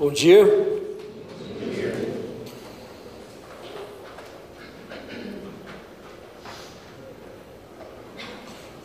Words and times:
Bom 0.00 0.10
dia. 0.10 0.46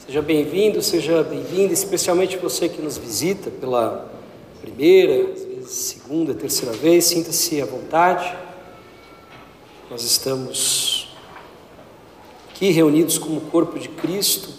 Seja 0.05 0.21
bem-vindo, 0.21 0.81
seja 0.81 1.23
bem-vinda, 1.23 1.71
especialmente 1.71 2.35
você 2.35 2.67
que 2.67 2.81
nos 2.81 2.97
visita 2.97 3.49
pela 3.49 4.11
primeira, 4.59 5.31
às 5.31 5.45
vezes 5.45 5.71
segunda, 5.71 6.33
terceira 6.33 6.75
vez, 6.75 7.05
sinta-se 7.05 7.61
à 7.61 7.65
vontade. 7.65 8.35
Nós 9.89 10.03
estamos 10.03 11.15
aqui 12.49 12.71
reunidos 12.71 13.17
como 13.17 13.39
corpo 13.39 13.79
de 13.79 13.87
Cristo, 13.87 14.49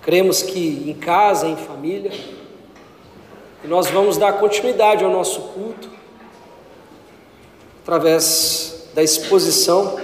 cremos 0.00 0.42
que 0.42 0.88
em 0.88 0.94
casa, 0.94 1.48
em 1.48 1.56
família, 1.56 2.12
e 3.66 3.68
nós 3.68 3.88
vamos 3.88 4.16
dar 4.16 4.34
continuidade 4.34 5.04
ao 5.04 5.10
nosso 5.10 5.40
culto 5.40 5.90
através 7.82 8.86
da 8.94 9.02
exposição 9.02 9.98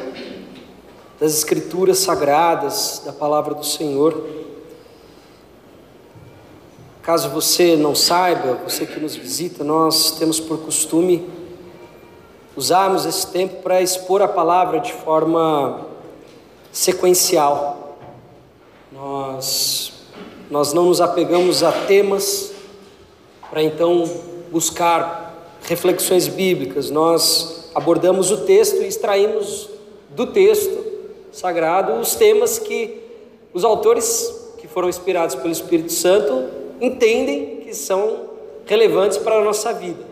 das 1.21 1.33
Escrituras 1.33 1.99
sagradas, 1.99 3.03
da 3.05 3.13
palavra 3.13 3.55
do 3.55 3.65
Senhor. 3.65 4.27
Caso 7.03 7.29
você 7.29 7.77
não 7.77 7.95
saiba, 7.95 8.55
você 8.69 8.85
que 8.85 8.99
nos 8.99 9.15
visita, 9.15 9.63
nós 9.63 10.11
temos 10.19 10.41
por 10.41 10.59
costume 10.59 11.31
usarmos 12.57 13.07
esse 13.07 13.29
tempo 13.29 13.63
para 13.63 13.81
expor 13.81 14.23
a 14.23 14.29
palavra 14.29 14.81
de 14.81 14.93
forma 14.93 15.87
sequencial. 16.73 17.97
Nós, 18.91 19.93
nós 20.51 20.73
não 20.73 20.87
nos 20.87 21.01
apegamos 21.01 21.63
a 21.63 21.71
temas 21.71 22.52
para 23.53 23.63
então 23.63 24.11
buscar 24.51 25.59
reflexões 25.65 26.27
bíblicas. 26.27 26.89
Nós 26.89 27.69
abordamos 27.75 28.31
o 28.31 28.47
texto 28.47 28.81
e 28.81 28.87
extraímos 28.87 29.69
do 30.09 30.27
texto 30.29 30.83
sagrado 31.31 31.93
os 32.01 32.15
temas 32.15 32.59
que 32.59 32.99
os 33.53 33.63
autores 33.63 34.55
que 34.57 34.67
foram 34.67 34.89
inspirados 34.89 35.35
pelo 35.35 35.53
Espírito 35.53 35.93
Santo 35.93 36.49
entendem 36.81 37.57
que 37.59 37.75
são 37.75 38.31
relevantes 38.65 39.19
para 39.19 39.37
a 39.37 39.45
nossa 39.45 39.71
vida. 39.71 40.03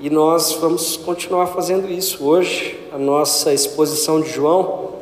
E 0.00 0.08
nós 0.08 0.52
vamos 0.54 0.96
continuar 0.96 1.48
fazendo 1.48 1.90
isso 1.90 2.24
hoje, 2.24 2.80
a 2.90 2.96
nossa 2.96 3.52
exposição 3.52 4.18
de 4.22 4.30
João. 4.30 4.94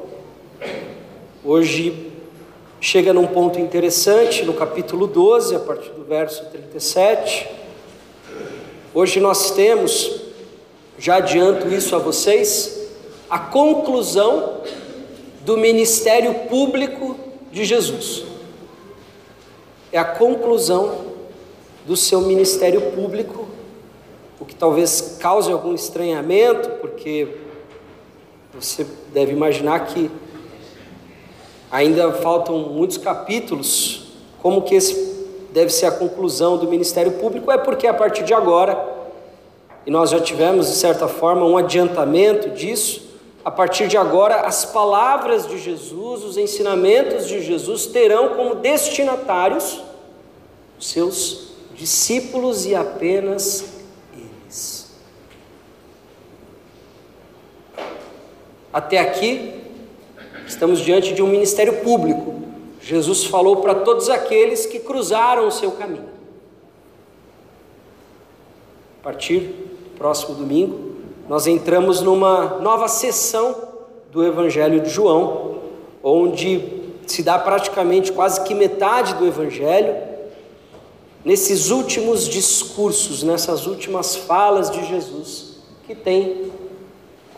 Hoje 1.44 2.07
chega 2.80 3.12
num 3.12 3.26
ponto 3.26 3.58
interessante 3.58 4.44
no 4.44 4.54
capítulo 4.54 5.06
12, 5.06 5.56
a 5.56 5.58
partir 5.58 5.90
do 5.90 6.04
verso 6.04 6.44
37. 6.46 7.48
Hoje 8.94 9.20
nós 9.20 9.50
temos, 9.50 10.20
já 10.98 11.16
adianto 11.16 11.68
isso 11.68 11.94
a 11.96 11.98
vocês, 11.98 12.88
a 13.28 13.38
conclusão 13.38 14.62
do 15.44 15.56
ministério 15.56 16.34
público 16.48 17.18
de 17.50 17.64
Jesus. 17.64 18.24
É 19.90 19.98
a 19.98 20.04
conclusão 20.04 21.06
do 21.86 21.96
seu 21.96 22.20
ministério 22.20 22.92
público, 22.92 23.48
o 24.38 24.44
que 24.44 24.54
talvez 24.54 25.18
cause 25.20 25.50
algum 25.50 25.74
estranhamento, 25.74 26.68
porque 26.80 27.28
você 28.54 28.86
deve 29.12 29.32
imaginar 29.32 29.86
que 29.86 30.10
Ainda 31.70 32.12
faltam 32.12 32.58
muitos 32.58 32.96
capítulos. 32.96 34.04
Como 34.40 34.62
que 34.62 34.74
esse 34.74 34.94
deve 35.52 35.70
ser 35.70 35.86
a 35.86 35.90
conclusão 35.90 36.56
do 36.56 36.68
ministério 36.68 37.12
público? 37.12 37.50
É 37.50 37.58
porque 37.58 37.86
a 37.86 37.94
partir 37.94 38.24
de 38.24 38.32
agora, 38.32 38.78
e 39.84 39.90
nós 39.90 40.10
já 40.10 40.20
tivemos 40.20 40.68
de 40.68 40.74
certa 40.74 41.08
forma 41.08 41.44
um 41.44 41.56
adiantamento 41.56 42.50
disso, 42.50 43.08
a 43.44 43.50
partir 43.50 43.88
de 43.88 43.96
agora 43.96 44.42
as 44.42 44.64
palavras 44.64 45.46
de 45.46 45.58
Jesus, 45.58 46.24
os 46.24 46.36
ensinamentos 46.36 47.26
de 47.26 47.40
Jesus 47.40 47.86
terão 47.86 48.36
como 48.36 48.56
destinatários 48.56 49.82
os 50.78 50.88
seus 50.88 51.48
discípulos 51.74 52.66
e 52.66 52.74
apenas 52.74 53.64
eles. 54.12 54.90
Até 58.72 58.98
aqui, 58.98 59.57
Estamos 60.48 60.80
diante 60.80 61.12
de 61.12 61.22
um 61.22 61.26
ministério 61.26 61.74
público. 61.82 62.34
Jesus 62.80 63.24
falou 63.24 63.56
para 63.56 63.74
todos 63.74 64.08
aqueles 64.08 64.64
que 64.64 64.78
cruzaram 64.78 65.46
o 65.46 65.52
seu 65.52 65.72
caminho. 65.72 66.08
A 68.98 69.04
partir 69.04 69.40
do 69.40 69.98
próximo 69.98 70.34
domingo, 70.34 70.96
nós 71.28 71.46
entramos 71.46 72.00
numa 72.00 72.58
nova 72.60 72.88
sessão 72.88 73.54
do 74.10 74.24
Evangelho 74.24 74.80
de 74.80 74.88
João, 74.88 75.58
onde 76.02 76.82
se 77.06 77.22
dá 77.22 77.38
praticamente 77.38 78.10
quase 78.10 78.42
que 78.42 78.54
metade 78.54 79.14
do 79.16 79.26
Evangelho 79.26 79.94
nesses 81.22 81.70
últimos 81.70 82.26
discursos, 82.26 83.22
nessas 83.22 83.66
últimas 83.66 84.16
falas 84.16 84.70
de 84.70 84.82
Jesus, 84.86 85.58
que 85.86 85.94
tem 85.94 86.50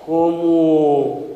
como 0.06 1.29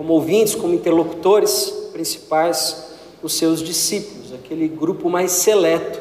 como 0.00 0.14
ouvintes, 0.14 0.54
como 0.54 0.72
interlocutores 0.72 1.68
principais, 1.92 2.94
os 3.22 3.34
seus 3.34 3.62
discípulos, 3.62 4.32
aquele 4.32 4.66
grupo 4.66 5.10
mais 5.10 5.30
seleto 5.30 6.00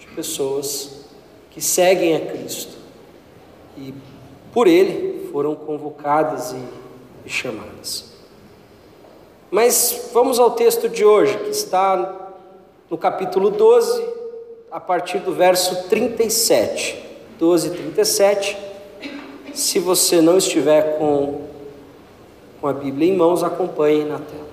de 0.00 0.08
pessoas 0.08 1.04
que 1.52 1.60
seguem 1.60 2.16
a 2.16 2.26
Cristo 2.26 2.72
e 3.78 3.94
por 4.52 4.66
ele 4.66 5.28
foram 5.30 5.54
convocadas 5.54 6.56
e, 7.24 7.30
chamadas. 7.30 8.06
Mas 9.48 10.10
vamos 10.12 10.40
ao 10.40 10.50
texto 10.50 10.88
de 10.88 11.04
hoje, 11.04 11.38
que 11.38 11.50
está 11.50 12.32
no 12.90 12.98
capítulo 12.98 13.48
12, 13.48 14.04
a 14.72 14.80
partir 14.80 15.20
do 15.20 15.32
verso 15.32 15.88
37. 15.88 17.00
12 17.38 17.68
e 17.68 17.70
37. 17.70 18.58
Se 19.54 19.78
você 19.78 20.20
não 20.20 20.36
estiver 20.36 20.98
com 20.98 21.53
com 22.64 22.68
a 22.68 22.72
Bíblia 22.72 23.12
em 23.12 23.14
mãos, 23.14 23.42
acompanhem 23.42 24.06
na 24.06 24.18
tela. 24.18 24.48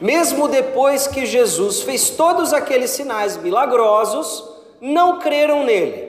Mesmo 0.00 0.48
depois 0.48 1.06
que 1.06 1.26
Jesus 1.26 1.82
fez 1.82 2.08
todos 2.08 2.54
aqueles 2.54 2.88
sinais 2.88 3.36
milagrosos, 3.36 4.42
não 4.80 5.18
creram 5.18 5.62
nele. 5.62 6.08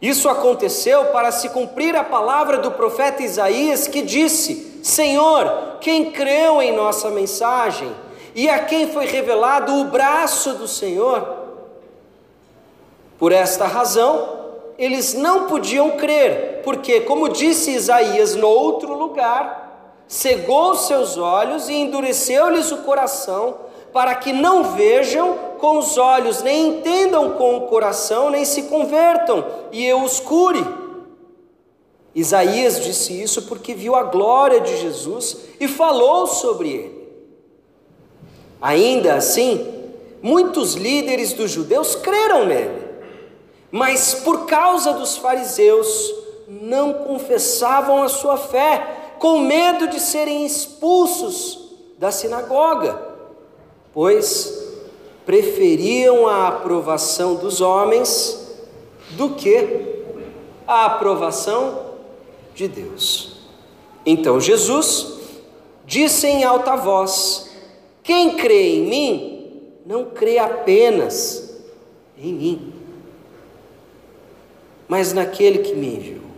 Isso 0.00 0.28
aconteceu 0.28 1.04
para 1.12 1.30
se 1.30 1.50
cumprir 1.50 1.94
a 1.94 2.02
palavra 2.02 2.58
do 2.58 2.72
profeta 2.72 3.22
Isaías 3.22 3.86
que 3.86 4.02
disse: 4.02 4.80
Senhor, 4.82 5.76
quem 5.80 6.10
creu 6.10 6.60
em 6.60 6.74
nossa 6.74 7.08
mensagem 7.08 7.88
e 8.34 8.50
a 8.50 8.64
quem 8.64 8.88
foi 8.88 9.06
revelado 9.06 9.76
o 9.76 9.84
braço 9.84 10.54
do 10.54 10.66
Senhor? 10.66 11.36
Por 13.16 13.30
esta 13.30 13.64
razão, 13.64 14.40
eles 14.76 15.14
não 15.14 15.46
podiam 15.46 15.92
crer, 15.92 16.51
porque, 16.64 17.00
como 17.00 17.28
disse 17.28 17.70
Isaías 17.70 18.34
no 18.34 18.48
outro 18.48 18.96
lugar, 18.96 20.02
cegou 20.08 20.74
seus 20.74 21.16
olhos 21.16 21.68
e 21.68 21.74
endureceu-lhes 21.74 22.70
o 22.72 22.78
coração, 22.78 23.56
para 23.92 24.14
que 24.14 24.32
não 24.32 24.64
vejam 24.74 25.36
com 25.58 25.78
os 25.78 25.98
olhos, 25.98 26.42
nem 26.42 26.68
entendam 26.68 27.32
com 27.32 27.56
o 27.56 27.68
coração, 27.68 28.30
nem 28.30 28.44
se 28.44 28.62
convertam, 28.64 29.44
e 29.70 29.84
eu 29.84 30.02
os 30.02 30.18
cure. 30.18 30.64
Isaías 32.14 32.82
disse 32.82 33.22
isso 33.22 33.42
porque 33.42 33.74
viu 33.74 33.94
a 33.94 34.02
glória 34.02 34.60
de 34.60 34.76
Jesus 34.76 35.36
e 35.58 35.68
falou 35.68 36.26
sobre 36.26 36.68
ele. 36.68 37.02
Ainda 38.60 39.14
assim, 39.14 39.90
muitos 40.22 40.74
líderes 40.74 41.32
dos 41.32 41.50
judeus 41.50 41.94
creram 41.94 42.46
nele 42.46 42.82
mas 43.72 44.12
por 44.12 44.44
causa 44.44 44.92
dos 44.92 45.16
fariseus 45.16 46.14
não 46.62 46.92
confessavam 46.92 48.04
a 48.04 48.08
sua 48.08 48.36
fé, 48.36 49.14
com 49.18 49.40
medo 49.40 49.88
de 49.88 49.98
serem 49.98 50.46
expulsos 50.46 51.72
da 51.98 52.12
sinagoga, 52.12 53.00
pois 53.92 54.70
preferiam 55.26 56.28
a 56.28 56.46
aprovação 56.46 57.34
dos 57.34 57.60
homens 57.60 58.56
do 59.10 59.30
que 59.30 60.04
a 60.64 60.86
aprovação 60.86 61.94
de 62.54 62.68
Deus. 62.68 63.40
Então 64.06 64.40
Jesus 64.40 65.18
disse 65.84 66.28
em 66.28 66.44
alta 66.44 66.76
voz: 66.76 67.50
Quem 68.04 68.36
crê 68.36 68.76
em 68.76 68.86
mim, 68.86 69.72
não 69.84 70.04
crê 70.04 70.38
apenas 70.38 71.60
em 72.16 72.32
mim 72.32 72.82
mas 74.92 75.14
naquele 75.14 75.60
que 75.60 75.74
me 75.74 75.86
enviou. 75.86 76.31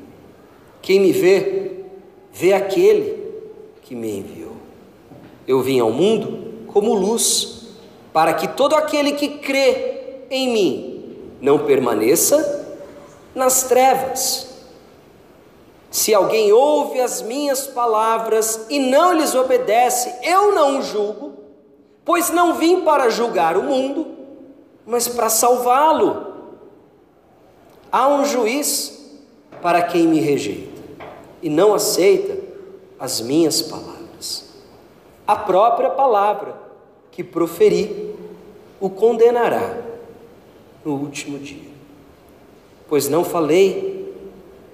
Quem 0.85 1.01
me 1.01 1.13
vê, 1.13 1.87
vê 2.31 2.53
aquele 2.53 3.19
que 3.81 3.95
me 3.95 4.19
enviou. 4.19 4.53
Eu 5.49 5.63
vim 5.63 5.81
ao 5.81 5.91
mundo 5.91 6.67
como 6.67 6.93
luz, 6.93 7.69
para 8.13 8.35
que 8.35 8.49
todo 8.49 8.77
aquele 8.77 9.13
que 9.13 9.39
crê 9.39 10.27
em 10.31 10.53
mim 10.53 11.17
não 11.41 11.61
permaneça 11.61 12.77
nas 13.35 13.63
trevas. 13.63 14.47
Se 15.91 16.13
alguém 16.13 16.53
ouve 16.53 17.01
as 17.01 17.23
minhas 17.23 17.67
palavras 17.67 18.67
e 18.69 18.79
não 18.79 19.15
lhes 19.15 19.35
obedece, 19.35 20.15
eu 20.23 20.55
não 20.55 20.81
o 20.81 20.83
julgo, 20.83 21.33
pois 22.05 22.29
não 22.29 22.57
vim 22.57 22.83
para 22.83 23.09
julgar 23.09 23.57
o 23.57 23.63
mundo, 23.63 24.07
mas 24.85 25.09
para 25.09 25.31
salvá-lo. 25.31 26.27
Há 27.91 28.07
um 28.07 28.27
juiz 28.27 29.19
para 29.63 29.81
quem 29.81 30.07
me 30.07 30.21
rejeita 30.21 30.74
e 31.45 31.51
não 31.51 31.75
aceita 31.75 32.39
as 32.99 33.21
minhas 33.21 33.61
palavras. 33.61 34.49
A 35.27 35.37
própria 35.37 35.91
palavra 35.91 36.57
que 37.11 37.23
proferi 37.23 38.15
o 38.81 38.89
condenará 38.89 39.79
no 40.83 40.95
último 40.95 41.39
dia. 41.39 41.71
Pois 42.89 43.11
não 43.11 43.23
falei 43.23 44.11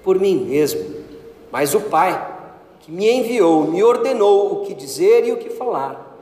por 0.01 0.17
mim 0.17 0.45
mesmo, 0.45 1.03
mas 1.51 1.75
o 1.75 1.81
Pai 1.81 2.39
que 2.79 2.89
me 2.89 3.11
enviou 3.11 3.65
me 3.65 3.83
ordenou 3.83 4.53
o 4.53 4.65
que 4.65 4.73
dizer 4.73 5.27
e 5.27 5.33
o 5.33 5.37
que 5.37 5.49
falar. 5.49 6.17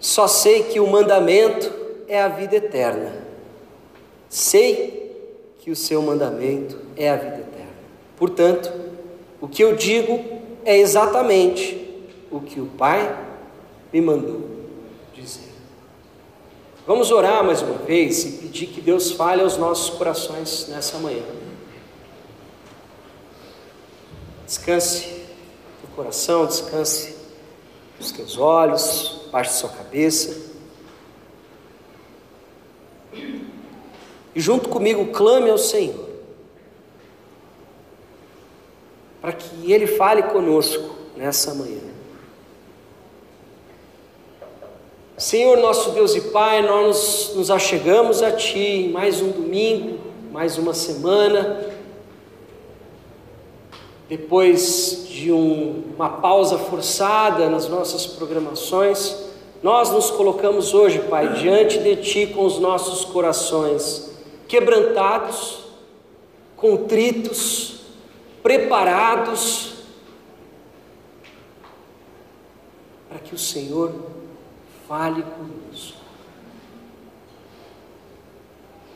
Só 0.00 0.26
sei 0.26 0.64
que 0.64 0.80
o 0.80 0.86
mandamento 0.88 1.72
é 2.08 2.20
a 2.20 2.26
vida 2.26 2.56
eterna. 2.56 3.24
Sei 4.28 4.98
que 5.60 5.70
o 5.70 5.76
seu 5.76 6.02
mandamento 6.02 6.76
é 6.96 7.08
a 7.08 7.16
vida 7.16 7.28
eterna. 7.36 7.47
Portanto, 8.18 8.72
o 9.40 9.46
que 9.46 9.62
eu 9.62 9.76
digo 9.76 10.24
é 10.64 10.76
exatamente 10.76 12.04
o 12.30 12.40
que 12.40 12.60
o 12.60 12.66
Pai 12.66 13.16
me 13.92 14.00
mandou 14.00 14.42
dizer. 15.14 15.52
Vamos 16.86 17.10
orar 17.12 17.44
mais 17.44 17.62
uma 17.62 17.78
vez 17.78 18.24
e 18.24 18.32
pedir 18.38 18.66
que 18.66 18.80
Deus 18.80 19.12
fale 19.12 19.42
aos 19.42 19.56
nossos 19.56 19.90
corações 19.90 20.66
nessa 20.68 20.98
manhã. 20.98 21.22
Descanse 24.44 25.06
o 25.84 25.94
coração, 25.94 26.46
descanse 26.46 27.14
os 28.00 28.10
teus 28.10 28.38
olhos, 28.38 29.28
da 29.30 29.44
sua 29.44 29.68
cabeça. 29.68 30.48
E 33.12 34.40
junto 34.40 34.68
comigo 34.68 35.12
clame 35.12 35.50
ao 35.50 35.58
Senhor, 35.58 36.07
para 39.20 39.32
que 39.32 39.72
Ele 39.72 39.86
fale 39.86 40.22
conosco 40.24 40.96
nessa 41.16 41.54
manhã. 41.54 41.80
Senhor 45.16 45.58
nosso 45.58 45.90
Deus 45.90 46.14
e 46.14 46.20
Pai, 46.20 46.62
nós 46.62 47.32
nos 47.34 47.50
achegamos 47.50 48.22
a 48.22 48.30
Ti 48.30 48.88
mais 48.92 49.20
um 49.20 49.30
domingo, 49.30 49.98
mais 50.30 50.56
uma 50.58 50.72
semana, 50.72 51.66
depois 54.08 55.06
de 55.08 55.32
um, 55.32 55.82
uma 55.96 56.08
pausa 56.08 56.56
forçada 56.56 57.50
nas 57.50 57.68
nossas 57.68 58.06
programações, 58.06 59.16
nós 59.60 59.90
nos 59.90 60.08
colocamos 60.08 60.72
hoje, 60.72 61.00
Pai, 61.00 61.32
diante 61.32 61.80
de 61.80 61.96
Ti 61.96 62.26
com 62.28 62.46
os 62.46 62.60
nossos 62.60 63.04
corações 63.04 64.16
quebrantados, 64.46 65.58
contritos, 66.56 67.77
preparados, 68.48 69.74
para 73.06 73.18
que 73.18 73.34
o 73.34 73.38
Senhor 73.38 73.92
fale 74.88 75.22
conosco. 75.22 75.98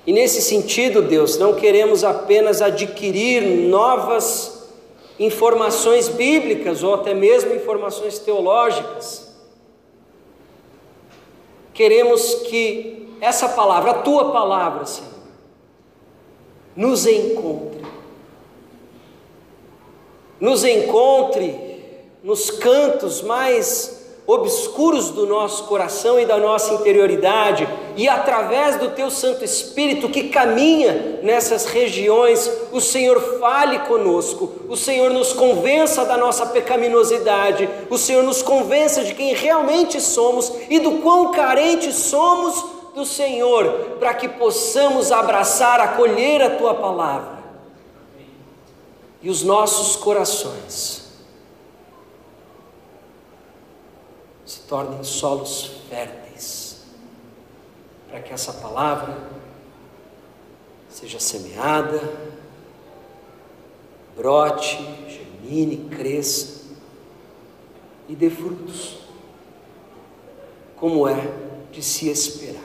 E 0.06 0.12
nesse 0.12 0.40
sentido, 0.40 1.02
Deus, 1.02 1.37
não 1.37 1.54
queremos 1.54 2.02
apenas 2.02 2.62
adquirir 2.62 3.43
novas 3.69 4.70
informações 5.19 6.08
bíblicas 6.08 6.82
ou 6.82 6.94
até 6.94 7.12
mesmo 7.12 7.54
informações 7.54 8.19
teológicas. 8.19 9.37
Queremos 11.75 12.37
que 12.46 13.06
essa 13.20 13.50
palavra, 13.50 13.90
a 13.90 13.99
tua 13.99 14.32
palavra, 14.32 14.87
Senhor, 14.87 15.10
nos 16.75 17.06
encontre. 17.06 17.81
Nos 20.43 20.65
encontre 20.65 21.55
nos 22.21 22.50
cantos 22.50 23.23
mais 23.23 24.03
obscuros 24.27 25.11
do 25.11 25.25
nosso 25.25 25.62
coração 25.69 26.19
e 26.19 26.27
da 26.27 26.37
nossa 26.37 26.75
interioridade, 26.75 27.69
e 27.97 28.09
através 28.09 28.75
do 28.75 28.91
Teu 28.91 29.09
Santo 29.09 29.44
Espírito 29.44 30.09
que 30.09 30.31
caminha 30.31 31.21
nessas 31.23 31.67
regiões, 31.67 32.50
o 32.73 32.81
Senhor 32.81 33.39
fale 33.39 33.79
conosco, 33.87 34.50
o 34.69 34.77
Senhor 34.77 35.12
nos 35.12 35.33
convença 35.33 36.05
da 36.05 36.17
nossa 36.17 36.45
pecaminosidade, 36.47 37.71
o 37.88 37.97
Senhor 37.97 38.25
nos 38.25 38.43
convença 38.43 39.05
de 39.05 39.15
quem 39.15 39.35
realmente 39.35 40.00
somos 40.00 40.53
e 40.69 40.81
do 40.81 41.03
quão 41.03 41.31
carentes 41.31 41.95
somos 41.95 42.65
do 42.97 43.06
Senhor, 43.06 43.97
para 44.00 44.12
que 44.12 44.29
possamos 44.29 45.12
abraçar, 45.12 45.79
acolher 45.79 46.43
a 46.43 46.50
Tua 46.50 46.75
palavra. 46.75 47.42
E 49.23 49.31
os 49.31 49.43
nossos 49.43 49.95
corações 49.97 51.03
se 54.45 54.61
tornem 54.63 55.03
solos 55.05 55.71
férteis, 55.89 56.83
para 58.09 58.21
que 58.21 58.33
essa 58.33 58.53
palavra 58.55 59.17
seja 60.89 61.21
semeada, 61.21 62.01
brote, 64.17 64.77
germine, 65.09 65.89
cresça 65.89 66.63
e 68.09 68.15
dê 68.15 68.29
frutos, 68.29 68.99
como 70.77 71.07
é 71.09 71.33
de 71.71 71.83
se 71.83 72.09
esperar. 72.09 72.61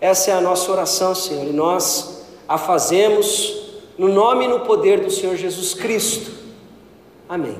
Essa 0.00 0.30
é 0.30 0.34
a 0.34 0.40
nossa 0.40 0.70
oração, 0.70 1.14
Senhor, 1.14 1.46
e 1.46 1.52
nós 1.52 2.22
a 2.46 2.56
fazemos 2.56 3.59
no 4.00 4.08
nome 4.08 4.46
e 4.46 4.48
no 4.48 4.60
poder 4.60 5.00
do 5.00 5.10
Senhor 5.10 5.36
Jesus 5.36 5.74
Cristo. 5.74 6.32
Amém. 7.28 7.54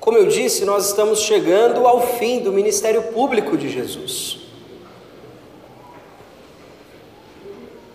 Como 0.00 0.18
eu 0.18 0.26
disse, 0.26 0.64
nós 0.64 0.88
estamos 0.88 1.20
chegando 1.20 1.86
ao 1.86 2.00
fim 2.00 2.40
do 2.40 2.50
ministério 2.50 3.00
público 3.12 3.56
de 3.56 3.68
Jesus. 3.68 4.39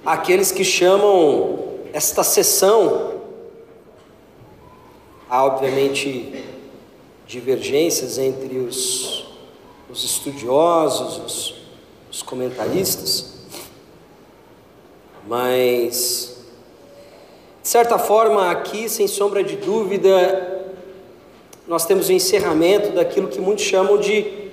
Aqueles 0.05 0.51
que 0.51 0.63
chamam 0.63 1.57
esta 1.91 2.23
sessão, 2.23 3.21
há 5.27 5.43
obviamente 5.43 6.43
divergências 7.25 8.19
entre 8.19 8.59
os, 8.59 9.25
os 9.89 10.03
estudiosos, 10.03 11.17
os, 11.25 11.55
os 12.11 12.21
comentaristas, 12.21 13.33
mas, 15.27 16.37
de 17.63 17.67
certa 17.67 17.97
forma, 17.97 18.51
aqui, 18.51 18.87
sem 18.87 19.07
sombra 19.07 19.43
de 19.43 19.55
dúvida, 19.55 20.67
nós 21.67 21.83
temos 21.83 22.09
o 22.09 22.11
encerramento 22.11 22.91
daquilo 22.91 23.27
que 23.27 23.41
muitos 23.41 23.65
chamam 23.65 23.97
de, 23.97 24.51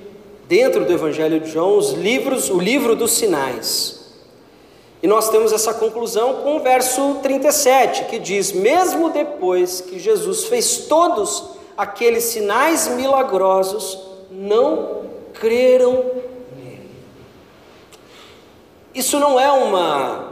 dentro 0.49 0.87
do 0.87 0.93
Evangelho 0.95 1.41
de 1.41 1.51
João, 1.51 1.77
os 1.77 1.93
livros, 1.93 2.49
o 2.49 2.59
livro 2.59 2.97
dos 2.97 3.13
sinais. 3.13 4.02
E 5.03 5.07
nós 5.09 5.29
temos 5.31 5.53
essa 5.53 5.75
conclusão 5.75 6.35
com 6.43 6.57
o 6.57 6.61
verso 6.61 7.17
37, 7.23 8.05
que 8.05 8.21
diz: 8.21 8.53
Mesmo 8.53 9.11
depois 9.11 9.81
que 9.81 9.99
Jesus 9.99 10.45
fez 10.45 10.87
todos 10.87 11.51
aqueles 11.77 12.25
sinais 12.25 12.87
milagrosos, 12.87 13.99
não 14.31 15.03
creram 15.35 16.05
nele. 16.57 16.89
Isso 18.95 19.19
não 19.19 19.41
é 19.41 19.51
uma, 19.51 20.29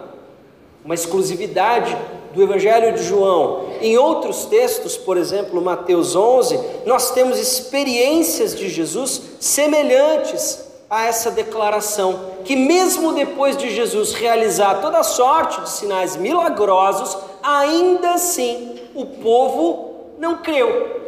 uma 0.85 0.95
exclusividade 0.95 1.97
do 2.33 2.41
Evangelho 2.41 2.95
de 2.95 3.03
João. 3.03 3.71
Em 3.81 3.99
outros 3.99 4.45
textos, 4.45 4.97
por 4.97 5.17
exemplo, 5.17 5.61
Mateus 5.61 6.15
11, 6.15 6.61
nós 6.87 7.11
temos 7.11 7.41
experiências 7.41 8.55
de 8.55 8.69
Jesus 8.69 9.21
semelhantes 9.41 10.70
a 10.91 11.05
essa 11.07 11.31
declaração, 11.31 12.33
que 12.45 12.57
mesmo 12.57 13.13
depois 13.13 13.57
de 13.57 13.71
Jesus 13.71 14.13
realizar 14.13 14.81
toda 14.81 15.05
sorte 15.05 15.61
de 15.61 15.71
sinais 15.71 16.17
milagrosos, 16.17 17.17
ainda 17.41 18.15
assim 18.15 18.81
o 18.93 19.07
povo 19.07 20.11
não 20.19 20.39
creu. 20.39 20.99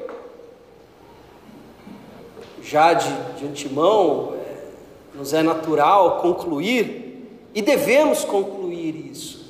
já 2.62 2.95
de, 2.95 3.12
de 3.37 3.47
antemão, 3.47 4.35
é, 4.37 5.19
nos 5.19 5.35
é 5.35 5.43
natural 5.43 6.21
concluir, 6.21 7.29
e 7.53 7.61
devemos 7.61 8.25
concluir 8.25 9.11
isso, 9.11 9.45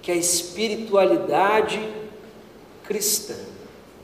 que 0.00 0.10
a 0.10 0.14
espiritualidade 0.14 1.80
cristã, 2.82 3.36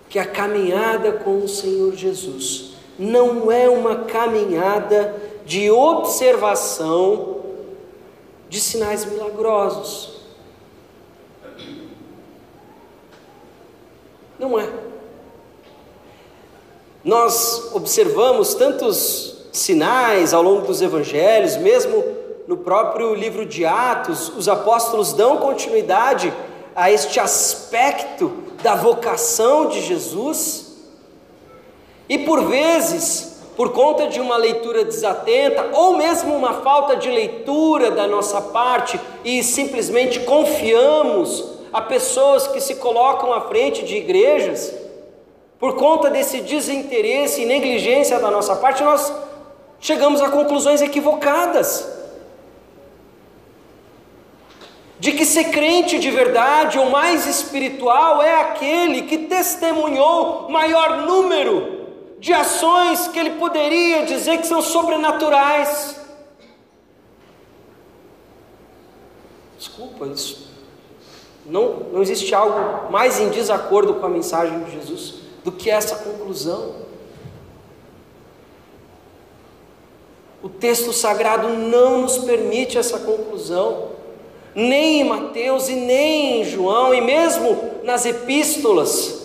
que 0.09 0.19
a 0.19 0.27
caminhada 0.27 1.13
com 1.13 1.39
o 1.39 1.49
Senhor 1.49 1.97
Jesus, 1.97 2.72
não 2.99 3.51
é 3.51 3.69
uma 3.69 4.05
caminhada 4.05 5.15
de 5.45 5.71
observação 5.71 7.41
de 8.49 8.61
sinais 8.61 9.05
milagrosos. 9.05 10.21
Não 14.39 14.59
é. 14.59 14.69
Nós 17.05 17.71
observamos 17.75 18.55
tantos 18.55 19.47
sinais 19.53 20.33
ao 20.33 20.43
longo 20.43 20.67
dos 20.67 20.81
evangelhos, 20.81 21.57
mesmo 21.57 22.05
no 22.47 22.57
próprio 22.57 23.15
livro 23.15 23.47
de 23.47 23.65
Atos, 23.65 24.29
os 24.37 24.49
apóstolos 24.49 25.13
dão 25.13 25.39
continuidade 25.39 26.33
a 26.75 26.91
este 26.91 27.21
aspecto 27.21 28.33
da 28.63 28.75
vocação 28.75 29.69
de 29.69 29.81
Jesus. 29.81 30.62
E 32.12 32.19
por 32.19 32.45
vezes, 32.45 33.40
por 33.57 33.73
conta 33.73 34.07
de 34.07 34.21
uma 34.21 34.37
leitura 34.37 34.85
desatenta, 34.85 35.71
ou 35.73 35.97
mesmo 35.97 36.37
uma 36.37 36.61
falta 36.61 36.95
de 36.95 37.09
leitura 37.09 37.90
da 37.90 38.07
nossa 38.07 38.38
parte, 38.38 39.00
e 39.25 39.42
simplesmente 39.42 40.21
confiamos 40.21 41.42
a 41.73 41.81
pessoas 41.81 42.47
que 42.47 42.61
se 42.61 42.75
colocam 42.75 43.33
à 43.33 43.40
frente 43.40 43.83
de 43.83 43.97
igrejas, 43.97 44.75
por 45.59 45.76
conta 45.76 46.11
desse 46.11 46.42
desinteresse 46.42 47.40
e 47.40 47.47
negligência 47.47 48.21
da 48.21 48.31
nossa 48.31 48.57
parte, 48.57 48.83
nós 48.83 49.11
chegamos 49.81 50.21
a 50.21 50.28
conclusões 50.28 50.83
equivocadas. 50.83 51.88
De 54.99 55.12
que 55.12 55.25
ser 55.25 55.45
crente 55.45 55.99
de 55.99 56.11
verdade 56.11 56.78
ou 56.78 56.90
mais 56.90 57.26
espiritual 57.26 58.23
é 58.23 58.38
aquele 58.38 59.00
que 59.00 59.16
testemunhou 59.16 60.50
maior 60.50 61.07
número 61.07 61.81
de 62.23 62.33
ações 62.33 63.09
que 63.09 63.19
ele 63.19 63.31
poderia 63.31 64.07
dizer 64.07 64.38
que 64.38 64.47
são 64.47 64.62
sobrenaturais. 64.62 65.97
Desculpa, 69.59 70.07
isso 70.07 70.49
não, 71.45 71.81
não 71.93 72.00
existe 72.00 72.33
algo 72.33 72.93
mais 72.93 73.19
em 73.19 73.29
desacordo 73.29 73.95
com 73.95 74.07
a 74.07 74.09
mensagem 74.09 74.62
de 74.62 74.71
Jesus 74.71 75.14
do 75.43 75.50
que 75.50 75.69
essa 75.69 75.97
conclusão. 75.97 76.76
O 80.41 80.49
texto 80.49 80.93
sagrado 80.93 81.49
não 81.49 82.02
nos 82.02 82.19
permite 82.19 82.79
essa 82.79 83.00
conclusão, 83.00 83.91
nem 84.55 85.00
em 85.00 85.05
Mateus 85.05 85.69
e 85.69 85.75
nem 85.75 86.41
em 86.41 86.45
João, 86.45 86.95
e 86.95 87.00
mesmo 87.00 87.81
nas 87.83 88.07
epístolas. 88.07 89.22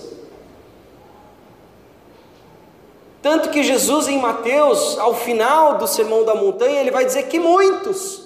Tanto 3.30 3.50
que 3.50 3.62
Jesus, 3.62 4.08
em 4.08 4.20
Mateus, 4.20 4.98
ao 4.98 5.14
final 5.14 5.78
do 5.78 5.86
Sermão 5.86 6.24
da 6.24 6.34
Montanha, 6.34 6.80
ele 6.80 6.92
vai 6.92 7.04
dizer 7.04 7.24
que 7.24 7.38
muitos 7.38 8.22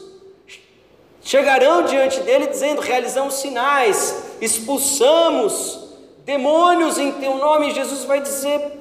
chegarão 1.24 1.82
diante 1.82 2.20
dele 2.20 2.46
dizendo: 2.46 2.82
realizamos 2.82 3.34
sinais, 3.34 4.26
expulsamos 4.40 5.96
demônios 6.24 7.00
em 7.00 7.14
teu 7.14 7.34
nome, 7.38 7.74
Jesus 7.74 8.04
vai 8.04 8.22
dizer: 8.22 8.74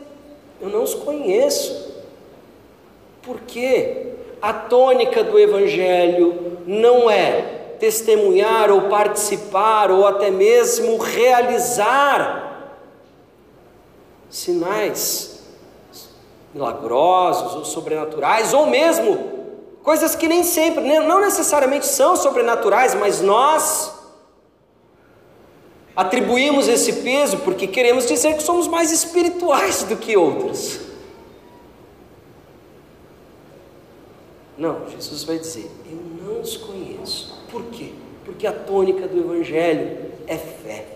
Eu 0.60 0.68
não 0.68 0.82
os 0.82 0.92
conheço. 0.92 1.90
Por 3.22 3.40
quê? 3.40 4.08
A 4.42 4.52
tônica 4.52 5.24
do 5.24 5.38
Evangelho 5.38 6.58
não 6.66 7.10
é 7.10 7.76
testemunhar 7.80 8.70
ou 8.70 8.90
participar 8.90 9.90
ou 9.90 10.06
até 10.06 10.30
mesmo 10.30 10.98
realizar 10.98 12.76
sinais 14.28 15.39
milagrosos 16.54 17.54
ou 17.54 17.64
sobrenaturais, 17.64 18.52
ou 18.52 18.66
mesmo 18.66 19.40
coisas 19.82 20.14
que 20.14 20.28
nem 20.28 20.42
sempre, 20.42 20.82
não 21.00 21.20
necessariamente 21.20 21.86
são 21.86 22.16
sobrenaturais, 22.16 22.94
mas 22.94 23.20
nós 23.20 24.00
Atribuímos 26.00 26.68
esse 26.68 27.02
peso 27.02 27.38
porque 27.38 27.66
queremos 27.66 28.06
dizer 28.06 28.34
que 28.34 28.42
somos 28.42 28.68
mais 28.68 28.92
espirituais 28.92 29.82
do 29.82 29.96
que 29.96 30.16
outros. 30.16 30.80
Não, 34.56 34.88
Jesus 34.88 35.24
vai 35.24 35.38
dizer: 35.38 35.70
Eu 35.90 35.98
não 36.24 36.40
os 36.40 36.56
conheço. 36.56 37.38
Por 37.50 37.64
quê? 37.64 37.92
Porque 38.24 38.46
a 38.46 38.52
tônica 38.52 39.08
do 39.08 39.18
Evangelho 39.18 40.12
é 40.26 40.36
fé. 40.36 40.86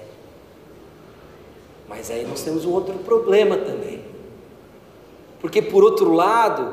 Mas 1.88 2.10
aí 2.10 2.24
nós 2.26 2.42
temos 2.42 2.64
um 2.64 2.72
outro 2.72 2.94
problema 3.00 3.56
também. 3.58 4.13
Porque, 5.44 5.60
por 5.60 5.84
outro 5.84 6.10
lado, 6.10 6.72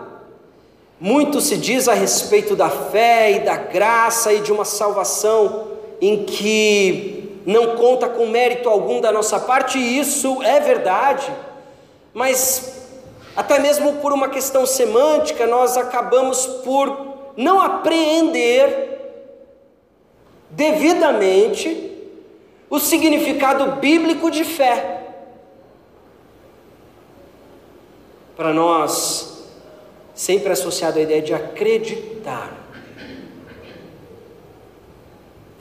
muito 0.98 1.42
se 1.42 1.58
diz 1.58 1.90
a 1.90 1.94
respeito 1.94 2.56
da 2.56 2.70
fé 2.70 3.34
e 3.34 3.40
da 3.42 3.58
graça 3.58 4.32
e 4.32 4.40
de 4.40 4.50
uma 4.50 4.64
salvação 4.64 5.68
em 6.00 6.24
que 6.24 7.42
não 7.46 7.76
conta 7.76 8.08
com 8.08 8.28
mérito 8.28 8.70
algum 8.70 9.02
da 9.02 9.12
nossa 9.12 9.42
parte, 9.42 9.78
e 9.78 10.00
isso 10.00 10.42
é 10.42 10.62
verdade, 10.62 11.30
mas 12.14 12.88
até 13.36 13.60
mesmo 13.60 13.96
por 13.96 14.14
uma 14.14 14.30
questão 14.30 14.66
semântica, 14.66 15.46
nós 15.46 15.76
acabamos 15.76 16.46
por 16.64 17.34
não 17.36 17.60
apreender 17.60 19.20
devidamente 20.50 21.92
o 22.70 22.80
significado 22.80 23.82
bíblico 23.82 24.32
de 24.32 24.46
fé. 24.46 25.01
Para 28.42 28.54
nós, 28.56 29.44
sempre 30.16 30.52
associado 30.52 30.98
à 30.98 31.02
ideia 31.04 31.22
de 31.22 31.32
acreditar. 31.32 32.52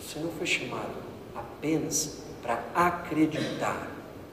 Você 0.01 0.19
não 0.19 0.31
foi 0.31 0.47
chamado 0.47 0.89
apenas 1.37 2.23
para 2.43 2.65
acreditar. 2.75 3.87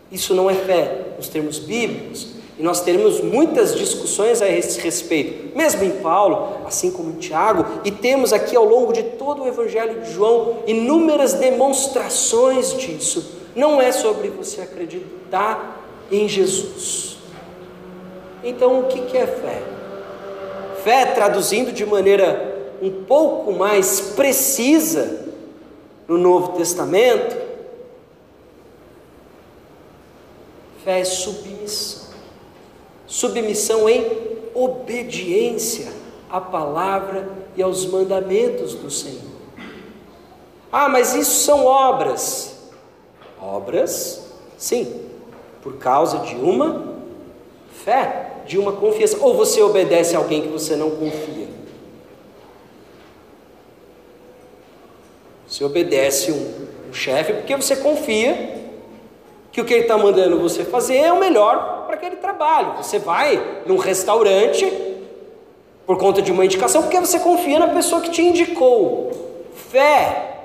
Isso 0.09 0.33
não 0.33 0.49
é 0.49 0.53
fé 0.53 1.07
nos 1.17 1.27
termos 1.27 1.59
bíblicos, 1.59 2.35
e 2.57 2.63
nós 2.63 2.79
teremos 2.79 3.19
muitas 3.19 3.75
discussões 3.75 4.41
a 4.41 4.47
esse 4.47 4.79
respeito, 4.79 5.53
mesmo 5.53 5.83
em 5.83 5.99
Paulo, 5.99 6.65
assim 6.65 6.89
como 6.89 7.09
em 7.09 7.19
Tiago, 7.19 7.81
e 7.83 7.91
temos 7.91 8.31
aqui 8.31 8.55
ao 8.55 8.63
longo 8.63 8.93
de 8.93 9.03
todo 9.03 9.43
o 9.43 9.47
Evangelho 9.49 9.99
de 10.03 10.13
João 10.13 10.63
inúmeras 10.65 11.33
demonstrações 11.33 12.77
disso. 12.77 13.29
Não 13.53 13.81
é 13.81 13.91
sobre 13.91 14.29
você 14.29 14.61
acreditar 14.61 15.83
em 16.09 16.29
Jesus. 16.29 17.16
Então, 18.43 18.81
o 18.81 18.87
que 18.87 19.17
é 19.17 19.27
fé? 19.27 19.61
Fé, 20.83 21.05
traduzindo 21.07 21.71
de 21.71 21.85
maneira 21.85 22.55
um 22.81 23.03
pouco 23.03 23.51
mais 23.51 23.99
precisa, 23.99 25.25
no 26.07 26.17
Novo 26.17 26.53
Testamento, 26.53 27.35
fé 30.83 31.01
é 31.01 31.03
submissão. 31.03 32.07
Submissão 33.05 33.89
em 33.89 34.05
obediência 34.53 35.91
à 36.29 36.39
palavra 36.39 37.29
e 37.55 37.61
aos 37.61 37.85
mandamentos 37.85 38.73
do 38.73 38.89
Senhor. 38.89 39.37
Ah, 40.71 40.87
mas 40.87 41.13
isso 41.13 41.43
são 41.45 41.65
obras. 41.65 42.69
Obras, 43.41 44.29
sim, 44.57 45.01
por 45.61 45.77
causa 45.77 46.19
de 46.19 46.35
uma 46.35 46.95
fé, 47.83 48.26
de 48.47 48.57
uma 48.57 48.71
confiança. 48.71 49.17
Ou 49.21 49.35
você 49.35 49.61
obedece 49.61 50.15
a 50.15 50.19
alguém 50.19 50.41
que 50.41 50.47
você 50.47 50.75
não 50.75 50.91
confia. 50.91 51.47
Você 55.47 55.63
obedece 55.63 56.31
um, 56.31 56.89
um 56.89 56.93
chefe 56.93 57.33
porque 57.33 57.55
você 57.55 57.75
confia 57.75 58.55
que 59.51 59.61
o 59.61 59.65
que 59.65 59.73
ele 59.73 59.83
está 59.83 59.97
mandando 59.97 60.39
você 60.39 60.63
fazer 60.63 60.97
é 60.97 61.11
o 61.11 61.19
melhor 61.19 61.85
para 61.85 61.95
aquele 61.95 62.17
trabalho. 62.17 62.73
Você 62.77 62.99
vai 62.99 63.61
num 63.65 63.77
restaurante 63.77 64.71
por 65.85 65.97
conta 65.97 66.21
de 66.21 66.31
uma 66.31 66.45
indicação 66.45 66.83
porque 66.83 66.99
você 66.99 67.19
confia 67.19 67.59
na 67.59 67.69
pessoa 67.69 68.01
que 68.01 68.09
te 68.09 68.21
indicou. 68.21 69.11
Fé 69.53 70.35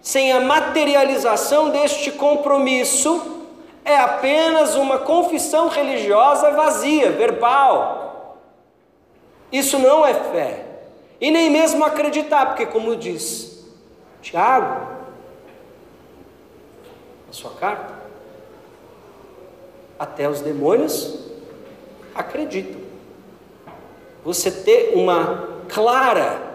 sem 0.00 0.32
a 0.32 0.40
materialização 0.40 1.70
deste 1.70 2.10
compromisso 2.10 3.41
é 3.84 3.96
apenas 3.96 4.74
uma 4.74 4.98
confissão 4.98 5.68
religiosa 5.68 6.50
vazia, 6.52 7.10
verbal. 7.10 8.38
Isso 9.50 9.78
não 9.78 10.06
é 10.06 10.14
fé. 10.14 10.66
E 11.20 11.30
nem 11.30 11.50
mesmo 11.50 11.84
acreditar, 11.84 12.46
porque, 12.46 12.66
como 12.66 12.96
diz 12.96 13.64
Tiago, 14.20 14.88
a 17.28 17.32
sua 17.32 17.50
carta, 17.50 17.94
até 19.98 20.28
os 20.28 20.40
demônios 20.40 21.18
acreditam. 22.14 22.80
Você 24.24 24.50
ter 24.50 24.94
uma 24.94 25.48
clara 25.68 26.52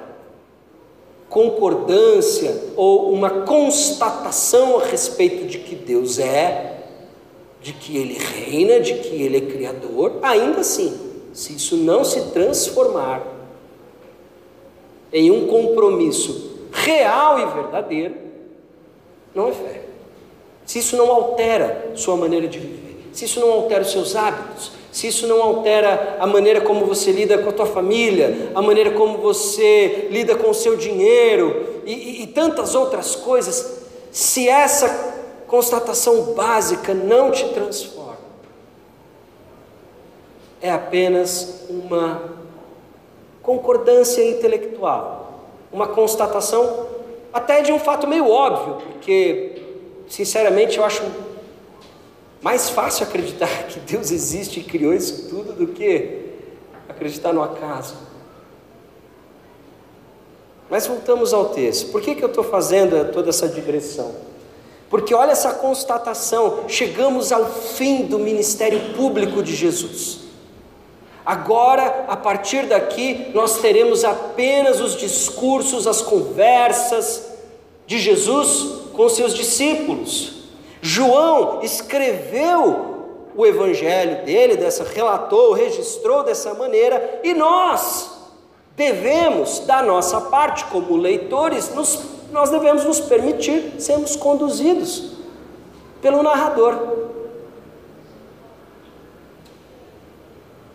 concordância 1.29 2.71
ou 2.75 3.11
uma 3.11 3.29
constatação 3.41 4.79
a 4.79 4.85
respeito 4.85 5.45
de 5.45 5.59
que 5.59 5.75
Deus 5.75 6.19
é, 6.19 6.76
de 7.61 7.73
que 7.73 7.97
Ele 7.97 8.17
reina, 8.17 8.79
de 8.79 8.95
que 8.95 9.21
Ele 9.21 9.37
é 9.37 9.41
Criador, 9.41 10.19
ainda 10.21 10.61
assim, 10.61 10.97
se 11.33 11.53
isso 11.55 11.75
não 11.77 12.03
se 12.03 12.31
transformar 12.31 13.25
em 15.11 15.31
um 15.31 15.47
compromisso 15.47 16.67
real 16.71 17.39
e 17.39 17.45
verdadeiro, 17.45 18.15
não 19.33 19.49
é 19.49 19.51
fé. 19.51 19.81
Se 20.65 20.79
isso 20.79 20.97
não 20.97 21.11
altera 21.11 21.91
sua 21.95 22.17
maneira 22.17 22.47
de 22.47 22.59
viver, 22.59 23.09
se 23.13 23.25
isso 23.25 23.39
não 23.39 23.51
altera 23.51 23.81
os 23.81 23.91
seus 23.91 24.15
hábitos, 24.15 24.71
se 24.91 25.07
isso 25.07 25.27
não 25.27 25.41
altera 25.41 26.17
a 26.19 26.25
maneira 26.25 26.59
como 26.61 26.85
você 26.85 27.11
lida 27.11 27.37
com 27.37 27.49
a 27.49 27.53
tua 27.53 27.65
família, 27.65 28.51
a 28.55 28.61
maneira 28.61 28.91
como 28.91 29.19
você 29.19 30.07
lida 30.09 30.35
com 30.35 30.49
o 30.49 30.53
seu 30.53 30.75
dinheiro 30.75 31.81
e, 31.85 31.93
e, 31.93 32.23
e 32.23 32.27
tantas 32.27 32.73
outras 32.73 33.15
coisas, 33.15 33.83
se 34.11 34.49
essa 34.49 35.16
constatação 35.47 36.33
básica 36.33 36.93
não 36.93 37.31
te 37.31 37.47
transforma, 37.49 38.17
é 40.61 40.71
apenas 40.71 41.65
uma 41.69 42.37
concordância 43.41 44.23
intelectual, 44.29 45.43
uma 45.71 45.87
constatação 45.87 46.87
até 47.31 47.61
de 47.61 47.71
um 47.71 47.79
fato 47.79 48.07
meio 48.07 48.29
óbvio, 48.29 48.75
porque, 48.91 49.61
sinceramente, 50.09 50.77
eu 50.77 50.83
acho 50.83 51.03
mais 52.41 52.69
fácil 52.69 53.05
acreditar 53.05 53.47
que 53.67 53.79
Deus 53.79 54.11
existe 54.11 54.59
e 54.59 54.63
criou 54.63 54.93
isso 54.93 55.29
tudo 55.29 55.53
do 55.53 55.67
que 55.67 56.25
acreditar 56.89 57.31
no 57.33 57.41
acaso. 57.41 57.95
Mas 60.69 60.85
voltamos 60.85 61.33
ao 61.33 61.49
texto. 61.49 61.91
Por 61.91 62.01
que, 62.01 62.15
que 62.15 62.23
eu 62.23 62.27
estou 62.27 62.43
fazendo 62.43 63.11
toda 63.13 63.29
essa 63.29 63.47
digressão? 63.47 64.13
Porque 64.89 65.13
olha 65.13 65.31
essa 65.31 65.53
constatação: 65.53 66.65
chegamos 66.67 67.31
ao 67.31 67.45
fim 67.45 68.03
do 68.03 68.19
ministério 68.19 68.93
público 68.93 69.43
de 69.43 69.55
Jesus. 69.55 70.19
Agora, 71.25 72.05
a 72.07 72.15
partir 72.15 72.67
daqui, 72.67 73.31
nós 73.33 73.59
teremos 73.59 74.05
apenas 74.05 74.79
os 74.79 74.95
discursos, 74.95 75.85
as 75.85 76.01
conversas 76.01 77.27
de 77.85 77.99
Jesus 77.99 78.91
com 78.93 79.09
seus 79.09 79.33
discípulos. 79.33 80.35
João 80.81 81.61
escreveu 81.63 82.95
o 83.35 83.45
evangelho 83.45 84.25
dele, 84.25 84.55
dessa 84.55 84.83
relatou, 84.83 85.53
registrou 85.53 86.23
dessa 86.23 86.53
maneira, 86.53 87.19
e 87.23 87.33
nós 87.33 88.09
devemos, 88.75 89.59
da 89.59 89.83
nossa 89.83 90.21
parte, 90.21 90.63
como 90.65 90.95
leitores, 90.95 91.73
nos, 91.75 91.99
nós 92.31 92.49
devemos 92.49 92.83
nos 92.83 92.99
permitir 92.99 93.73
sermos 93.79 94.15
conduzidos 94.15 95.11
pelo 96.01 96.21
narrador. 96.21 96.97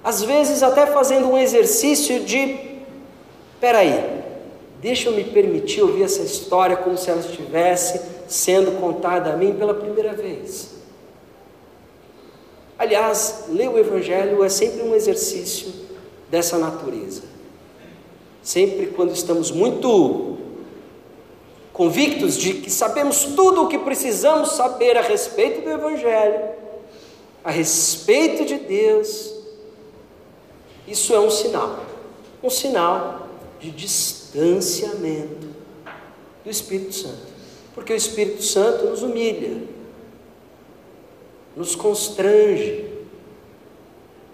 Às 0.02 0.22
vezes, 0.22 0.62
até 0.62 0.86
fazendo 0.86 1.28
um 1.28 1.38
exercício 1.38 2.20
de: 2.20 2.58
peraí, 3.60 4.22
deixa 4.80 5.08
eu 5.08 5.14
me 5.14 5.24
permitir 5.24 5.82
ouvir 5.82 6.02
essa 6.02 6.22
história 6.22 6.76
como 6.76 6.98
se 6.98 7.10
ela 7.10 7.20
estivesse 7.20 8.00
sendo 8.26 8.80
contada 8.80 9.32
a 9.32 9.36
mim 9.36 9.54
pela 9.54 9.74
primeira 9.74 10.12
vez. 10.12 10.72
Aliás, 12.78 13.44
ler 13.48 13.68
o 13.68 13.78
Evangelho 13.78 14.42
é 14.42 14.48
sempre 14.48 14.82
um 14.82 14.94
exercício 14.94 15.72
dessa 16.28 16.58
natureza. 16.58 17.22
Sempre 18.42 18.86
quando 18.86 19.12
estamos 19.12 19.52
muito 19.52 20.38
convictos 21.72 22.36
de 22.36 22.54
que 22.54 22.70
sabemos 22.70 23.24
tudo 23.24 23.62
o 23.62 23.68
que 23.68 23.78
precisamos 23.78 24.52
saber 24.52 24.96
a 24.96 25.02
respeito 25.02 25.62
do 25.62 25.70
Evangelho, 25.70 26.50
a 27.42 27.50
respeito 27.50 28.44
de 28.44 28.56
Deus, 28.56 29.32
isso 30.86 31.14
é 31.14 31.20
um 31.20 31.30
sinal, 31.30 31.84
um 32.42 32.50
sinal 32.50 33.28
de 33.58 33.70
distanciamento 33.70 35.48
do 36.44 36.50
Espírito 36.50 36.94
Santo. 36.94 37.32
Porque 37.74 37.92
o 37.92 37.96
Espírito 37.96 38.42
Santo 38.42 38.86
nos 38.86 39.02
humilha, 39.02 39.62
nos 41.56 41.74
constrange, 41.74 42.86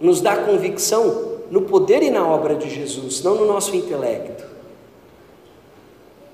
nos 0.00 0.20
dá 0.20 0.36
convicção 0.36 1.38
no 1.50 1.62
poder 1.62 2.02
e 2.02 2.10
na 2.10 2.26
obra 2.26 2.54
de 2.54 2.68
Jesus, 2.68 3.22
não 3.22 3.34
no 3.34 3.46
nosso 3.46 3.74
intelecto, 3.74 4.44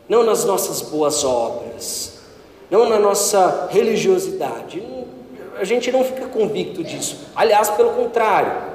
não 0.09 0.23
nas 0.23 0.45
nossas 0.45 0.81
boas 0.83 1.25
obras, 1.25 2.19
não 2.71 2.89
na 2.89 2.99
nossa 2.99 3.69
religiosidade. 3.71 4.83
A 5.57 5.65
gente 5.65 5.91
não 5.93 6.05
fica 6.05 6.27
convicto 6.27 6.83
disso. 6.83 7.29
Aliás, 7.35 7.71
pelo 7.71 7.91
contrário, 7.91 8.75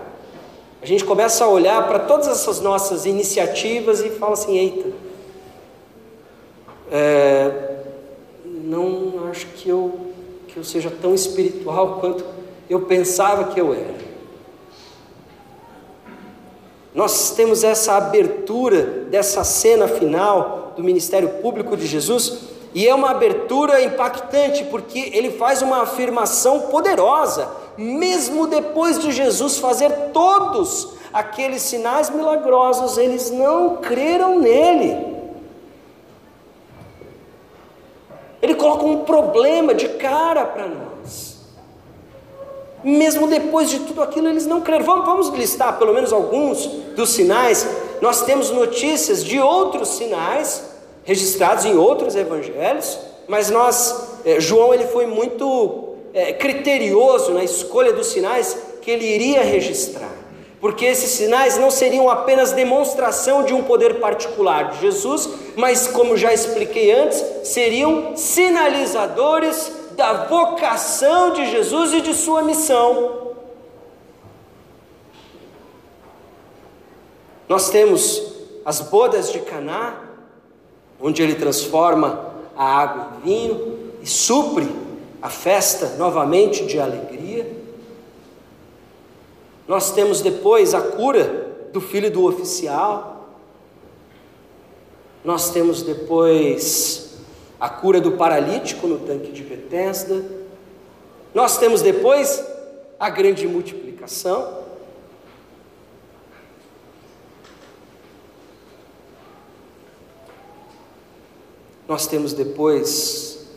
a 0.81 0.85
gente 0.85 1.03
começa 1.03 1.43
a 1.43 1.47
olhar 1.47 1.87
para 1.87 1.99
todas 1.99 2.27
essas 2.27 2.61
nossas 2.61 3.05
iniciativas 3.05 3.99
e 4.01 4.09
fala 4.11 4.33
assim: 4.33 4.57
eita, 4.57 4.89
é, 6.91 7.75
não 8.45 9.27
acho 9.29 9.45
que 9.47 9.69
eu, 9.69 10.11
que 10.47 10.57
eu 10.57 10.63
seja 10.63 10.89
tão 10.89 11.13
espiritual 11.13 11.99
quanto 12.01 12.23
eu 12.69 12.81
pensava 12.81 13.45
que 13.45 13.59
eu 13.59 13.73
era. 13.73 13.99
Nós 16.93 17.31
temos 17.31 17.63
essa 17.63 17.97
abertura 17.97 18.81
dessa 18.81 19.43
cena 19.43 19.87
final 19.87 20.58
do 20.79 20.83
ministério 20.85 21.29
público 21.41 21.75
de 21.75 21.85
Jesus, 21.85 22.39
e 22.73 22.87
é 22.87 22.95
uma 22.95 23.11
abertura 23.11 23.81
impactante, 23.81 24.63
porque 24.65 25.11
ele 25.13 25.31
faz 25.31 25.61
uma 25.61 25.81
afirmação 25.81 26.61
poderosa, 26.61 27.49
mesmo 27.77 28.47
depois 28.47 28.97
de 28.99 29.11
Jesus 29.11 29.57
fazer 29.57 29.91
todos 30.13 30.93
aqueles 31.11 31.61
sinais 31.63 32.09
milagrosos, 32.09 32.97
eles 32.97 33.29
não 33.29 33.77
creram 33.77 34.39
nele. 34.39 35.09
Ele 38.41 38.55
coloca 38.55 38.85
um 38.85 39.03
problema 39.03 39.73
de 39.73 39.89
cara 39.89 40.45
para 40.45 40.67
nós. 40.67 41.39
Mesmo 42.81 43.27
depois 43.27 43.69
de 43.69 43.79
tudo 43.79 44.01
aquilo, 44.01 44.29
eles 44.29 44.45
não 44.45 44.61
creram. 44.61 44.85
Vamos, 44.85 45.05
vamos 45.05 45.29
listar 45.29 45.77
pelo 45.77 45.93
menos 45.93 46.13
alguns 46.13 46.65
dos 46.95 47.09
sinais. 47.09 47.67
Nós 48.01 48.21
temos 48.21 48.51
notícias 48.51 49.25
de 49.25 49.39
outros 49.39 49.89
sinais 49.89 50.68
registrados 51.09 51.65
em 51.65 51.75
outros 51.75 52.15
evangelhos, 52.15 52.99
mas 53.27 53.49
nós, 53.49 54.19
eh, 54.23 54.39
João, 54.39 54.71
ele 54.71 54.85
foi 54.85 55.07
muito 55.07 55.95
eh, 56.13 56.33
criterioso 56.33 57.33
na 57.33 57.43
escolha 57.43 57.91
dos 57.91 58.07
sinais 58.07 58.55
que 58.79 58.91
ele 58.91 59.07
iria 59.07 59.41
registrar 59.41 60.19
porque 60.61 60.83
esses 60.83 61.11
sinais 61.11 61.57
não 61.57 61.71
seriam 61.71 62.09
apenas 62.09 62.51
demonstração 62.51 63.43
de 63.43 63.53
um 63.53 63.63
poder 63.63 64.01
particular 64.01 64.71
de 64.71 64.81
Jesus, 64.81 65.29
mas, 65.55 65.87
como 65.87 66.17
já 66.17 66.33
expliquei 66.33 66.91
antes, 66.91 67.23
seriam 67.45 68.17
sinalizadores 68.17 69.71
da 69.95 70.25
vocação 70.25 71.31
de 71.31 71.49
Jesus 71.49 71.93
e 71.93 72.01
de 72.01 72.13
sua 72.13 72.41
missão. 72.41 73.29
Nós 77.47 77.69
temos 77.69 78.21
as 78.65 78.81
bodas 78.81 79.31
de 79.31 79.39
Caná, 79.39 80.08
onde 81.01 81.21
ele 81.21 81.35
transforma 81.35 82.33
a 82.55 82.63
água 82.63 83.13
em 83.17 83.21
vinho 83.21 83.79
e 84.01 84.07
supre 84.07 84.69
a 85.21 85.29
festa 85.29 85.95
novamente 85.97 86.65
de 86.65 86.79
alegria. 86.79 87.49
Nós 89.67 89.91
temos 89.91 90.21
depois 90.21 90.73
a 90.73 90.81
cura 90.81 91.47
do 91.71 91.79
filho 91.79 92.09
do 92.09 92.25
oficial. 92.25 93.29
Nós 95.23 95.51
temos 95.51 95.83
depois 95.83 97.17
a 97.59 97.69
cura 97.69 98.01
do 98.01 98.13
paralítico 98.13 98.87
no 98.87 98.99
tanque 98.99 99.31
de 99.31 99.43
Betesda. 99.43 100.23
Nós 101.33 101.57
temos 101.57 101.81
depois 101.81 102.43
a 102.99 103.09
grande 103.09 103.47
multiplicação. 103.47 104.58
Nós 111.89 112.05
temos 112.05 112.33
depois 112.33 113.47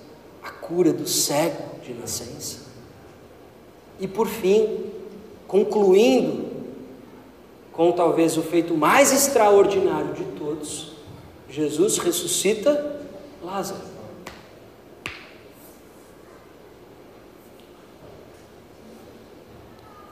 a 0.42 0.48
cura 0.48 0.90
do 0.90 1.06
cego 1.06 1.78
de 1.84 1.92
nascença. 1.92 2.60
E 4.00 4.08
por 4.08 4.26
fim, 4.26 4.86
concluindo 5.46 6.50
com 7.74 7.92
talvez 7.92 8.38
o 8.38 8.42
feito 8.42 8.74
mais 8.74 9.12
extraordinário 9.12 10.14
de 10.14 10.24
todos, 10.38 10.92
Jesus 11.50 11.98
ressuscita 11.98 13.02
Lázaro. 13.44 13.82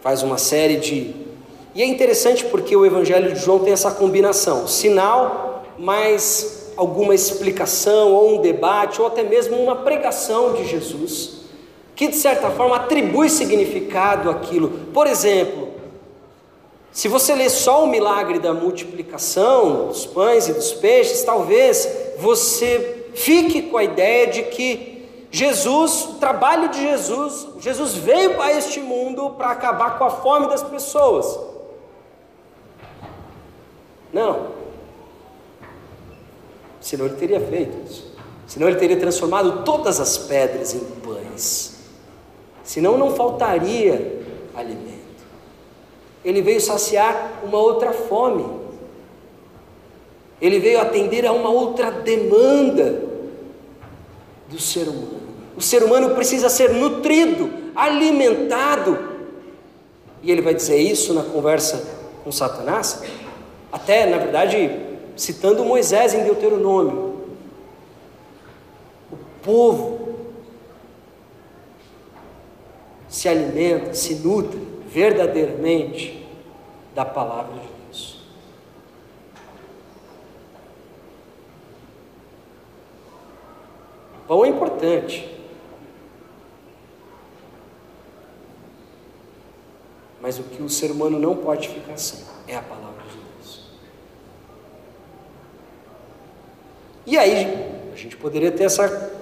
Faz 0.03 0.23
uma 0.23 0.37
série 0.37 0.77
de 0.77 1.15
E 1.75 1.83
é 1.83 1.87
interessante 1.87 2.45
porque 2.45 2.77
o 2.77 2.85
Evangelho 2.85 3.33
de 3.33 3.41
João 3.41 3.61
tem 3.61 3.73
essa 3.73 3.91
combinação: 3.93 4.69
sinal 4.69 5.65
mais 5.79 6.60
alguma 6.77 7.15
explicação, 7.15 8.13
ou 8.13 8.39
um 8.39 8.41
debate, 8.41 9.01
ou 9.01 9.07
até 9.07 9.23
mesmo 9.23 9.57
uma 9.57 9.77
pregação 9.77 10.55
de 10.55 10.65
Jesus, 10.67 11.41
que 11.95 12.09
de 12.09 12.17
certa 12.17 12.51
forma 12.51 12.77
atribui 12.77 13.29
significado 13.29 14.31
àquilo. 14.31 14.71
Por 14.93 15.07
exemplo, 15.07 15.69
se 16.93 17.07
você 17.09 17.35
ler 17.35 17.51
só 17.51 17.85
o 17.85 17.87
milagre 17.87 18.39
da 18.39 18.53
multiplicação 18.53 19.89
dos 19.89 20.07
pães 20.07 20.49
e 20.49 20.53
dos 20.53 20.73
peixes, 20.73 21.23
talvez 21.23 21.89
você 22.19 23.07
fique 23.15 23.63
com 23.63 23.77
a 23.77 23.85
ideia 23.85 24.27
de 24.27 24.43
que 24.45 25.09
Jesus, 25.31 26.07
o 26.07 26.15
trabalho 26.15 26.69
de 26.71 26.81
Jesus, 26.81 27.47
Jesus 27.61 27.95
veio 27.95 28.41
a 28.43 28.53
este 28.53 28.81
mundo 28.81 29.31
para 29.31 29.51
acabar 29.51 29.97
com 29.97 30.05
a 30.05 30.11
fome 30.11 30.49
das 30.49 30.63
pessoas. 30.63 31.39
Não. 34.13 34.60
Senão 36.81 37.07
ele 37.07 37.17
teria 37.17 37.41
feito 37.41 37.77
isso. 37.87 38.11
Senão 38.47 38.69
ele 38.69 38.79
teria 38.79 38.97
transformado 38.97 39.63
todas 39.65 40.01
as 40.01 40.19
pedras 40.19 40.75
em 40.75 40.81
pães. 40.81 41.77
Senão 42.65 42.99
não 42.99 43.15
faltaria 43.15 44.21
alimento. 44.55 44.91
Ele 46.25 46.43
veio 46.43 46.61
saciar 46.61 47.43
uma 47.45 47.59
outra 47.59 47.93
fome. 47.93 48.61
Ele 50.41 50.59
veio 50.59 50.81
atender 50.81 51.27
a 51.27 51.33
uma 51.33 51.51
outra 51.51 51.91
demanda 51.91 53.05
do 54.49 54.59
ser 54.59 54.89
humano. 54.89 55.21
O 55.57 55.61
ser 55.61 55.83
humano 55.83 56.15
precisa 56.15 56.49
ser 56.49 56.73
nutrido, 56.73 57.51
alimentado. 57.77 58.99
E 60.23 60.31
ele 60.31 60.43
vai 60.43 60.55
dizer 60.55 60.79
isso 60.79 61.15
na 61.15 61.23
conversa 61.23 61.87
com 62.25 62.33
Satanás, 62.33 63.03
até 63.71 64.07
na 64.07 64.19
verdade 64.19 64.90
citando 65.17 65.65
Moisés 65.65 66.15
em 66.15 66.25
Deuteronômio. 66.25 67.21
O 69.13 69.17
povo 69.43 70.01
se 73.09 73.29
alimenta, 73.29 73.93
se 73.95 74.15
nutre 74.17 74.59
verdadeiramente 74.87 76.27
da 76.95 77.05
palavra 77.05 77.55
de 77.55 77.69
Deus. 77.85 78.21
Pão 84.27 84.45
é 84.45 84.49
importante. 84.49 85.39
Mas 90.21 90.39
o 90.39 90.45
que 90.45 90.63
o 90.63 90.69
ser 90.69 90.91
humano 90.91 91.19
não 91.19 91.35
pode 91.35 91.69
ficar 91.69 91.97
sem 91.97 92.21
é 92.47 92.57
a 92.57 92.63
palavra 92.63 93.03
de 93.05 93.17
Deus. 93.17 93.71
E 97.07 97.17
aí, 97.17 97.67
a 97.93 97.97
gente 97.97 98.17
poderia 98.17 98.51
ter 98.51 98.65
essa, 98.65 99.13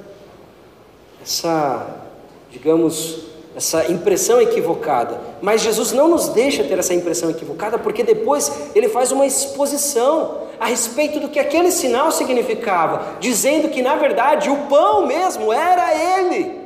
essa 1.22 2.04
digamos, 2.50 3.28
essa 3.56 3.90
impressão 3.90 4.40
equivocada. 4.40 5.20
Mas 5.42 5.60
Jesus 5.62 5.92
não 5.92 6.08
nos 6.08 6.28
deixa 6.28 6.62
ter 6.64 6.78
essa 6.78 6.94
impressão 6.94 7.30
equivocada, 7.30 7.78
porque 7.78 8.02
depois 8.02 8.70
ele 8.74 8.88
faz 8.88 9.10
uma 9.10 9.26
exposição 9.26 10.48
a 10.60 10.66
respeito 10.66 11.20
do 11.20 11.28
que 11.28 11.38
aquele 11.38 11.70
sinal 11.70 12.10
significava, 12.10 13.16
dizendo 13.20 13.68
que 13.68 13.82
na 13.82 13.96
verdade 13.96 14.50
o 14.50 14.56
pão 14.68 15.06
mesmo 15.06 15.52
era 15.52 16.18
ele. 16.18 16.58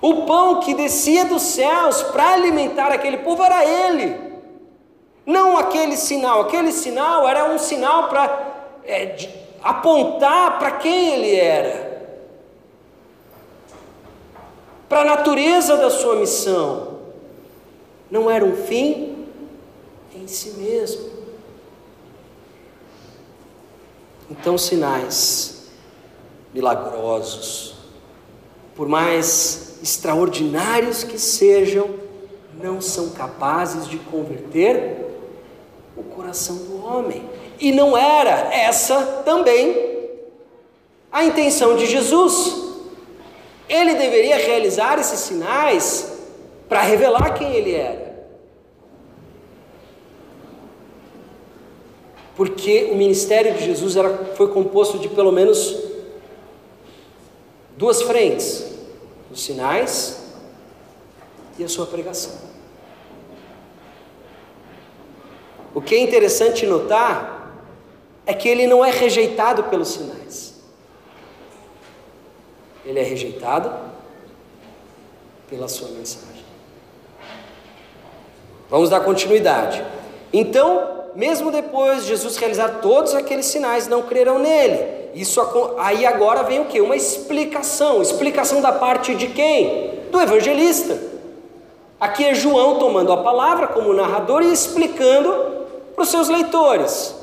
O 0.00 0.24
pão 0.24 0.60
que 0.60 0.74
descia 0.74 1.24
dos 1.24 1.42
céus 1.42 2.02
para 2.02 2.32
alimentar 2.32 2.90
aquele 2.92 3.18
povo 3.18 3.42
era 3.42 3.64
ele, 3.64 4.16
não 5.24 5.56
aquele 5.56 5.96
sinal. 5.96 6.42
Aquele 6.42 6.72
sinal 6.72 7.28
era 7.28 7.52
um 7.52 7.58
sinal 7.58 8.08
para 8.08 8.78
é, 8.84 9.28
apontar 9.62 10.58
para 10.58 10.72
quem 10.72 11.14
ele 11.14 11.34
era 11.34 11.90
para 14.90 15.02
a 15.02 15.04
natureza 15.04 15.76
da 15.76 15.88
sua 15.88 16.16
missão. 16.16 16.98
Não 18.10 18.28
era 18.28 18.44
um 18.44 18.56
fim 18.56 19.24
em 20.12 20.26
si 20.26 20.50
mesmo. 20.58 21.08
Então, 24.28 24.58
sinais 24.58 25.70
milagrosos, 26.52 27.76
por 28.74 28.88
mais 28.88 29.78
extraordinários 29.80 31.04
que 31.04 31.20
sejam, 31.20 31.94
não 32.60 32.80
são 32.80 33.10
capazes 33.10 33.86
de 33.86 33.96
converter 33.96 35.09
o 36.00 36.04
coração 36.14 36.56
do 36.56 36.84
homem. 36.84 37.28
E 37.58 37.70
não 37.72 37.96
era 37.96 38.52
essa 38.54 39.22
também 39.24 39.98
a 41.12 41.24
intenção 41.24 41.76
de 41.76 41.86
Jesus. 41.86 42.70
Ele 43.68 43.94
deveria 43.94 44.36
realizar 44.36 44.98
esses 44.98 45.20
sinais 45.20 46.18
para 46.68 46.80
revelar 46.82 47.34
quem 47.34 47.54
ele 47.54 47.74
era. 47.74 48.10
Porque 52.34 52.88
o 52.90 52.96
ministério 52.96 53.52
de 53.54 53.64
Jesus 53.64 53.96
era, 53.96 54.34
foi 54.34 54.48
composto 54.48 54.98
de 54.98 55.08
pelo 55.08 55.30
menos 55.30 55.76
duas 57.76 58.00
frentes: 58.02 58.64
os 59.30 59.42
sinais 59.42 60.22
e 61.58 61.64
a 61.64 61.68
sua 61.68 61.86
pregação. 61.86 62.49
O 65.74 65.80
que 65.80 65.94
é 65.94 65.98
interessante 65.98 66.66
notar 66.66 67.52
é 68.26 68.34
que 68.34 68.48
ele 68.48 68.66
não 68.66 68.84
é 68.84 68.90
rejeitado 68.90 69.64
pelos 69.64 69.88
sinais 69.88 70.50
ele 72.84 72.98
é 72.98 73.02
rejeitado 73.02 73.72
pela 75.48 75.68
sua 75.68 75.88
mensagem. 75.88 76.44
Vamos 78.68 78.88
dar 78.88 79.00
continuidade. 79.00 79.84
Então, 80.32 81.04
mesmo 81.14 81.50
depois 81.50 82.02
de 82.02 82.08
Jesus 82.08 82.36
realizar 82.36 82.80
todos 82.80 83.14
aqueles 83.14 83.46
sinais, 83.46 83.88
não 83.88 84.02
crerão 84.02 84.38
nele. 84.38 85.10
Isso 85.14 85.40
aí 85.78 86.06
agora 86.06 86.44
vem 86.44 86.60
o 86.60 86.66
que? 86.66 86.80
Uma 86.80 86.96
explicação. 86.96 88.00
Explicação 88.00 88.60
da 88.60 88.72
parte 88.72 89.14
de 89.14 89.28
quem? 89.28 90.00
Do 90.10 90.20
evangelista. 90.20 90.98
Aqui 91.98 92.24
é 92.24 92.34
João 92.34 92.78
tomando 92.78 93.12
a 93.12 93.18
palavra 93.18 93.66
como 93.66 93.92
narrador 93.92 94.42
e 94.42 94.52
explicando 94.52 95.59
para 96.00 96.04
os 96.04 96.08
seus 96.08 96.30
leitores. 96.30 97.14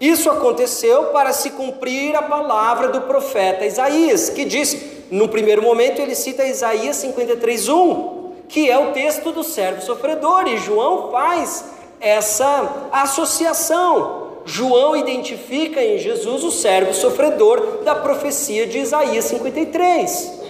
Isso 0.00 0.30
aconteceu 0.30 1.06
para 1.06 1.32
se 1.32 1.50
cumprir 1.50 2.14
a 2.14 2.22
palavra 2.22 2.88
do 2.88 3.00
profeta 3.00 3.66
Isaías, 3.66 4.30
que 4.30 4.44
disse, 4.44 5.06
no 5.10 5.28
primeiro 5.28 5.60
momento 5.60 6.00
ele 6.00 6.14
cita 6.14 6.44
Isaías 6.44 6.96
53:1, 6.98 8.46
que 8.48 8.70
é 8.70 8.78
o 8.78 8.92
texto 8.92 9.32
do 9.32 9.42
servo 9.42 9.82
sofredor, 9.82 10.46
e 10.46 10.56
João 10.56 11.10
faz 11.10 11.64
essa 12.00 12.88
associação. 12.92 14.42
João 14.44 14.94
identifica 14.94 15.82
em 15.82 15.98
Jesus 15.98 16.44
o 16.44 16.50
servo 16.52 16.94
sofredor 16.94 17.82
da 17.82 17.96
profecia 17.96 18.68
de 18.68 18.78
Isaías 18.78 19.24
53. 19.24 20.42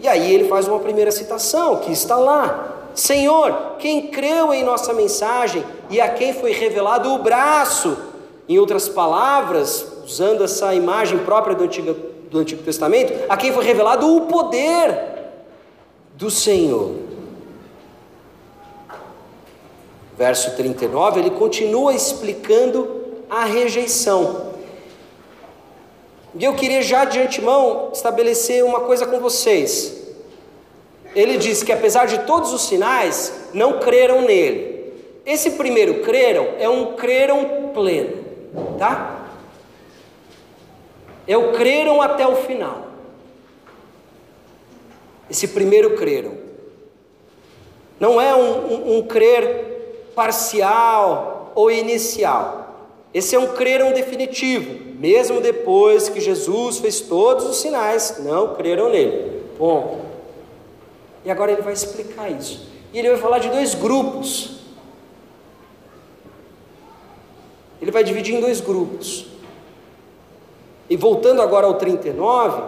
E 0.00 0.08
aí 0.08 0.32
ele 0.32 0.48
faz 0.48 0.66
uma 0.68 0.80
primeira 0.80 1.10
citação, 1.10 1.76
que 1.76 1.92
está 1.92 2.16
lá. 2.16 2.76
Senhor, 2.94 3.76
quem 3.78 4.08
creu 4.08 4.52
em 4.52 4.64
nossa 4.64 4.92
mensagem 4.92 5.64
e 5.90 6.00
a 6.00 6.08
quem 6.08 6.32
foi 6.32 6.52
revelado 6.52 7.12
o 7.12 7.18
braço, 7.18 7.96
em 8.48 8.58
outras 8.58 8.88
palavras, 8.88 9.86
usando 10.04 10.44
essa 10.44 10.74
imagem 10.74 11.18
própria 11.18 11.54
do 11.54 11.64
Antigo, 11.64 11.94
do 12.30 12.38
Antigo 12.38 12.62
Testamento, 12.62 13.12
a 13.28 13.36
quem 13.36 13.52
foi 13.52 13.64
revelado 13.64 14.16
o 14.16 14.22
poder 14.22 14.94
do 16.14 16.30
Senhor. 16.30 16.96
Verso 20.16 20.56
39, 20.56 21.20
ele 21.20 21.30
continua 21.30 21.94
explicando 21.94 23.04
a 23.30 23.44
rejeição. 23.44 24.48
E 26.34 26.44
eu 26.44 26.54
queria 26.54 26.82
já 26.82 27.04
de 27.04 27.20
antemão 27.20 27.90
estabelecer 27.92 28.64
uma 28.64 28.80
coisa 28.80 29.06
com 29.06 29.20
vocês 29.20 30.07
ele 31.14 31.36
diz 31.36 31.62
que 31.62 31.72
apesar 31.72 32.06
de 32.06 32.18
todos 32.20 32.52
os 32.52 32.62
sinais, 32.62 33.48
não 33.52 33.78
creram 33.80 34.22
nele. 34.22 34.92
Esse 35.24 35.52
primeiro 35.52 36.00
creram 36.02 36.48
é 36.58 36.68
um 36.68 36.94
creram 36.94 37.70
pleno, 37.74 38.24
tá? 38.78 39.26
É 41.26 41.36
o 41.36 41.52
creram 41.52 42.00
até 42.00 42.26
o 42.26 42.36
final. 42.36 42.88
Esse 45.30 45.48
primeiro 45.48 45.96
creram. 45.96 46.32
Não 48.00 48.20
é 48.20 48.34
um, 48.34 48.72
um, 48.72 48.98
um 48.98 49.02
crer 49.02 50.12
parcial 50.14 51.52
ou 51.54 51.70
inicial. 51.70 52.88
Esse 53.12 53.34
é 53.34 53.38
um 53.38 53.48
creram 53.48 53.92
definitivo. 53.92 54.78
Mesmo 54.98 55.40
depois 55.40 56.08
que 56.08 56.20
Jesus 56.20 56.78
fez 56.78 57.00
todos 57.00 57.44
os 57.44 57.60
sinais, 57.60 58.16
não 58.20 58.54
creram 58.54 58.88
nele. 58.88 59.42
Ponto. 59.58 60.07
E 61.28 61.30
agora 61.30 61.52
ele 61.52 61.60
vai 61.60 61.74
explicar 61.74 62.30
isso. 62.30 62.66
E 62.90 62.98
ele 62.98 63.10
vai 63.10 63.18
falar 63.18 63.38
de 63.38 63.50
dois 63.50 63.74
grupos. 63.74 64.60
Ele 67.82 67.90
vai 67.90 68.02
dividir 68.02 68.34
em 68.34 68.40
dois 68.40 68.62
grupos. 68.62 69.26
E 70.88 70.96
voltando 70.96 71.42
agora 71.42 71.66
ao 71.66 71.74
39, 71.74 72.62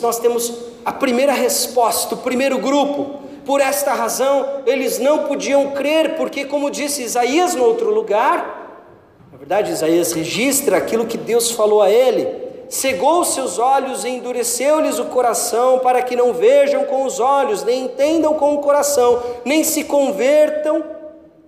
nós 0.00 0.18
temos 0.18 0.54
a 0.86 0.90
primeira 0.90 1.34
resposta, 1.34 2.14
o 2.14 2.18
primeiro 2.18 2.56
grupo. 2.56 3.20
Por 3.44 3.60
esta 3.60 3.92
razão, 3.92 4.62
eles 4.64 4.98
não 4.98 5.24
podiam 5.24 5.72
crer, 5.72 6.16
porque, 6.16 6.46
como 6.46 6.70
disse 6.70 7.02
Isaías 7.02 7.54
no 7.54 7.62
outro 7.62 7.92
lugar, 7.92 8.86
na 9.30 9.36
verdade, 9.36 9.70
Isaías 9.70 10.12
registra 10.12 10.78
aquilo 10.78 11.04
que 11.04 11.18
Deus 11.18 11.50
falou 11.50 11.82
a 11.82 11.90
ele: 11.90 12.26
cegou 12.68 13.24
seus 13.24 13.58
olhos 13.58 14.04
e 14.04 14.08
endureceu-lhes 14.08 14.98
o 14.98 15.06
coração, 15.06 15.78
para 15.78 16.02
que 16.02 16.14
não 16.14 16.32
vejam 16.32 16.84
com 16.84 17.04
os 17.04 17.18
olhos, 17.18 17.64
nem 17.64 17.84
entendam 17.84 18.34
com 18.34 18.54
o 18.54 18.58
coração, 18.58 19.22
nem 19.44 19.64
se 19.64 19.84
convertam, 19.84 20.84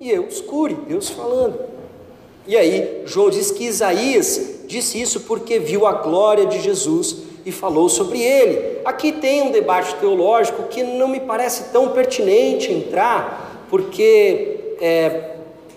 e 0.00 0.11
eu 0.11 0.26
escure, 0.26 0.74
Deus 0.74 1.11
falando. 1.11 1.61
E 2.46 2.56
aí, 2.56 3.02
João 3.04 3.28
diz 3.28 3.50
que 3.50 3.64
Isaías 3.64 4.61
disse 4.66 5.00
isso 5.00 5.20
porque 5.20 5.59
viu 5.59 5.87
a 5.87 5.92
glória 5.92 6.46
de 6.46 6.59
Jesus 6.61 7.16
e 7.44 7.52
falou 7.52 7.88
sobre 7.88 8.22
ele. 8.22 8.78
Aqui 8.85 9.12
tem 9.12 9.42
um 9.42 9.50
debate 9.50 9.94
teológico 9.96 10.64
que 10.64 10.83
não 10.83 11.06
me 11.06 11.20
parece 11.20 11.64
tão 11.64 11.90
pertinente 11.90 12.72
entrar, 12.72 13.66
porque 13.68 14.74
é, 14.80 15.35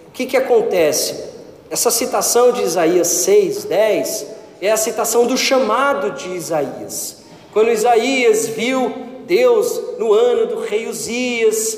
o 0.08 0.12
que, 0.12 0.26
que 0.26 0.38
acontece? 0.38 1.32
Essa 1.70 1.92
citação 1.92 2.52
de 2.52 2.62
Isaías 2.62 3.08
6, 3.08 3.66
10 3.66 4.28
é 4.66 4.72
a 4.72 4.78
citação 4.78 5.28
do 5.28 5.36
chamado 5.36 6.12
de 6.12 6.30
Isaías. 6.30 7.24
Quando 7.52 7.70
Isaías 7.70 8.48
viu 8.48 8.94
Deus 9.28 9.82
no 10.00 10.14
ano 10.14 10.48
do 10.48 10.62
rei 10.62 10.88
Uzias, 10.88 11.78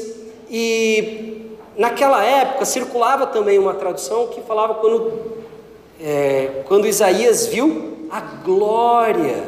e 0.49 1.49
naquela 1.75 2.23
época 2.23 2.63
circulava 2.63 3.25
também 3.25 3.57
uma 3.57 3.73
tradução 3.73 4.27
que 4.27 4.39
falava 4.41 4.75
quando, 4.75 5.11
é, 5.99 6.63
quando 6.67 6.85
Isaías 6.85 7.47
viu 7.47 8.07
a 8.11 8.19
glória 8.21 9.43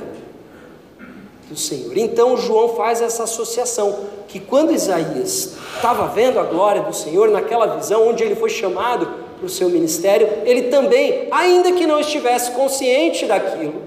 do 1.47 1.55
Senhor. 1.55 1.95
Então 1.95 2.35
João 2.37 2.75
faz 2.75 3.01
essa 3.01 3.23
associação 3.23 3.99
que 4.27 4.39
quando 4.39 4.73
Isaías 4.73 5.55
estava 5.75 6.07
vendo 6.07 6.39
a 6.39 6.43
glória 6.43 6.81
do 6.81 6.93
Senhor 6.93 7.29
naquela 7.29 7.67
visão 7.77 8.09
onde 8.09 8.23
ele 8.23 8.35
foi 8.35 8.49
chamado 8.49 9.26
para 9.37 9.45
o 9.45 9.49
seu 9.49 9.69
ministério, 9.69 10.27
ele 10.45 10.63
também, 10.63 11.27
ainda 11.31 11.71
que 11.71 11.85
não 11.85 11.99
estivesse 11.99 12.51
consciente 12.51 13.25
daquilo, 13.25 13.81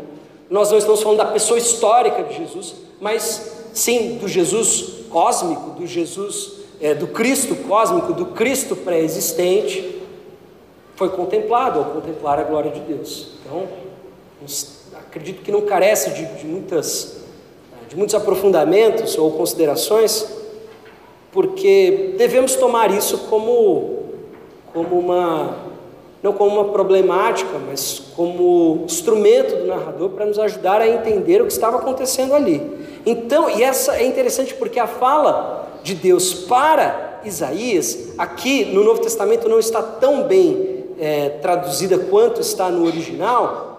nós 0.49 0.71
não 0.71 0.79
estamos 0.79 1.03
falando 1.03 1.19
da 1.19 1.27
pessoa 1.27 1.59
histórica 1.59 2.23
de 2.23 2.37
Jesus, 2.37 2.75
mas 3.01 3.53
sim 3.73 4.19
do 4.19 4.27
Jesus 4.27 5.05
cósmico, 5.11 5.71
do 5.71 5.87
Jesus, 5.87 6.53
é, 6.81 6.95
do 6.95 7.09
Cristo 7.09 7.55
cósmico, 7.55 8.13
do 8.13 8.27
Cristo 8.27 8.75
pré-existente, 8.75 10.01
foi 10.97 11.09
contemplado 11.11 11.79
ao 11.79 11.85
contemplar 11.87 12.39
a 12.39 12.43
glória 12.43 12.71
de 12.71 12.81
Deus. 12.81 13.29
Então, 13.45 13.69
acredito 14.99 15.43
que 15.43 15.51
não 15.51 15.63
carece 15.63 16.11
de, 16.11 16.25
de 16.27 16.47
muitas 16.47 17.21
de 17.91 17.97
muitos 17.97 18.15
aprofundamentos 18.15 19.19
ou 19.19 19.33
considerações, 19.33 20.25
porque 21.33 22.15
devemos 22.17 22.55
tomar 22.55 22.93
isso 22.93 23.19
como, 23.29 24.00
como 24.73 24.99
uma, 24.99 25.57
não 26.23 26.33
como 26.33 26.61
uma 26.61 26.73
problemática, 26.73 27.59
mas 27.69 28.01
como 28.15 28.83
instrumento 28.85 29.57
do 29.57 29.67
narrador 29.67 30.11
para 30.11 30.27
nos 30.27 30.39
ajudar 30.39 30.81
a 30.81 30.89
entender 30.89 31.43
o 31.43 31.47
que 31.47 31.53
estava 31.53 31.79
acontecendo 31.79 32.35
ali. 32.35 32.61
Então, 33.05 33.49
e 33.51 33.63
essa 33.63 33.97
é 33.97 34.07
interessante 34.07 34.55
porque 34.55 34.79
a 34.79 34.87
fala 34.87 35.81
de 35.83 35.95
Deus 35.95 36.35
para 36.35 37.21
Isaías, 37.25 38.11
aqui 38.19 38.65
no 38.67 38.85
Novo 38.85 39.01
Testamento 39.01 39.49
não 39.49 39.59
está 39.59 39.83
tão 39.83 40.25
bem 40.25 40.85
é, 40.99 41.31
traduzida 41.41 41.99
quanto 41.99 42.41
está 42.41 42.69
no 42.69 42.85
original, 42.85 43.71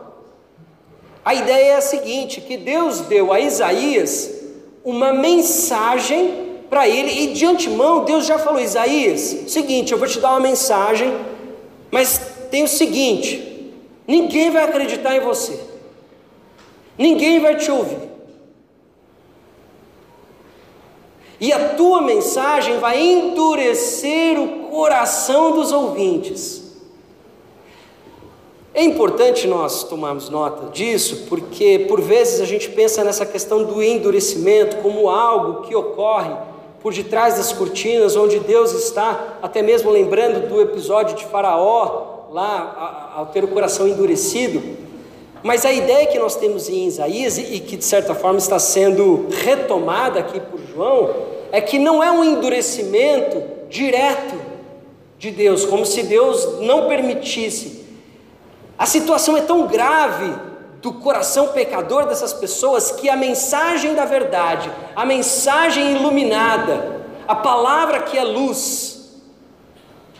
a 1.23 1.35
ideia 1.35 1.73
é 1.73 1.75
a 1.75 1.81
seguinte: 1.81 2.41
que 2.41 2.57
Deus 2.57 3.01
deu 3.01 3.31
a 3.31 3.39
Isaías 3.39 4.41
uma 4.83 5.13
mensagem 5.13 6.50
para 6.71 6.87
ele, 6.87 7.11
e 7.11 7.33
de 7.33 7.45
antemão 7.45 8.05
Deus 8.05 8.25
já 8.25 8.39
falou: 8.39 8.61
Isaías, 8.61 9.51
seguinte, 9.51 9.91
eu 9.91 9.97
vou 9.97 10.07
te 10.07 10.21
dar 10.21 10.29
uma 10.29 10.39
mensagem, 10.39 11.13
mas 11.91 12.17
tem 12.49 12.63
o 12.63 12.67
seguinte: 12.67 13.73
ninguém 14.07 14.49
vai 14.49 14.63
acreditar 14.63 15.13
em 15.13 15.19
você, 15.19 15.59
ninguém 16.97 17.41
vai 17.41 17.57
te 17.57 17.69
ouvir. 17.69 18.09
E 21.41 21.51
a 21.51 21.69
tua 21.69 22.01
mensagem 22.01 22.79
vai 22.79 23.01
endurecer 23.01 24.39
o 24.39 24.69
coração 24.69 25.51
dos 25.51 25.73
ouvintes. 25.73 26.61
É 28.73 28.81
importante 28.81 29.45
nós 29.45 29.83
tomarmos 29.83 30.29
nota 30.29 30.71
disso, 30.71 31.25
porque 31.27 31.87
por 31.89 31.99
vezes 31.99 32.39
a 32.39 32.45
gente 32.45 32.69
pensa 32.69 33.03
nessa 33.03 33.25
questão 33.25 33.65
do 33.65 33.83
endurecimento 33.83 34.77
como 34.77 35.09
algo 35.09 35.63
que 35.63 35.75
ocorre 35.75 36.50
por 36.81 36.93
detrás 36.93 37.35
das 37.35 37.51
cortinas, 37.53 38.15
onde 38.15 38.39
Deus 38.39 38.73
está, 38.73 39.37
até 39.41 39.61
mesmo 39.61 39.91
lembrando 39.91 40.47
do 40.47 40.61
episódio 40.61 41.15
de 41.15 41.25
Faraó, 41.25 42.27
lá 42.31 43.13
ao 43.15 43.27
ter 43.27 43.43
o 43.43 43.47
coração 43.47 43.87
endurecido. 43.87 44.61
Mas 45.43 45.65
a 45.65 45.71
ideia 45.71 46.07
que 46.07 46.19
nós 46.19 46.35
temos 46.35 46.69
em 46.69 46.87
Isaías, 46.87 47.37
e 47.37 47.59
que 47.59 47.77
de 47.77 47.85
certa 47.85 48.15
forma 48.15 48.39
está 48.39 48.59
sendo 48.59 49.27
retomada 49.43 50.19
aqui 50.19 50.39
por 50.39 50.59
João, 50.73 51.09
é 51.51 51.59
que 51.59 51.77
não 51.77 52.01
é 52.01 52.11
um 52.11 52.23
endurecimento 52.23 53.41
direto 53.69 54.35
de 55.17 55.31
Deus, 55.31 55.65
como 55.65 55.85
se 55.85 56.03
Deus 56.03 56.59
não 56.61 56.87
permitisse 56.87 57.81
a 58.81 58.87
situação 58.87 59.37
é 59.37 59.41
tão 59.41 59.67
grave 59.67 60.33
do 60.81 60.93
coração 60.93 61.49
pecador 61.49 62.07
dessas 62.07 62.33
pessoas 62.33 62.91
que 62.91 63.09
a 63.09 63.15
mensagem 63.15 63.93
da 63.93 64.05
verdade, 64.05 64.71
a 64.95 65.05
mensagem 65.05 65.91
iluminada, 65.95 67.05
a 67.27 67.35
palavra 67.35 68.01
que 68.01 68.17
é 68.17 68.23
luz, 68.23 69.21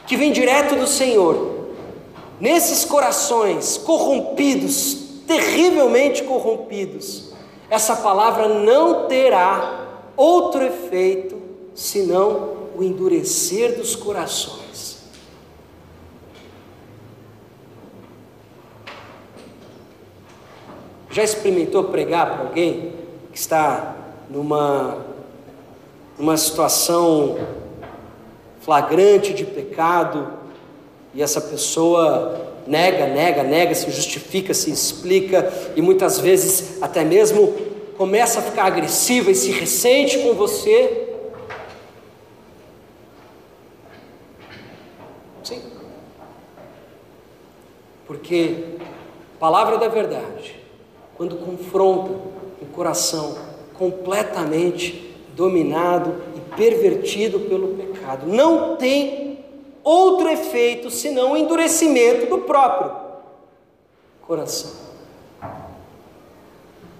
que 0.05 0.15
vem 0.15 0.31
direto 0.31 0.75
do 0.75 0.85
Senhor, 0.85 1.69
nesses 2.39 2.85
corações 2.85 3.77
corrompidos, 3.77 4.93
terrivelmente 5.25 6.23
corrompidos, 6.23 7.31
essa 7.69 7.95
palavra 7.95 8.47
não 8.47 9.07
terá 9.07 9.87
outro 10.15 10.63
efeito 10.63 11.41
senão 11.73 12.69
o 12.75 12.83
endurecer 12.83 13.77
dos 13.77 13.95
corações. 13.95 14.60
Já 21.11 21.23
experimentou 21.23 21.83
pregar 21.83 22.31
para 22.31 22.47
alguém 22.47 22.93
que 23.33 23.37
está 23.37 23.95
numa, 24.29 25.05
numa 26.17 26.37
situação 26.37 27.37
flagrante 28.61 29.33
de 29.33 29.43
pecado 29.43 30.31
e 31.13 31.21
essa 31.21 31.41
pessoa 31.41 32.53
nega, 32.65 33.07
nega, 33.07 33.43
nega, 33.43 33.75
se 33.75 33.91
justifica, 33.91 34.53
se 34.53 34.71
explica 34.71 35.51
e 35.75 35.81
muitas 35.81 36.17
vezes 36.17 36.81
até 36.81 37.03
mesmo 37.03 37.53
começa 37.97 38.39
a 38.39 38.41
ficar 38.41 38.63
agressiva 38.63 39.31
e 39.31 39.35
se 39.35 39.51
ressente 39.51 40.17
com 40.19 40.33
você? 40.33 41.09
Sim. 45.43 45.61
Porque 48.07 48.77
palavra 49.37 49.77
da 49.77 49.89
verdade 49.89 50.60
quando 51.21 51.35
confronta 51.35 52.13
o 52.59 52.65
coração 52.73 53.37
completamente 53.75 55.15
dominado 55.35 56.15
e 56.35 56.55
pervertido 56.55 57.41
pelo 57.41 57.75
pecado. 57.75 58.25
Não 58.25 58.75
tem 58.75 59.37
outro 59.83 60.27
efeito 60.27 60.89
senão 60.89 61.33
o 61.33 61.37
endurecimento 61.37 62.25
do 62.25 62.39
próprio 62.39 62.91
coração. 64.25 64.71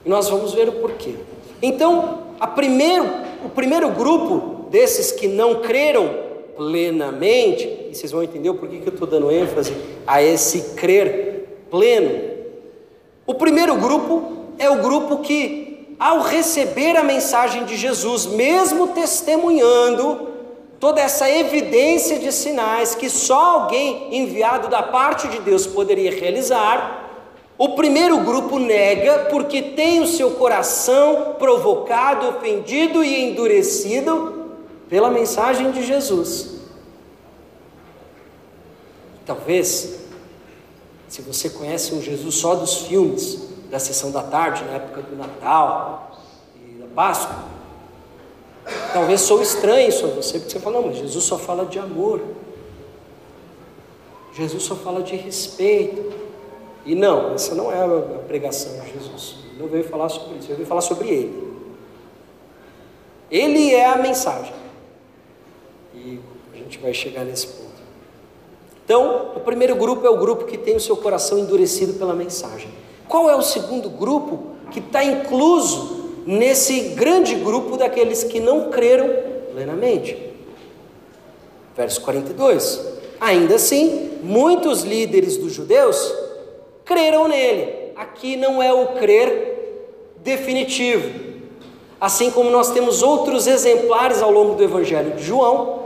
E 0.06 0.10
nós 0.10 0.30
vamos 0.30 0.54
ver 0.54 0.70
o 0.70 0.74
porquê. 0.74 1.16
Então, 1.60 2.28
primeiro, 2.54 3.06
o 3.44 3.50
primeiro 3.50 3.90
grupo 3.90 4.70
desses 4.70 5.12
que 5.12 5.28
não 5.28 5.62
creram 5.62 6.30
plenamente, 6.56 7.88
e 7.90 7.96
vocês 7.96 8.12
vão 8.12 8.22
entender 8.22 8.52
o 8.52 8.54
porquê 8.54 8.78
que 8.82 8.88
eu 8.88 8.94
estou 8.94 9.08
dando 9.08 9.32
ênfase 9.32 9.76
a 10.06 10.22
esse 10.22 10.76
crer 10.76 11.66
pleno, 11.72 12.31
o 13.26 13.34
primeiro 13.36 13.76
grupo 13.76 14.42
é 14.58 14.70
o 14.70 14.82
grupo 14.82 15.18
que, 15.20 15.96
ao 16.00 16.22
receber 16.22 16.98
a 16.98 17.04
mensagem 17.04 17.66
de 17.66 17.76
Jesus, 17.76 18.26
mesmo 18.26 18.88
testemunhando 18.88 20.30
toda 20.80 21.00
essa 21.00 21.30
evidência 21.30 22.18
de 22.18 22.32
sinais 22.32 22.96
que 22.96 23.08
só 23.10 23.62
alguém 23.62 24.16
enviado 24.18 24.68
da 24.68 24.82
parte 24.82 25.28
de 25.28 25.40
Deus 25.40 25.68
poderia 25.68 26.12
realizar, 26.12 27.02
o 27.56 27.76
primeiro 27.76 28.18
grupo 28.22 28.58
nega 28.58 29.28
porque 29.30 29.62
tem 29.62 30.02
o 30.02 30.08
seu 30.08 30.32
coração 30.32 31.36
provocado, 31.38 32.28
ofendido 32.30 33.04
e 33.04 33.30
endurecido 33.30 34.56
pela 34.90 35.12
mensagem 35.12 35.70
de 35.70 35.84
Jesus. 35.84 36.56
Talvez, 39.24 40.01
se 41.12 41.22
você 41.22 41.50
conhece 41.50 41.94
um 41.94 42.02
Jesus 42.02 42.36
só 42.36 42.56
dos 42.56 42.84
filmes, 42.84 43.38
da 43.70 43.80
sessão 43.80 44.12
da 44.12 44.24
tarde, 44.24 44.64
na 44.64 44.76
época 44.76 45.02
do 45.02 45.14
Natal 45.18 46.18
e 46.56 46.76
da 46.76 46.86
Páscoa, 46.88 47.36
talvez 48.94 49.20
sou 49.20 49.42
estranho 49.42 49.90
a 49.90 50.08
você, 50.08 50.40
porque 50.40 50.54
você 50.54 50.60
fala, 50.62 50.80
não, 50.80 50.88
mas 50.88 51.00
Jesus 51.00 51.26
só 51.26 51.38
fala 51.38 51.66
de 51.66 51.78
amor. 51.78 52.22
Jesus 54.34 54.64
só 54.64 54.74
fala 54.74 55.04
de 55.04 55.18
respeito. 55.18 56.14
E 56.86 56.96
não, 56.96 57.34
essa 57.34 57.54
não 57.56 57.70
é 57.70 57.84
a 57.84 58.20
pregação 58.20 58.80
de 58.80 58.94
Jesus. 58.94 59.36
Ele 59.50 59.64
não 59.64 59.68
veio 59.68 59.84
falar 59.84 60.08
sobre 60.08 60.38
isso, 60.38 60.48
ele 60.48 60.56
veio 60.56 60.68
falar 60.68 60.80
sobre 60.80 61.10
ele. 61.10 61.54
Ele 63.30 63.74
é 63.74 63.86
a 63.86 63.98
mensagem. 63.98 64.54
E 65.94 66.22
a 66.54 66.56
gente 66.56 66.78
vai 66.78 66.94
chegar 66.94 67.26
nesse 67.26 67.48
ponto. 67.48 67.71
Então, 68.92 69.32
o 69.38 69.40
primeiro 69.40 69.74
grupo 69.78 70.06
é 70.06 70.10
o 70.10 70.18
grupo 70.18 70.44
que 70.44 70.58
tem 70.58 70.76
o 70.76 70.80
seu 70.82 70.98
coração 70.98 71.40
endurecido 71.40 71.94
pela 71.94 72.14
mensagem. 72.14 72.68
Qual 73.08 73.30
é 73.30 73.36
o 73.38 73.42
segundo 73.42 73.90
grupo 73.90 74.48
que 74.70 74.80
está 74.80 75.02
incluso 75.02 76.10
nesse 76.26 76.90
grande 76.90 77.36
grupo 77.36 77.78
daqueles 77.78 78.22
que 78.26 78.42
não 78.42 78.70
creram 78.70 79.10
plenamente? 79.54 80.34
Verso 81.74 82.02
42. 82.02 82.86
Ainda 83.22 83.56
assim, 83.56 84.20
muitos 84.22 84.82
líderes 84.82 85.38
dos 85.38 85.54
judeus 85.54 86.14
creram 86.84 87.30
nele. 87.30 87.94
Aqui 87.96 88.36
não 88.36 88.62
é 88.62 88.74
o 88.74 88.88
crer 88.88 89.88
definitivo. 90.18 91.32
Assim 91.98 92.30
como 92.30 92.50
nós 92.50 92.72
temos 92.72 93.02
outros 93.02 93.48
exemplares 93.48 94.22
ao 94.22 94.32
longo 94.32 94.56
do 94.56 94.64
Evangelho 94.66 95.12
de 95.12 95.24
João, 95.24 95.81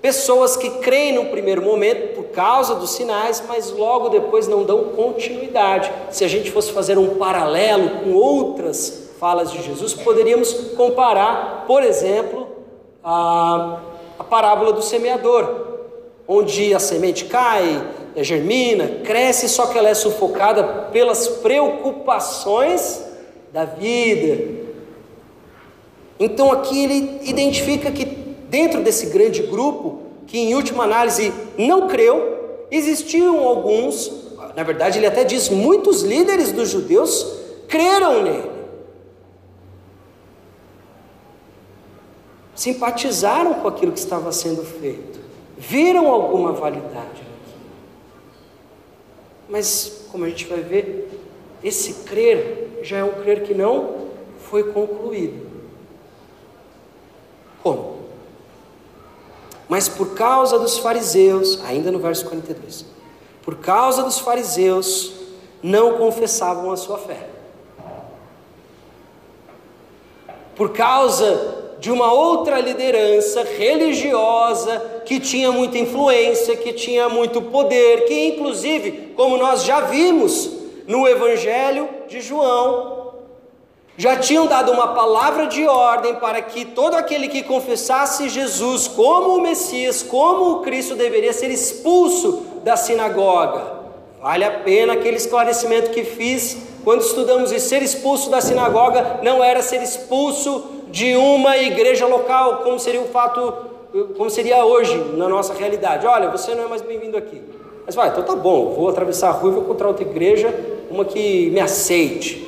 Pessoas 0.00 0.56
que 0.56 0.70
creem 0.78 1.14
no 1.14 1.26
primeiro 1.26 1.62
momento 1.62 2.14
por 2.14 2.24
causa 2.26 2.74
dos 2.74 2.90
sinais, 2.90 3.42
mas 3.48 3.70
logo 3.72 4.08
depois 4.08 4.46
não 4.46 4.62
dão 4.62 4.84
continuidade. 4.90 5.90
Se 6.10 6.24
a 6.24 6.28
gente 6.28 6.50
fosse 6.50 6.72
fazer 6.72 6.98
um 6.98 7.16
paralelo 7.16 7.88
com 8.04 8.12
outras 8.12 9.10
falas 9.18 9.50
de 9.50 9.62
Jesus, 9.62 9.94
poderíamos 9.94 10.52
comparar, 10.76 11.64
por 11.66 11.82
exemplo, 11.82 12.46
a, 13.02 13.80
a 14.18 14.24
parábola 14.24 14.72
do 14.72 14.82
semeador, 14.82 15.66
onde 16.28 16.74
a 16.74 16.78
semente 16.78 17.24
cai, 17.24 17.82
germina, 18.16 19.00
cresce, 19.04 19.48
só 19.48 19.66
que 19.66 19.78
ela 19.78 19.88
é 19.88 19.94
sufocada 19.94 20.62
pelas 20.92 21.26
preocupações 21.28 23.02
da 23.52 23.64
vida. 23.64 24.66
Então 26.18 26.50
aqui 26.52 26.84
ele 26.84 27.20
identifica 27.22 27.90
que 27.90 28.25
dentro 28.56 28.82
desse 28.82 29.06
grande 29.08 29.42
grupo, 29.42 30.00
que 30.26 30.38
em 30.38 30.54
última 30.54 30.84
análise 30.84 31.30
não 31.58 31.88
creu, 31.88 32.64
existiam 32.70 33.46
alguns, 33.46 34.10
na 34.56 34.62
verdade 34.62 34.98
ele 34.98 35.06
até 35.06 35.24
diz, 35.24 35.50
muitos 35.50 36.00
líderes 36.00 36.52
dos 36.52 36.70
judeus 36.70 37.38
creram 37.68 38.22
nele. 38.22 38.50
Simpatizaram 42.54 43.52
com 43.60 43.68
aquilo 43.68 43.92
que 43.92 43.98
estava 43.98 44.32
sendo 44.32 44.64
feito, 44.64 45.20
viram 45.58 46.06
alguma 46.06 46.52
validade 46.52 46.94
naquilo. 46.94 47.26
Mas, 49.50 50.06
como 50.10 50.24
a 50.24 50.30
gente 50.30 50.46
vai 50.46 50.60
ver, 50.60 51.10
esse 51.62 51.92
crer 52.04 52.80
já 52.82 52.96
é 52.96 53.04
um 53.04 53.20
crer 53.22 53.42
que 53.42 53.52
não 53.52 54.06
foi 54.38 54.72
concluído. 54.72 55.46
Como? 57.62 57.96
Mas 59.76 59.90
por 59.90 60.14
causa 60.14 60.58
dos 60.58 60.78
fariseus, 60.78 61.60
ainda 61.62 61.92
no 61.92 61.98
verso 61.98 62.24
42, 62.24 62.86
por 63.42 63.56
causa 63.56 64.02
dos 64.02 64.18
fariseus, 64.18 65.12
não 65.62 65.98
confessavam 65.98 66.70
a 66.70 66.78
sua 66.78 66.96
fé. 66.96 67.28
Por 70.54 70.72
causa 70.72 71.74
de 71.78 71.92
uma 71.92 72.10
outra 72.10 72.58
liderança 72.58 73.42
religiosa 73.42 75.02
que 75.04 75.20
tinha 75.20 75.52
muita 75.52 75.76
influência, 75.76 76.56
que 76.56 76.72
tinha 76.72 77.10
muito 77.10 77.42
poder, 77.42 78.06
que 78.06 78.28
inclusive, 78.28 79.12
como 79.14 79.36
nós 79.36 79.62
já 79.62 79.82
vimos 79.82 80.52
no 80.86 81.06
Evangelho 81.06 81.86
de 82.08 82.22
João, 82.22 82.95
já 83.98 84.16
tinham 84.16 84.46
dado 84.46 84.72
uma 84.72 84.88
palavra 84.88 85.46
de 85.46 85.66
ordem 85.66 86.16
para 86.16 86.42
que 86.42 86.64
todo 86.64 86.94
aquele 86.94 87.28
que 87.28 87.42
confessasse 87.42 88.28
Jesus 88.28 88.86
como 88.86 89.36
o 89.36 89.40
Messias, 89.40 90.02
como 90.02 90.52
o 90.52 90.60
Cristo, 90.60 90.94
deveria 90.94 91.32
ser 91.32 91.50
expulso 91.50 92.44
da 92.62 92.76
sinagoga. 92.76 93.76
Vale 94.20 94.44
a 94.44 94.50
pena 94.50 94.94
aquele 94.94 95.16
esclarecimento 95.16 95.90
que 95.90 96.04
fiz 96.04 96.58
quando 96.84 97.00
estudamos 97.00 97.50
e 97.52 97.58
ser 97.58 97.82
expulso 97.82 98.28
da 98.30 98.40
sinagoga 98.40 99.20
não 99.22 99.42
era 99.42 99.62
ser 99.62 99.82
expulso 99.82 100.64
de 100.88 101.16
uma 101.16 101.56
igreja 101.56 102.06
local, 102.06 102.58
como 102.58 102.78
seria 102.78 103.00
o 103.00 103.06
fato, 103.06 103.52
como 104.16 104.28
seria 104.28 104.64
hoje 104.64 104.94
na 105.16 105.28
nossa 105.28 105.54
realidade. 105.54 106.06
Olha, 106.06 106.28
você 106.28 106.54
não 106.54 106.64
é 106.64 106.68
mais 106.68 106.82
bem-vindo 106.82 107.16
aqui. 107.16 107.42
Mas 107.84 107.94
vai, 107.94 108.08
então 108.08 108.22
tá 108.22 108.34
bom, 108.34 108.74
vou 108.74 108.88
atravessar 108.88 109.28
a 109.28 109.32
rua 109.32 109.50
e 109.50 109.54
vou 109.54 109.62
encontrar 109.62 109.88
outra 109.88 110.04
igreja, 110.04 110.52
uma 110.90 111.04
que 111.04 111.50
me 111.50 111.60
aceite 111.60 112.46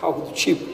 algo 0.00 0.22
do 0.22 0.32
tipo. 0.32 0.64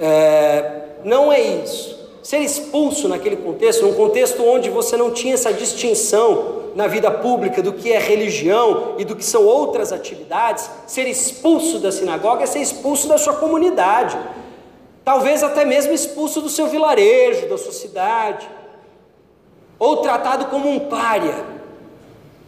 É, 0.00 0.82
não 1.04 1.32
é 1.32 1.40
isso. 1.40 1.98
Ser 2.22 2.38
expulso 2.38 3.08
naquele 3.08 3.36
contexto, 3.36 3.84
num 3.84 3.94
contexto 3.94 4.44
onde 4.44 4.68
você 4.70 4.96
não 4.96 5.10
tinha 5.10 5.34
essa 5.34 5.52
distinção 5.52 6.60
na 6.74 6.86
vida 6.86 7.10
pública 7.10 7.62
do 7.62 7.72
que 7.72 7.92
é 7.92 7.98
religião 7.98 8.94
e 8.98 9.04
do 9.04 9.16
que 9.16 9.24
são 9.24 9.44
outras 9.44 9.92
atividades, 9.92 10.70
ser 10.86 11.08
expulso 11.08 11.78
da 11.78 11.90
sinagoga 11.90 12.44
é 12.44 12.46
ser 12.46 12.60
expulso 12.60 13.08
da 13.08 13.18
sua 13.18 13.34
comunidade, 13.34 14.18
talvez 15.04 15.42
até 15.42 15.64
mesmo 15.64 15.92
expulso 15.92 16.40
do 16.40 16.48
seu 16.48 16.68
vilarejo, 16.68 17.48
da 17.48 17.58
sua 17.58 17.72
cidade, 17.72 18.48
ou 19.78 19.96
tratado 19.98 20.46
como 20.46 20.70
um 20.70 20.78
pária, 20.78 21.44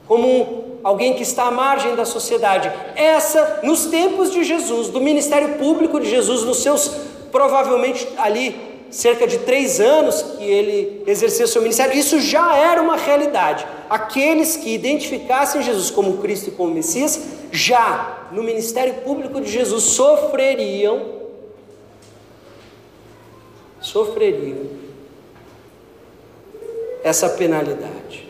como 0.07 0.29
um, 0.29 0.72
alguém 0.83 1.15
que 1.15 1.23
está 1.23 1.45
à 1.45 1.51
margem 1.51 1.95
da 1.95 2.05
sociedade. 2.05 2.71
Essa, 2.97 3.61
nos 3.63 3.87
tempos 3.87 4.33
de 4.33 4.45
Jesus, 4.45 4.89
do 4.89 5.01
ministério 5.01 5.57
público 5.57 6.01
de 6.01 6.09
Jesus, 6.09 6.43
nos 6.43 6.63
seus, 6.63 6.89
provavelmente 7.31 8.09
ali, 8.17 8.73
cerca 8.91 9.27
de 9.27 9.39
três 9.39 9.81
anos 9.81 10.21
que 10.21 10.45
ele 10.45 11.03
exerceu 11.07 11.49
seu 11.49 11.63
ministério, 11.63 11.97
isso 11.97 12.21
já 12.21 12.55
era 12.55 12.83
uma 12.83 12.97
realidade. 12.97 13.67
Aqueles 13.89 14.57
que 14.57 14.75
identificassem 14.75 15.63
Jesus 15.63 15.91
como 15.91 16.19
Cristo 16.19 16.49
e 16.49 16.53
como 16.53 16.75
Messias, 16.75 17.21
já 17.51 18.29
no 18.31 18.43
ministério 18.43 18.95
público 18.97 19.41
de 19.41 19.51
Jesus 19.51 19.85
sofreriam, 19.85 21.23
sofreriam 23.81 24.67
essa 27.03 27.29
penalidade. 27.31 28.22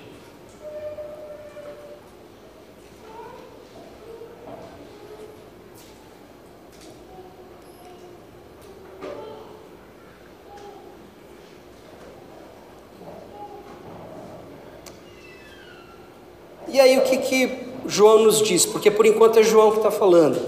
E 16.72 16.80
aí 16.80 16.96
o 16.96 17.02
que, 17.02 17.18
que 17.18 17.58
João 17.86 18.22
nos 18.24 18.40
diz? 18.40 18.64
Porque 18.64 18.90
por 18.90 19.04
enquanto 19.04 19.38
é 19.38 19.42
João 19.42 19.72
que 19.72 19.76
está 19.76 19.90
falando, 19.90 20.40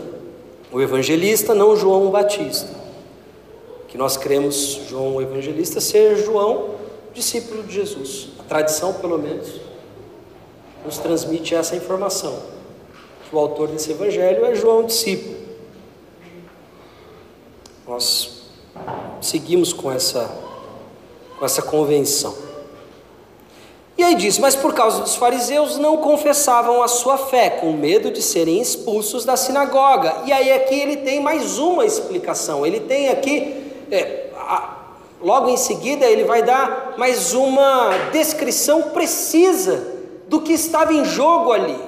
o 0.73 0.81
evangelista, 0.81 1.55
não 1.55 1.77
João 1.77 2.11
Batista. 2.11 2.75
Que 3.89 3.99
nós 3.99 4.17
cremos 4.17 4.81
João 4.89 5.17
o 5.17 5.23
evangelista 5.23 5.81
ser 5.81 6.17
João, 6.17 6.77
discípulo 7.13 7.63
de 7.63 7.75
Jesus. 7.75 8.31
A 8.41 8.43
tradição, 8.43 8.95
pelo 8.95 9.19
menos, 9.19 9.61
nos 10.85 10.97
transmite 10.99 11.55
essa 11.55 11.77
informação. 11.77 12.37
Que 13.29 13.37
o 13.37 13.39
autor 13.39 13.69
desse 13.69 13.93
evangelho 13.93 14.47
é 14.47 14.55
João 14.55 14.85
discípulo. 14.85 15.37
Nós 17.87 18.45
seguimos 19.21 19.75
com 19.75 19.93
essa, 19.93 20.35
com 21.39 21.45
essa 21.45 21.61
convenção. 21.61 22.35
E 23.97 24.03
aí 24.03 24.15
diz: 24.15 24.39
Mas 24.39 24.57
por 24.57 24.75
causa 24.75 25.01
dos 25.01 25.15
fariseus 25.15 25.79
não 25.79 25.99
confessavam 25.99 26.83
a 26.83 26.89
sua 26.89 27.17
fé, 27.17 27.51
com 27.51 27.73
medo 27.73 28.11
de 28.11 28.21
serem 28.21 28.61
expulsos 28.61 29.25
da 29.25 29.37
sinagoga. 29.37 30.23
E 30.25 30.33
aí 30.33 30.53
aqui 30.53 30.75
ele 30.75 30.99
tem 30.99 31.21
mais 31.21 31.59
uma 31.59 31.85
explicação. 31.85 32.67
Ele 32.67 32.81
tem 32.81 33.09
aqui, 33.09 33.73
é, 33.91 34.31
a, 34.37 34.77
logo 35.23 35.49
em 35.49 35.57
seguida, 35.57 36.07
ele 36.07 36.25
vai 36.25 36.43
dar 36.43 36.95
mais 36.99 37.33
uma 37.35 37.91
descrição 38.13 38.83
precisa 38.91 39.95
do 40.29 40.41
que 40.41 40.53
estava 40.53 40.93
em 40.93 41.05
jogo 41.05 41.53
ali. 41.53 41.79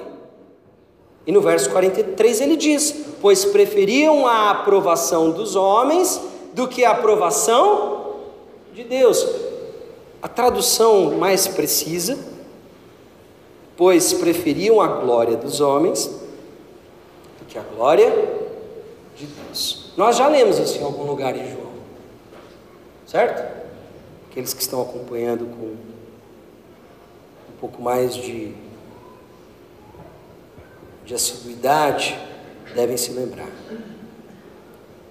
E 1.25 1.31
no 1.31 1.41
verso 1.41 1.69
43 1.71 2.39
ele 2.39 2.55
diz: 2.55 2.95
Pois 3.21 3.43
preferiam 3.43 4.25
a 4.25 4.51
aprovação 4.51 5.31
dos 5.31 5.57
homens 5.57 6.21
do 6.53 6.69
que 6.69 6.85
a 6.85 6.91
aprovação 6.91 8.15
de 8.73 8.85
Deus. 8.85 9.27
A 10.21 10.27
tradução 10.27 11.17
mais 11.17 11.47
precisa, 11.47 12.17
pois 13.75 14.13
preferiam 14.13 14.81
a 14.81 14.87
glória 14.87 15.37
dos 15.37 15.61
homens 15.61 16.07
do 16.07 17.45
que 17.47 17.57
a 17.57 17.61
glória 17.61 18.09
de 19.15 19.27
Deus. 19.27 19.91
Nós 19.95 20.17
já 20.17 20.27
lemos 20.27 20.57
isso 20.57 20.79
em 20.79 20.83
algum 20.83 21.03
lugar 21.03 21.35
em 21.35 21.51
João, 21.51 21.71
certo? 23.05 23.67
Aqueles 24.29 24.53
que 24.53 24.61
estão 24.61 24.81
acompanhando 24.81 25.45
com 25.45 25.65
um 27.53 27.59
pouco 27.59 27.81
mais 27.81 28.15
de, 28.15 28.53
de 31.05 31.13
assiduidade 31.13 32.17
devem 32.73 32.97
se 32.97 33.11
lembrar. 33.11 33.49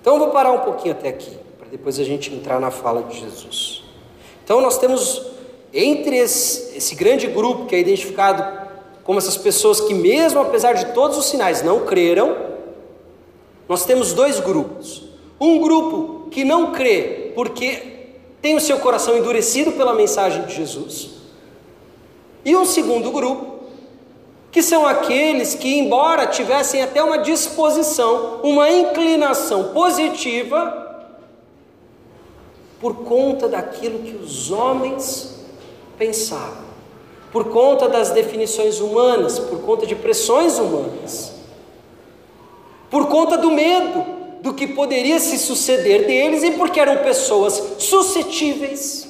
Então 0.01 0.15
eu 0.15 0.19
vou 0.21 0.31
parar 0.31 0.53
um 0.53 0.61
pouquinho 0.61 0.95
até 0.95 1.09
aqui, 1.09 1.37
para 1.59 1.69
depois 1.69 1.99
a 1.99 2.05
gente 2.05 2.33
entrar 2.33 2.61
na 2.61 2.71
fala 2.71 3.03
de 3.03 3.19
Jesus. 3.19 3.86
Então 4.47 4.61
nós 4.61 4.79
temos 4.79 5.21
entre 5.75 6.19
esse, 6.19 6.77
esse 6.77 6.95
grande 6.95 7.27
grupo 7.27 7.67
que 7.67 7.75
é 7.75 7.81
identificado 7.81 8.65
como 9.03 9.19
essas 9.19 9.37
pessoas 9.37 9.81
que, 9.81 9.93
mesmo 9.93 10.39
apesar 10.39 10.75
de 10.75 10.93
todos 10.95 11.19
os 11.19 11.27
sinais, 11.27 11.63
não 11.63 11.81
creram, 11.85 12.37
nós 13.69 13.85
temos 13.85 14.13
dois 14.13 14.39
grupos. 14.39 15.03
Um 15.41 15.61
grupo 15.61 16.29
que 16.31 16.45
não 16.45 16.71
crê 16.71 17.33
porque 17.35 17.97
tem 18.41 18.55
o 18.55 18.61
seu 18.61 18.79
coração 18.79 19.19
endurecido 19.19 19.73
pela 19.73 19.93
mensagem 19.93 20.45
de 20.45 20.55
Jesus, 20.55 21.11
e 22.45 22.57
um 22.57 22.65
segundo 22.65 23.11
grupo 23.11 23.57
que 24.53 24.63
são 24.63 24.87
aqueles 24.87 25.57
que, 25.57 25.77
embora 25.77 26.29
tivessem 26.29 26.83
até 26.83 27.03
uma 27.03 27.19
disposição, 27.19 28.41
uma 28.45 28.71
inclinação 28.71 29.73
positiva, 29.73 30.86
por 32.87 32.99
conta 32.99 33.49
daquilo 33.49 33.99
que 33.99 34.15
os 34.15 34.53
homens 34.53 35.41
pensavam, 35.99 36.67
por 37.33 37.51
conta 37.51 37.89
das 37.89 38.11
definições 38.11 38.79
humanas, 38.79 39.41
por 39.41 39.61
conta 39.63 39.85
de 39.85 39.97
pressões 39.97 40.57
humanas, 40.57 41.33
por 42.89 43.09
conta 43.09 43.37
do 43.37 43.51
medo 43.51 44.07
do 44.41 44.55
que 44.55 44.69
poderia 44.69 45.19
se 45.19 45.37
suceder 45.37 46.07
deles 46.07 46.45
e 46.45 46.53
porque 46.53 46.79
eram 46.79 47.03
pessoas 47.03 47.61
suscetíveis 47.79 49.09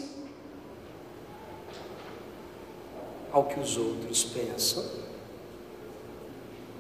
ao 3.30 3.44
que 3.44 3.60
os 3.60 3.76
outros 3.76 4.24
pensam, 4.24 4.86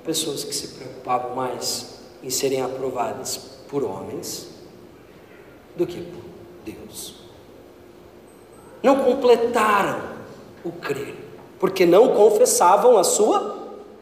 pessoas 0.02 0.44
que 0.44 0.54
se 0.54 0.68
preocupavam 0.68 1.36
mais 1.36 1.98
em 2.22 2.30
serem 2.30 2.62
aprovadas 2.62 3.36
por 3.68 3.84
homens 3.84 4.48
do 5.76 5.86
que 5.86 6.00
por 6.00 6.25
Deus. 6.66 7.14
Não 8.82 9.04
completaram 9.04 10.00
o 10.64 10.72
crer, 10.72 11.14
porque 11.60 11.86
não 11.86 12.14
confessavam 12.14 12.98
a 12.98 13.04
sua 13.04 13.56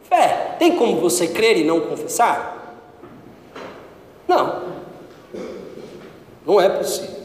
fé. 0.05 0.57
Tem 0.59 0.77
como 0.77 1.01
você 1.01 1.29
crer 1.29 1.59
e 1.59 1.65
não 1.65 1.83
confessar? 1.83 2.83
Não. 4.27 4.63
Não 6.47 6.61
é 6.61 6.69
possível. 6.69 7.23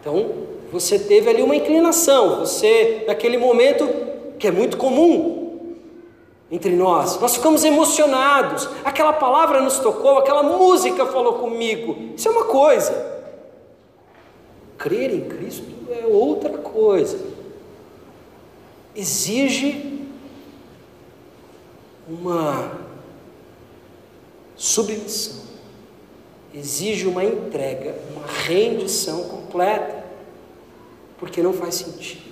Então, 0.00 0.32
você 0.72 0.98
teve 0.98 1.30
ali 1.30 1.42
uma 1.42 1.54
inclinação, 1.54 2.40
você, 2.40 3.04
naquele 3.06 3.36
momento, 3.36 3.88
que 4.38 4.48
é 4.48 4.50
muito 4.50 4.76
comum, 4.76 5.41
entre 6.52 6.76
nós. 6.76 7.18
Nós 7.18 7.34
ficamos 7.34 7.64
emocionados. 7.64 8.68
Aquela 8.84 9.14
palavra 9.14 9.62
nos 9.62 9.78
tocou, 9.78 10.18
aquela 10.18 10.42
música 10.42 11.06
falou 11.06 11.38
comigo. 11.38 12.12
Isso 12.14 12.28
é 12.28 12.30
uma 12.30 12.44
coisa. 12.44 13.22
Crer 14.76 15.14
em 15.14 15.22
Cristo 15.22 15.64
é 15.90 16.04
outra 16.06 16.58
coisa. 16.58 17.18
Exige 18.94 20.06
uma 22.06 22.78
submissão. 24.54 25.40
Exige 26.52 27.06
uma 27.06 27.24
entrega, 27.24 27.96
uma 28.10 28.26
rendição 28.26 29.24
completa. 29.24 30.04
Porque 31.16 31.42
não 31.42 31.54
faz 31.54 31.76
sentido. 31.76 32.30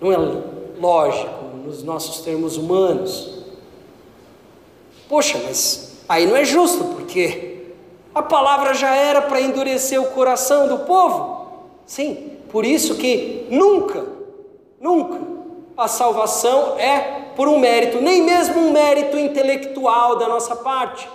Não 0.00 0.10
é 0.10 0.16
lógico 0.82 1.44
nos 1.64 1.84
nossos 1.84 2.22
termos 2.22 2.56
humanos. 2.56 3.44
Poxa, 5.08 5.40
mas 5.44 6.02
aí 6.08 6.26
não 6.26 6.36
é 6.36 6.44
justo, 6.44 6.82
porque 6.96 7.66
a 8.12 8.20
palavra 8.20 8.74
já 8.74 8.92
era 8.92 9.22
para 9.22 9.40
endurecer 9.40 10.02
o 10.02 10.06
coração 10.06 10.66
do 10.66 10.78
povo. 10.78 11.46
Sim, 11.86 12.32
por 12.50 12.64
isso 12.64 12.96
que 12.96 13.46
nunca, 13.48 14.04
nunca 14.80 15.20
a 15.76 15.86
salvação 15.86 16.76
é 16.78 17.30
por 17.36 17.46
um 17.46 17.60
mérito, 17.60 18.00
nem 18.00 18.20
mesmo 18.20 18.60
um 18.60 18.72
mérito 18.72 19.16
intelectual 19.16 20.16
da 20.16 20.28
nossa 20.28 20.56
parte, 20.56 21.08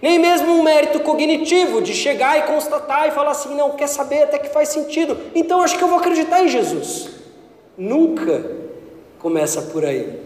nem 0.00 0.18
mesmo 0.18 0.52
um 0.52 0.62
mérito 0.62 1.00
cognitivo 1.00 1.82
de 1.82 1.92
chegar 1.92 2.38
e 2.38 2.42
constatar 2.42 3.08
e 3.08 3.10
falar 3.10 3.32
assim: 3.32 3.54
não, 3.54 3.72
quer 3.72 3.86
saber, 3.88 4.22
até 4.22 4.38
que 4.38 4.48
faz 4.48 4.70
sentido, 4.70 5.18
então 5.34 5.60
acho 5.60 5.76
que 5.76 5.84
eu 5.84 5.88
vou 5.88 5.98
acreditar 5.98 6.42
em 6.42 6.48
Jesus. 6.48 7.10
Nunca 7.76 8.59
começa 9.20 9.62
por 9.62 9.84
aí. 9.84 10.18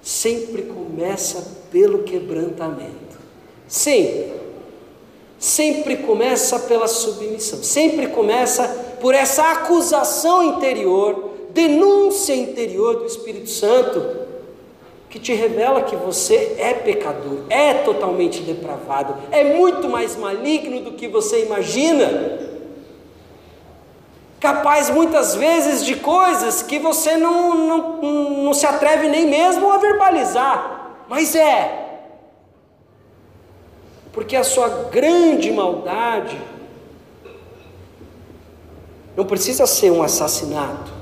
Sempre 0.00 0.62
começa 0.62 1.44
pelo 1.70 2.04
quebrantamento. 2.04 3.18
Sempre. 3.66 4.34
Sempre 5.38 5.96
começa 5.98 6.60
pela 6.60 6.86
submissão. 6.86 7.62
Sempre 7.62 8.06
começa 8.08 8.96
por 9.00 9.14
essa 9.14 9.52
acusação 9.52 10.42
interior, 10.42 11.30
denúncia 11.50 12.34
interior 12.34 12.96
do 12.96 13.06
Espírito 13.06 13.50
Santo, 13.50 14.26
que 15.10 15.18
te 15.18 15.34
revela 15.34 15.82
que 15.82 15.96
você 15.96 16.56
é 16.58 16.74
pecador, 16.74 17.38
é 17.48 17.74
totalmente 17.74 18.40
depravado, 18.42 19.14
é 19.30 19.54
muito 19.54 19.88
mais 19.88 20.16
maligno 20.16 20.80
do 20.80 20.92
que 20.92 21.08
você 21.08 21.44
imagina 21.44 22.55
capaz 24.46 24.88
muitas 24.90 25.34
vezes 25.34 25.84
de 25.84 25.96
coisas 25.96 26.62
que 26.62 26.78
você 26.78 27.16
não, 27.16 27.52
não, 27.66 28.02
não 28.44 28.54
se 28.54 28.64
atreve 28.64 29.08
nem 29.08 29.26
mesmo 29.26 29.72
a 29.72 29.78
verbalizar, 29.78 30.94
mas 31.08 31.34
é. 31.34 32.12
Porque 34.12 34.36
a 34.36 34.44
sua 34.44 34.68
grande 34.88 35.50
maldade 35.50 36.40
não 39.16 39.26
precisa 39.26 39.66
ser 39.66 39.90
um 39.90 40.00
assassinato, 40.00 40.92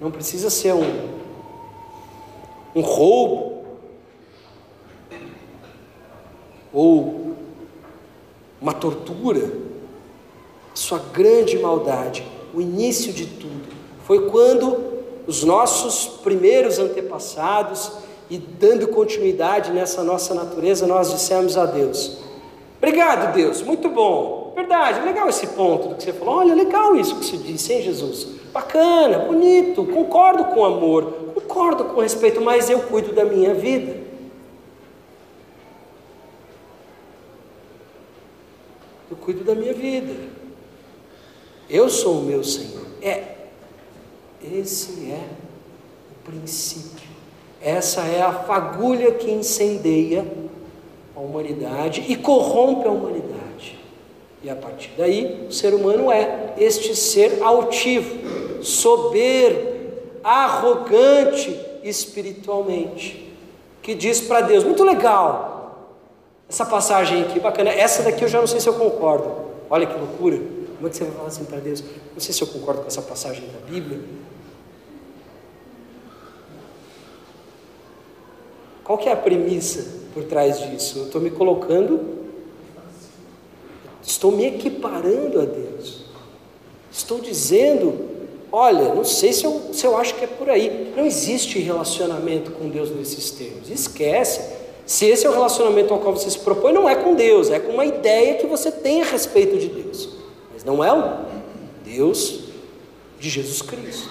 não 0.00 0.10
precisa 0.10 0.48
ser 0.48 0.72
um, 0.72 1.10
um 2.74 2.80
roubo, 2.80 3.66
ou 6.72 7.36
uma 8.58 8.72
tortura 8.72 9.61
sua 10.74 10.98
grande 11.12 11.58
maldade, 11.58 12.26
o 12.54 12.60
início 12.60 13.12
de 13.12 13.26
tudo, 13.26 13.72
foi 14.04 14.30
quando 14.30 14.92
os 15.26 15.44
nossos 15.44 16.06
primeiros 16.06 16.78
antepassados, 16.78 17.92
e 18.32 18.38
dando 18.38 18.88
continuidade 18.88 19.72
nessa 19.72 20.02
nossa 20.02 20.32
natureza, 20.32 20.86
nós 20.86 21.10
dissemos 21.10 21.58
a 21.58 21.66
Deus: 21.66 22.16
Obrigado, 22.78 23.34
Deus, 23.34 23.60
muito 23.60 23.90
bom. 23.90 24.54
Verdade, 24.56 25.00
legal 25.00 25.28
esse 25.28 25.48
ponto 25.48 25.88
do 25.88 25.94
que 25.96 26.02
você 26.02 26.14
falou. 26.14 26.36
Olha, 26.36 26.54
legal 26.54 26.96
isso 26.96 27.16
que 27.16 27.26
você 27.26 27.36
disse, 27.36 27.74
hein, 27.74 27.82
Jesus? 27.82 28.26
Bacana, 28.50 29.18
bonito, 29.18 29.84
concordo 29.84 30.46
com 30.46 30.64
amor, 30.64 31.12
concordo 31.34 31.84
com 31.84 32.00
respeito, 32.00 32.40
mas 32.40 32.70
eu 32.70 32.80
cuido 32.80 33.12
da 33.12 33.24
minha 33.24 33.52
vida. 33.52 34.00
Eu 39.10 39.16
cuido 39.18 39.44
da 39.44 39.54
minha 39.54 39.74
vida. 39.74 40.31
Eu 41.68 41.88
sou 41.88 42.18
o 42.18 42.22
meu 42.22 42.42
Senhor. 42.44 42.86
É, 43.00 43.22
esse 44.42 45.10
é 45.10 45.20
o 46.10 46.30
princípio. 46.30 47.08
Essa 47.60 48.02
é 48.02 48.20
a 48.22 48.32
fagulha 48.32 49.12
que 49.12 49.30
incendeia 49.30 50.26
a 51.14 51.20
humanidade 51.20 52.04
e 52.08 52.16
corrompe 52.16 52.88
a 52.88 52.90
humanidade. 52.90 53.78
E 54.42 54.50
a 54.50 54.56
partir 54.56 54.90
daí, 54.98 55.46
o 55.48 55.52
ser 55.52 55.72
humano 55.72 56.10
é 56.10 56.54
este 56.58 56.96
ser 56.96 57.40
altivo, 57.42 58.62
soberbo, 58.62 59.70
arrogante 60.24 61.56
espiritualmente, 61.84 63.32
que 63.80 63.94
diz 63.94 64.20
para 64.20 64.40
Deus: 64.40 64.64
muito 64.64 64.82
legal, 64.82 65.98
essa 66.48 66.66
passagem 66.66 67.22
aqui, 67.22 67.38
bacana, 67.38 67.70
essa 67.70 68.02
daqui 68.02 68.24
eu 68.24 68.28
já 68.28 68.40
não 68.40 68.46
sei 68.46 68.60
se 68.60 68.68
eu 68.68 68.74
concordo. 68.74 69.30
Olha 69.70 69.86
que 69.86 69.98
loucura. 69.98 70.40
Como 70.82 70.88
é 70.88 70.90
que 70.90 70.96
você 70.96 71.04
vai 71.04 71.14
falar 71.14 71.28
assim 71.28 71.44
para 71.44 71.60
Deus? 71.60 71.80
Não 72.12 72.18
sei 72.18 72.34
se 72.34 72.42
eu 72.42 72.48
concordo 72.48 72.80
com 72.80 72.88
essa 72.88 73.02
passagem 73.02 73.44
da 73.46 73.70
Bíblia. 73.70 74.00
Qual 78.82 78.98
que 78.98 79.08
é 79.08 79.12
a 79.12 79.16
premissa 79.16 80.00
por 80.12 80.24
trás 80.24 80.58
disso? 80.58 80.98
Eu 80.98 81.04
estou 81.04 81.20
me 81.20 81.30
colocando 81.30 82.20
Estou 84.02 84.32
me 84.32 84.44
equiparando 84.44 85.40
a 85.40 85.44
Deus. 85.44 86.06
Estou 86.90 87.20
dizendo, 87.20 88.08
olha, 88.50 88.92
não 88.92 89.04
sei 89.04 89.32
se 89.32 89.44
eu, 89.44 89.72
se 89.72 89.86
eu 89.86 89.96
acho 89.96 90.16
que 90.16 90.24
é 90.24 90.26
por 90.26 90.50
aí. 90.50 90.92
Não 90.96 91.06
existe 91.06 91.60
relacionamento 91.60 92.50
com 92.50 92.68
Deus 92.68 92.90
nesses 92.90 93.30
termos. 93.30 93.70
Esquece. 93.70 94.40
Se 94.84 95.06
esse 95.06 95.24
é 95.24 95.30
o 95.30 95.32
relacionamento 95.32 95.94
ao 95.94 96.00
qual 96.00 96.16
você 96.16 96.28
se 96.28 96.40
propõe, 96.40 96.72
não 96.72 96.88
é 96.88 96.96
com 96.96 97.14
Deus, 97.14 97.52
é 97.52 97.60
com 97.60 97.70
uma 97.70 97.86
ideia 97.86 98.34
que 98.34 98.48
você 98.48 98.72
tem 98.72 99.00
a 99.00 99.04
respeito 99.04 99.56
de 99.56 99.68
Deus. 99.68 100.21
Não 100.64 100.82
é 100.82 100.92
o 100.92 101.24
Deus 101.84 102.40
de 103.18 103.28
Jesus 103.28 103.62
Cristo. 103.62 104.10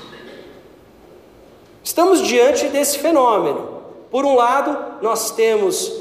Estamos 1.83 2.21
diante 2.21 2.67
desse 2.67 2.99
fenômeno. 2.99 3.81
Por 4.09 4.25
um 4.25 4.35
lado, 4.35 5.01
nós 5.01 5.31
temos 5.31 5.91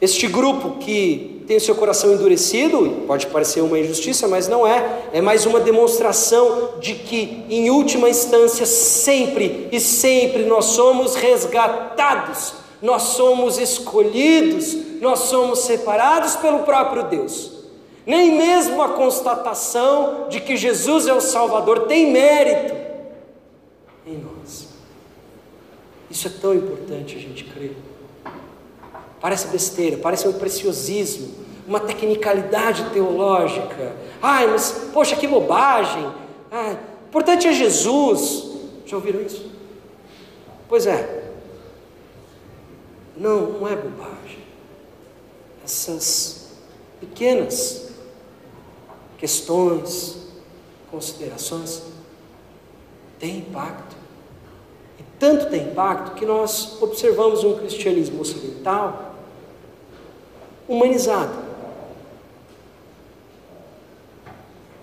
este 0.00 0.26
grupo 0.26 0.78
que 0.78 1.44
tem 1.46 1.56
o 1.56 1.60
seu 1.60 1.74
coração 1.74 2.12
endurecido, 2.12 3.04
pode 3.06 3.26
parecer 3.26 3.60
uma 3.60 3.78
injustiça, 3.78 4.28
mas 4.28 4.46
não 4.46 4.66
é. 4.66 5.08
É 5.12 5.20
mais 5.20 5.46
uma 5.46 5.58
demonstração 5.58 6.74
de 6.80 6.94
que, 6.94 7.44
em 7.48 7.70
última 7.70 8.08
instância, 8.08 8.64
sempre 8.64 9.68
e 9.72 9.80
sempre 9.80 10.44
nós 10.44 10.66
somos 10.66 11.14
resgatados 11.14 12.60
nós 12.82 13.02
somos 13.02 13.58
escolhidos, 13.58 14.74
nós 15.00 15.20
somos 15.20 15.60
separados 15.60 16.36
pelo 16.36 16.60
próprio 16.60 17.04
Deus. 17.04 17.59
Nem 18.10 18.36
mesmo 18.36 18.82
a 18.82 18.88
constatação 18.88 20.26
de 20.28 20.40
que 20.40 20.56
Jesus 20.56 21.06
é 21.06 21.14
o 21.14 21.20
Salvador 21.20 21.86
tem 21.86 22.10
mérito 22.10 22.74
em 24.04 24.18
nós. 24.18 24.66
Isso 26.10 26.26
é 26.26 26.30
tão 26.40 26.52
importante 26.52 27.14
a 27.14 27.20
gente 27.20 27.44
crer. 27.44 27.76
Parece 29.20 29.46
besteira, 29.46 29.96
parece 29.96 30.26
um 30.26 30.32
preciosismo, 30.32 31.32
uma 31.68 31.78
tecnicalidade 31.78 32.90
teológica. 32.90 33.94
Ai, 34.20 34.48
mas 34.48 34.90
poxa, 34.92 35.14
que 35.14 35.28
bobagem. 35.28 36.12
Ah, 36.50 36.74
importante 37.08 37.46
é 37.46 37.52
Jesus. 37.52 38.50
Já 38.86 38.96
ouviram 38.96 39.20
isso? 39.20 39.52
Pois 40.68 40.84
é, 40.84 41.30
não, 43.16 43.52
não 43.52 43.68
é 43.68 43.76
bobagem. 43.76 44.40
Essas 45.64 46.56
pequenas 46.98 47.88
questões, 49.20 50.16
considerações, 50.90 51.82
têm 53.18 53.38
impacto. 53.38 53.94
E 54.98 55.02
tanto 55.18 55.50
tem 55.50 55.64
impacto 55.64 56.14
que 56.14 56.24
nós 56.24 56.80
observamos 56.80 57.44
um 57.44 57.58
cristianismo 57.58 58.22
ocidental 58.22 59.14
humanizado. 60.66 61.50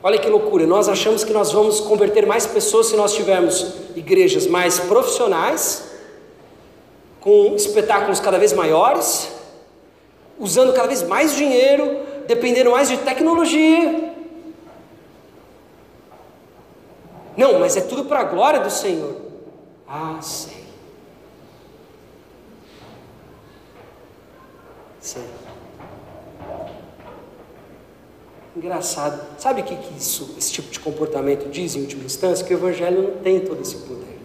Olha 0.04 0.20
que 0.20 0.30
loucura, 0.30 0.68
nós 0.68 0.88
achamos 0.88 1.24
que 1.24 1.34
nós 1.34 1.52
vamos 1.52 1.80
converter 1.80 2.26
mais 2.28 2.46
pessoas 2.46 2.88
se 2.88 2.96
nós 2.96 3.14
tivermos 3.16 3.74
igrejas 3.96 4.46
mais 4.46 4.80
profissionais 4.80 5.90
com 7.20 7.56
espetáculos 7.56 8.20
cada 8.20 8.38
vez 8.38 8.54
maiores, 8.54 9.30
usando 10.40 10.72
cada 10.74 10.88
vez 10.88 11.02
mais 11.02 11.36
dinheiro, 11.36 12.00
dependendo 12.28 12.72
mais 12.72 12.88
de 12.88 12.98
tecnologia. 12.98 14.07
Não, 17.38 17.60
mas 17.60 17.78
é 17.78 17.82
tudo 17.82 18.06
para 18.06 18.22
a 18.22 18.24
glória 18.24 18.60
do 18.60 18.72
Senhor. 18.72 19.16
Ah, 19.88 20.18
sei. 20.22 20.66
Sei. 25.00 25.24
Engraçado. 28.56 29.22
Sabe 29.38 29.62
o 29.62 29.64
que, 29.64 29.76
que 29.76 29.98
isso, 29.98 30.34
esse 30.36 30.52
tipo 30.52 30.72
de 30.72 30.80
comportamento 30.80 31.48
diz 31.48 31.76
em 31.76 31.82
última 31.82 32.04
instância? 32.04 32.44
Que 32.44 32.56
o 32.56 32.58
Evangelho 32.58 33.04
não 33.04 33.22
tem 33.22 33.40
todo 33.40 33.62
esse 33.62 33.76
poder. 33.78 34.18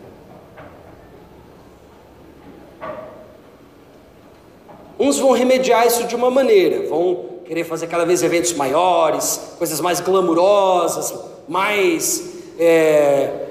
Uns 4.99 5.19
vão 5.19 5.33
remediar 5.33 5.87
isso 5.87 6.05
de 6.05 6.17
uma 6.17 6.31
maneira, 6.31 6.89
vão 6.89 7.41
querer 7.45 7.65
fazer 7.65 7.89
cada 7.89 8.07
vez 8.07 8.23
eventos 8.23 8.53
maiores, 8.55 9.57
coisas 9.59 9.81
mais 9.81 10.01
glamurosas, 10.01 11.13
mais, 11.49 12.42
é, 12.63 13.49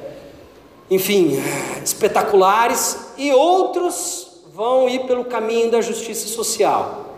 enfim, 0.89 1.41
espetaculares, 1.83 3.13
e 3.17 3.31
outros 3.31 4.41
vão 4.53 4.87
ir 4.87 5.05
pelo 5.05 5.25
caminho 5.25 5.69
da 5.71 5.81
justiça 5.81 6.27
social. 6.27 7.17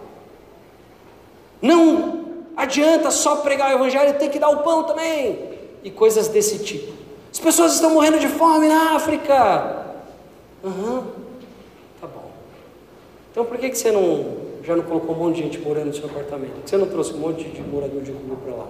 Não 1.61 2.23
adianta 2.55 3.11
só 3.11 3.37
pregar 3.37 3.71
o 3.71 3.75
evangelho, 3.75 4.17
tem 4.17 4.29
que 4.29 4.39
dar 4.39 4.49
o 4.49 4.57
pão 4.57 4.83
também, 4.83 5.39
e 5.83 5.91
coisas 5.91 6.27
desse 6.27 6.59
tipo. 6.59 6.93
As 7.31 7.39
pessoas 7.39 7.73
estão 7.73 7.91
morrendo 7.91 8.19
de 8.19 8.27
fome 8.27 8.67
na 8.67 8.95
África. 8.95 9.85
Uhum. 10.63 11.23
Então 13.31 13.43
por 13.45 13.57
que, 13.57 13.71
que 13.71 13.77
você 13.77 13.91
não, 13.91 14.25
já 14.63 14.75
não 14.75 14.83
colocou 14.83 15.15
um 15.15 15.17
monte 15.17 15.37
de 15.37 15.41
gente 15.41 15.57
morando 15.57 15.87
no 15.87 15.93
seu 15.93 16.05
apartamento? 16.05 16.51
Por 16.51 16.63
que 16.63 16.69
você 16.69 16.77
não 16.77 16.87
trouxe 16.87 17.13
um 17.13 17.17
monte 17.17 17.49
de 17.49 17.61
morador 17.63 18.03
de 18.03 18.11
rua 18.11 18.37
para 18.45 18.55
lá? 18.55 18.67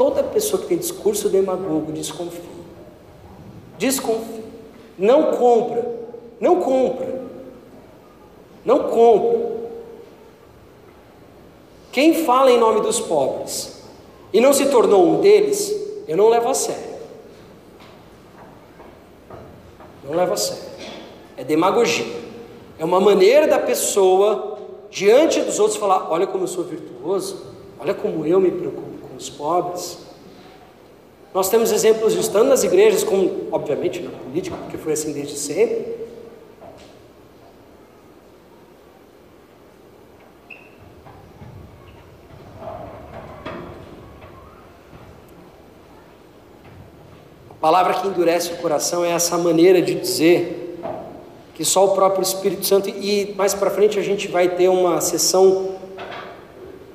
Toda 0.00 0.22
pessoa 0.22 0.62
que 0.62 0.68
tem 0.68 0.78
discurso 0.78 1.28
demagogo 1.28 1.92
desconfia. 1.92 2.40
Desconfia. 3.76 4.42
Não 4.96 5.32
compra. 5.32 5.94
Não 6.40 6.58
compra. 6.58 7.20
Não 8.64 8.84
compra. 8.84 9.58
Quem 11.92 12.24
fala 12.24 12.50
em 12.50 12.58
nome 12.58 12.80
dos 12.80 12.98
pobres 12.98 13.82
e 14.32 14.40
não 14.40 14.54
se 14.54 14.70
tornou 14.70 15.06
um 15.06 15.20
deles, 15.20 15.70
eu 16.08 16.16
não 16.16 16.30
levo 16.30 16.48
a 16.48 16.54
sério. 16.54 16.94
Não 20.02 20.16
levo 20.16 20.32
a 20.32 20.36
sério. 20.38 20.64
É 21.36 21.44
demagogia. 21.44 22.06
É 22.78 22.84
uma 22.86 23.00
maneira 23.00 23.46
da 23.46 23.58
pessoa, 23.58 24.58
diante 24.88 25.42
dos 25.42 25.58
outros, 25.58 25.78
falar: 25.78 26.10
olha 26.10 26.26
como 26.26 26.44
eu 26.44 26.48
sou 26.48 26.64
virtuoso, 26.64 27.44
olha 27.78 27.92
como 27.92 28.24
eu 28.24 28.40
me 28.40 28.50
preocupo 28.50 28.89
os 29.20 29.30
pobres. 29.30 29.98
Nós 31.32 31.48
temos 31.48 31.70
exemplos 31.70 32.14
disso, 32.14 32.32
tanto 32.32 32.48
nas 32.48 32.64
igrejas, 32.64 33.04
como, 33.04 33.48
obviamente, 33.52 34.00
na 34.00 34.10
política, 34.10 34.56
porque 34.56 34.76
foi 34.76 34.94
assim 34.94 35.12
desde 35.12 35.36
sempre. 35.36 36.00
A 47.50 47.54
palavra 47.60 47.94
que 47.94 48.08
endurece 48.08 48.54
o 48.54 48.56
coração 48.56 49.04
é 49.04 49.10
essa 49.10 49.36
maneira 49.36 49.82
de 49.82 49.94
dizer 49.94 50.78
que 51.54 51.64
só 51.64 51.84
o 51.84 51.90
próprio 51.90 52.22
Espírito 52.22 52.64
Santo, 52.64 52.88
e 52.88 53.34
mais 53.36 53.52
para 53.52 53.70
frente 53.70 53.98
a 53.98 54.02
gente 54.02 54.26
vai 54.26 54.48
ter 54.48 54.68
uma 54.68 54.98
sessão 55.02 55.79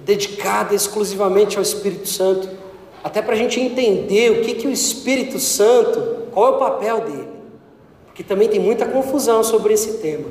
dedicada 0.05 0.75
exclusivamente 0.75 1.57
ao 1.57 1.63
Espírito 1.63 2.07
Santo, 2.07 2.47
até 3.03 3.21
para 3.21 3.33
a 3.33 3.37
gente 3.37 3.59
entender 3.59 4.31
o 4.31 4.41
que, 4.41 4.53
que 4.53 4.67
o 4.67 4.71
Espírito 4.71 5.39
Santo, 5.39 6.27
qual 6.31 6.53
é 6.53 6.55
o 6.55 6.59
papel 6.59 7.01
dele, 7.01 7.27
porque 8.05 8.23
também 8.23 8.47
tem 8.47 8.59
muita 8.59 8.85
confusão 8.85 9.43
sobre 9.43 9.73
esse 9.73 9.97
tema 9.97 10.27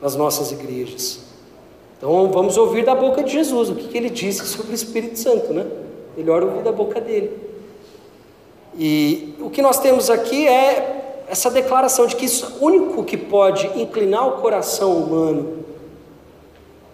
nas 0.00 0.14
nossas 0.14 0.52
igrejas. 0.52 1.20
Então 1.98 2.30
vamos 2.30 2.56
ouvir 2.56 2.84
da 2.84 2.94
boca 2.94 3.22
de 3.22 3.32
Jesus 3.32 3.68
o 3.68 3.74
que, 3.74 3.88
que 3.88 3.98
ele 3.98 4.08
disse 4.08 4.46
sobre 4.46 4.72
o 4.72 4.74
Espírito 4.74 5.18
Santo, 5.18 5.52
né? 5.52 5.66
Melhor 6.16 6.42
ouvir 6.42 6.62
da 6.62 6.72
boca 6.72 7.00
dele. 7.00 7.30
E 8.78 9.34
o 9.40 9.50
que 9.50 9.60
nós 9.60 9.78
temos 9.78 10.08
aqui 10.08 10.46
é 10.46 11.24
essa 11.28 11.50
declaração 11.50 12.06
de 12.06 12.16
que 12.16 12.26
o 12.26 12.64
único 12.64 13.04
que 13.04 13.16
pode 13.16 13.66
inclinar 13.78 14.26
o 14.26 14.40
coração 14.40 14.96
humano 14.96 15.64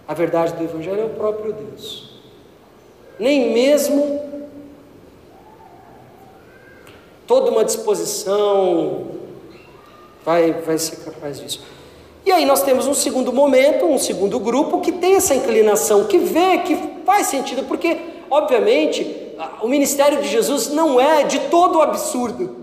à 0.07 0.13
verdade 0.13 0.53
do 0.53 0.63
Evangelho 0.63 1.01
é 1.01 1.05
o 1.05 1.09
próprio 1.09 1.53
Deus. 1.53 2.11
Nem 3.19 3.53
mesmo 3.53 4.21
toda 7.25 7.51
uma 7.51 7.65
disposição 7.65 9.07
vai, 10.23 10.53
vai 10.53 10.77
ser 10.77 10.97
capaz 10.97 11.39
disso. 11.39 11.61
E 12.25 12.31
aí 12.31 12.45
nós 12.45 12.63
temos 12.63 12.87
um 12.87 12.93
segundo 12.93 13.31
momento, 13.31 13.85
um 13.85 13.97
segundo 13.97 14.39
grupo 14.39 14.81
que 14.81 14.91
tem 14.91 15.15
essa 15.15 15.35
inclinação, 15.35 16.05
que 16.05 16.17
vê 16.17 16.57
que 16.59 16.77
faz 17.05 17.27
sentido, 17.27 17.63
porque, 17.63 17.97
obviamente, 18.29 19.33
o 19.61 19.67
ministério 19.67 20.21
de 20.21 20.27
Jesus 20.27 20.69
não 20.69 20.99
é 20.99 21.23
de 21.23 21.39
todo 21.49 21.81
absurdo. 21.81 22.56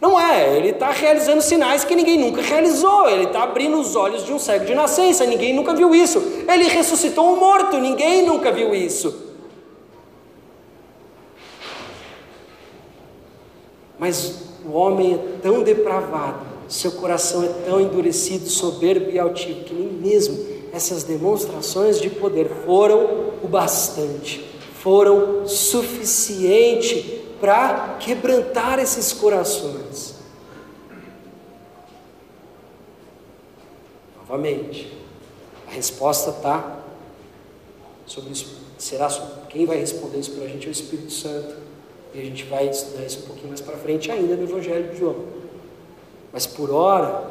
Não 0.00 0.18
é, 0.18 0.56
ele 0.56 0.70
está 0.70 0.90
realizando 0.90 1.42
sinais 1.42 1.84
que 1.84 1.94
ninguém 1.94 2.18
nunca 2.18 2.40
realizou, 2.40 3.08
ele 3.08 3.24
está 3.24 3.42
abrindo 3.42 3.78
os 3.78 3.94
olhos 3.94 4.24
de 4.24 4.32
um 4.32 4.38
cego 4.38 4.64
de 4.64 4.74
nascença, 4.74 5.26
ninguém 5.26 5.52
nunca 5.52 5.74
viu 5.74 5.94
isso. 5.94 6.18
Ele 6.48 6.64
ressuscitou 6.68 7.34
um 7.34 7.36
morto, 7.38 7.76
ninguém 7.76 8.24
nunca 8.24 8.50
viu 8.50 8.74
isso. 8.74 9.14
Mas 13.98 14.40
o 14.64 14.72
homem 14.72 15.14
é 15.14 15.18
tão 15.42 15.62
depravado, 15.62 16.46
seu 16.66 16.92
coração 16.92 17.44
é 17.44 17.48
tão 17.66 17.78
endurecido, 17.78 18.48
soberbo 18.48 19.10
e 19.10 19.18
altivo, 19.18 19.64
que 19.64 19.74
nem 19.74 19.88
mesmo 19.88 20.38
essas 20.72 21.04
demonstrações 21.04 22.00
de 22.00 22.08
poder 22.08 22.48
foram 22.64 23.34
o 23.42 23.48
bastante, 23.48 24.42
foram 24.72 25.46
suficiente 25.46 27.19
para 27.40 27.96
quebrantar 27.98 28.78
esses 28.78 29.12
corações. 29.12 30.14
Novamente, 34.18 34.96
a 35.66 35.70
resposta 35.72 36.30
está 36.30 36.78
sobre 38.06 38.32
isso. 38.32 38.60
Será 38.78 39.08
quem 39.48 39.66
vai 39.66 39.78
responder 39.78 40.18
isso 40.18 40.32
para 40.32 40.44
a 40.44 40.48
gente 40.48 40.66
é 40.66 40.68
o 40.68 40.72
Espírito 40.72 41.12
Santo. 41.12 41.56
E 42.12 42.20
a 42.20 42.22
gente 42.24 42.44
vai 42.44 42.68
estudar 42.68 43.04
isso 43.04 43.20
um 43.20 43.22
pouquinho 43.22 43.48
mais 43.48 43.60
para 43.60 43.76
frente 43.76 44.10
ainda 44.10 44.34
no 44.36 44.42
Evangelho 44.42 44.92
de 44.92 44.98
João. 44.98 45.16
Mas 46.32 46.46
por 46.46 46.70
hora, 46.70 47.24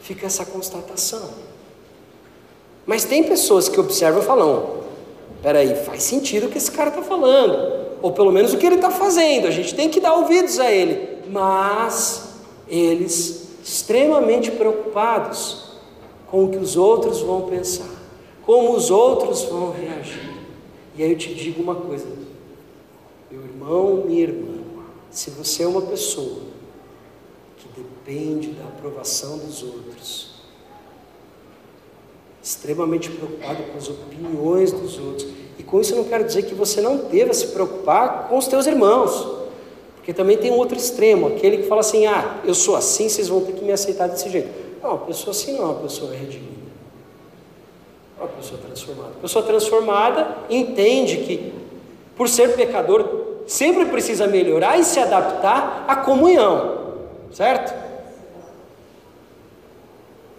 fica 0.00 0.26
essa 0.26 0.44
constatação. 0.44 1.30
Mas 2.86 3.04
tem 3.04 3.24
pessoas 3.24 3.68
que 3.68 3.80
observam 3.80 4.22
e 4.22 4.24
falam: 4.24 4.84
peraí, 5.42 5.74
faz 5.84 6.02
sentido 6.02 6.46
o 6.46 6.50
que 6.50 6.58
esse 6.58 6.70
cara 6.70 6.90
está 6.90 7.02
falando, 7.02 7.73
ou 8.04 8.12
pelo 8.12 8.30
menos 8.30 8.52
o 8.52 8.58
que 8.58 8.66
ele 8.66 8.74
está 8.74 8.90
fazendo, 8.90 9.46
a 9.46 9.50
gente 9.50 9.74
tem 9.74 9.88
que 9.88 9.98
dar 9.98 10.12
ouvidos 10.12 10.60
a 10.60 10.70
ele. 10.70 11.22
Mas 11.26 12.34
eles, 12.68 13.48
extremamente 13.64 14.50
preocupados 14.50 15.78
com 16.30 16.44
o 16.44 16.50
que 16.50 16.58
os 16.58 16.76
outros 16.76 17.22
vão 17.22 17.48
pensar, 17.48 17.88
como 18.44 18.76
os 18.76 18.90
outros 18.90 19.44
vão 19.44 19.72
reagir. 19.72 20.34
E 20.94 21.02
aí 21.02 21.12
eu 21.12 21.16
te 21.16 21.34
digo 21.34 21.62
uma 21.62 21.76
coisa, 21.76 22.06
meu 23.30 23.42
irmão, 23.42 24.04
minha 24.06 24.24
irmã, 24.24 24.58
se 25.10 25.30
você 25.30 25.62
é 25.62 25.66
uma 25.66 25.80
pessoa 25.80 26.42
que 27.56 27.68
depende 27.74 28.48
da 28.48 28.64
aprovação 28.64 29.38
dos 29.38 29.62
outros, 29.62 30.33
extremamente 32.44 33.10
preocupado 33.10 33.62
com 33.62 33.78
as 33.78 33.88
opiniões 33.88 34.70
dos 34.70 34.98
outros. 34.98 35.26
E 35.58 35.62
com 35.62 35.80
isso 35.80 35.94
eu 35.94 35.96
não 35.96 36.04
quero 36.04 36.24
dizer 36.24 36.42
que 36.42 36.54
você 36.54 36.82
não 36.82 36.98
deva 36.98 37.32
se 37.32 37.46
preocupar 37.48 38.28
com 38.28 38.36
os 38.36 38.46
teus 38.46 38.66
irmãos. 38.66 39.26
Porque 39.96 40.12
também 40.12 40.36
tem 40.36 40.52
um 40.52 40.56
outro 40.56 40.76
extremo, 40.76 41.28
aquele 41.28 41.58
que 41.58 41.62
fala 41.62 41.80
assim: 41.80 42.04
"Ah, 42.04 42.40
eu 42.44 42.54
sou 42.54 42.76
assim, 42.76 43.08
vocês 43.08 43.28
vão 43.28 43.40
ter 43.40 43.52
que 43.52 43.64
me 43.64 43.72
aceitar 43.72 44.08
desse 44.08 44.28
jeito". 44.28 44.50
Não, 44.82 44.92
a 44.92 44.98
pessoa 44.98 45.30
assim 45.30 45.54
não 45.54 45.62
é 45.62 45.64
uma 45.64 45.80
pessoa 45.80 46.12
redimida. 46.12 46.52
É 48.18 48.22
uma 48.22 48.28
pessoa 48.28 48.60
transformada. 48.60 49.10
A 49.18 49.22
pessoa 49.22 49.44
transformada 49.46 50.36
entende 50.50 51.16
que 51.16 51.54
por 52.14 52.28
ser 52.28 52.54
pecador 52.54 53.08
sempre 53.46 53.86
precisa 53.86 54.26
melhorar 54.26 54.78
e 54.78 54.84
se 54.84 55.00
adaptar 55.00 55.86
à 55.88 55.96
comunhão, 55.96 56.92
certo? 57.32 57.83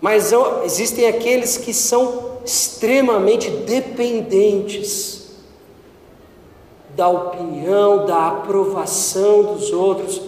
Mas 0.01 0.31
existem 0.63 1.07
aqueles 1.07 1.57
que 1.57 1.73
são 1.73 2.35
extremamente 2.45 3.49
dependentes 3.49 5.25
da 6.95 7.09
opinião, 7.09 8.05
da 8.05 8.27
aprovação 8.27 9.55
dos 9.55 9.71
outros, 9.71 10.21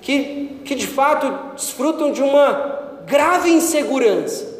que, 0.00 0.60
que 0.64 0.74
de 0.74 0.86
fato 0.86 1.54
desfrutam 1.54 2.12
de 2.12 2.22
uma 2.22 3.02
grave 3.06 3.50
insegurança. 3.50 4.54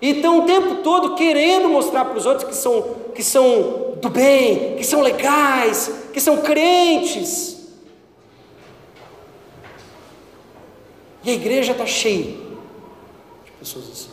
E 0.00 0.10
estão 0.10 0.40
o 0.40 0.46
tempo 0.46 0.76
todo 0.76 1.14
querendo 1.14 1.68
mostrar 1.68 2.04
para 2.04 2.18
os 2.18 2.26
outros 2.26 2.48
que 2.48 2.54
são, 2.54 2.82
que 3.14 3.22
são 3.22 3.94
do 4.00 4.08
bem, 4.08 4.76
que 4.76 4.84
são 4.84 5.00
legais, 5.00 5.90
que 6.12 6.20
são 6.20 6.38
crentes. 6.38 7.54
E 11.22 11.30
a 11.30 11.34
igreja 11.34 11.72
está 11.72 11.86
cheia 11.86 12.43
pessoas 13.64 13.90
assim. 13.90 14.10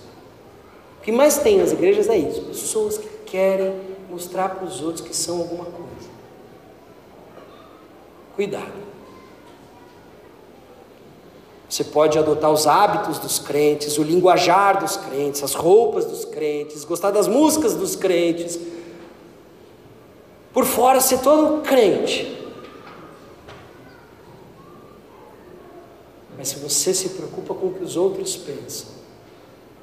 O 0.99 1.04
que 1.04 1.12
mais 1.12 1.38
tem 1.39 1.58
nas 1.58 1.72
igrejas 1.72 2.08
é 2.08 2.18
isso: 2.18 2.41
pessoas 2.43 2.97
que 2.97 3.08
querem 3.26 3.76
mostrar 4.10 4.49
para 4.49 4.66
os 4.66 4.82
outros 4.82 5.06
que 5.06 5.16
são 5.16 5.39
alguma 5.39 5.66
coisa. 5.66 6.10
Cuidado. 8.36 8.91
Você 11.68 11.86
pode 11.86 12.20
adotar 12.20 12.52
os 12.52 12.68
hábitos 12.68 13.18
dos 13.18 13.39
crentes, 13.39 13.97
o 13.97 14.04
linguajar 14.04 14.82
dos 14.82 14.97
crentes, 14.97 15.41
as 15.41 15.54
roupas 15.54 16.06
dos 16.06 16.26
crentes, 16.26 16.84
gostar 16.84 17.12
das 17.12 17.28
músicas 17.28 17.76
dos 17.76 17.95
crentes. 17.95 18.60
Por 20.52 20.66
fora 20.66 20.99
ser 20.99 21.20
todo 21.20 21.62
crente. 21.62 22.39
Mas 26.38 26.49
se 26.49 26.56
você 26.56 26.93
se 26.93 27.10
preocupa 27.10 27.54
com 27.54 27.68
o 27.68 27.74
que 27.74 27.84
os 27.84 27.95
outros 27.95 28.36
pensam, 28.36 29.01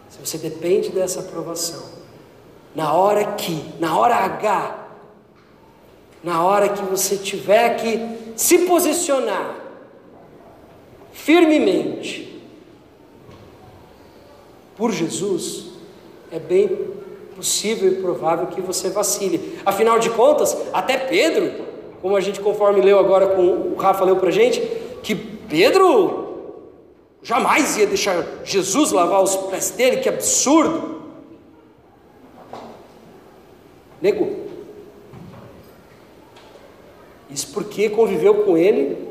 se 0.09 0.19
você 0.19 0.39
depende 0.39 0.91
dessa 0.91 1.21
aprovação, 1.21 1.83
na 2.75 2.93
hora 2.93 3.25
que, 3.33 3.63
na 3.79 3.99
hora 3.99 4.15
H, 4.17 4.89
na 6.23 6.45
hora 6.45 6.69
que 6.69 6.83
você 6.83 7.17
tiver 7.17 7.77
que 7.77 8.33
se 8.37 8.59
posicionar 8.67 9.57
firmemente 11.13 12.41
por 14.77 14.93
Jesus, 14.93 15.67
é 16.31 16.39
bem 16.39 16.69
possível 17.35 17.93
e 17.93 17.97
provável 17.97 18.47
que 18.47 18.61
você 18.61 18.91
vacile. 18.91 19.59
Afinal 19.65 19.99
de 19.99 20.11
contas, 20.11 20.57
até 20.73 20.97
Pedro, 20.97 21.65
como 22.01 22.17
a 22.17 22.21
gente 22.21 22.41
conforme 22.41 22.81
leu 22.81 22.99
agora 22.99 23.29
com 23.29 23.43
o 23.43 23.75
Rafa 23.77 24.05
leu 24.05 24.17
para 24.17 24.31
gente, 24.31 24.61
que 25.03 25.15
Pedro 25.15 26.28
Jamais 27.23 27.77
ia 27.77 27.87
deixar 27.87 28.25
Jesus 28.45 28.93
lavar 28.93 29.23
os 29.23 29.37
pés 29.37 29.71
dele, 29.71 29.99
que 29.99 30.09
absurdo. 30.09 31.03
Negou. 34.01 34.47
Isso 37.31 37.49
porque 37.53 37.91
conviveu 37.91 38.45
com 38.45 38.57
ele 38.57 39.09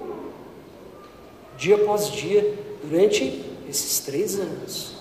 dia 1.58 1.76
após 1.76 2.12
dia 2.12 2.58
durante 2.84 3.44
esses 3.68 4.00
três 4.00 4.40
anos. 4.40 4.96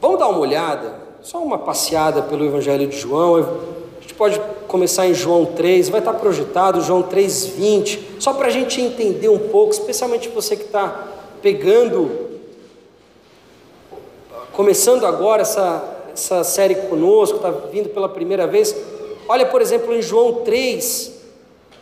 Vamos 0.00 0.18
dar 0.18 0.28
uma 0.28 0.38
olhada, 0.38 1.00
só 1.22 1.42
uma 1.42 1.58
passeada 1.58 2.22
pelo 2.22 2.44
Evangelho 2.44 2.86
de 2.86 2.98
João. 2.98 3.73
Gente 4.04 4.12
pode 4.12 4.38
começar 4.68 5.06
em 5.06 5.14
João 5.14 5.46
3, 5.46 5.88
vai 5.88 5.98
estar 5.98 6.12
projetado 6.12 6.82
João 6.82 7.04
3,20, 7.04 8.20
só 8.20 8.34
para 8.34 8.48
a 8.48 8.50
gente 8.50 8.78
entender 8.78 9.30
um 9.30 9.38
pouco, 9.38 9.72
especialmente 9.72 10.28
você 10.28 10.56
que 10.56 10.64
está 10.64 11.08
pegando, 11.40 12.10
começando 14.52 15.06
agora 15.06 15.40
essa, 15.40 15.82
essa 16.12 16.44
série 16.44 16.74
conosco, 16.74 17.36
está 17.36 17.48
vindo 17.50 17.88
pela 17.88 18.06
primeira 18.06 18.46
vez. 18.46 18.76
Olha, 19.26 19.46
por 19.46 19.62
exemplo, 19.62 19.94
em 19.94 20.02
João 20.02 20.42
3, 20.44 21.12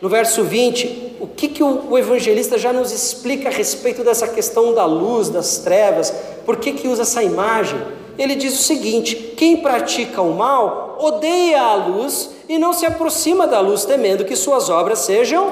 no 0.01 0.07
verso 0.07 0.45
20, 0.45 1.17
o 1.19 1.27
que, 1.27 1.49
que 1.49 1.61
o, 1.61 1.91
o 1.91 1.97
evangelista 1.97 2.57
já 2.57 2.71
nos 2.71 2.93
explica 2.93 3.49
a 3.49 3.51
respeito 3.51 4.01
dessa 4.01 4.29
questão 4.29 4.73
da 4.73 4.85
luz, 4.85 5.27
das 5.27 5.57
trevas, 5.57 6.13
por 6.45 6.55
que, 6.55 6.71
que 6.71 6.87
usa 6.87 7.01
essa 7.01 7.21
imagem? 7.21 7.81
Ele 8.17 8.35
diz 8.35 8.59
o 8.59 8.63
seguinte: 8.63 9.15
quem 9.37 9.57
pratica 9.57 10.21
o 10.21 10.33
mal 10.33 10.97
odeia 10.99 11.61
a 11.61 11.75
luz 11.75 12.31
e 12.47 12.57
não 12.57 12.73
se 12.73 12.85
aproxima 12.85 13.47
da 13.47 13.59
luz, 13.59 13.85
temendo 13.85 14.25
que 14.25 14.35
suas 14.35 14.69
obras 14.69 14.99
sejam 14.99 15.51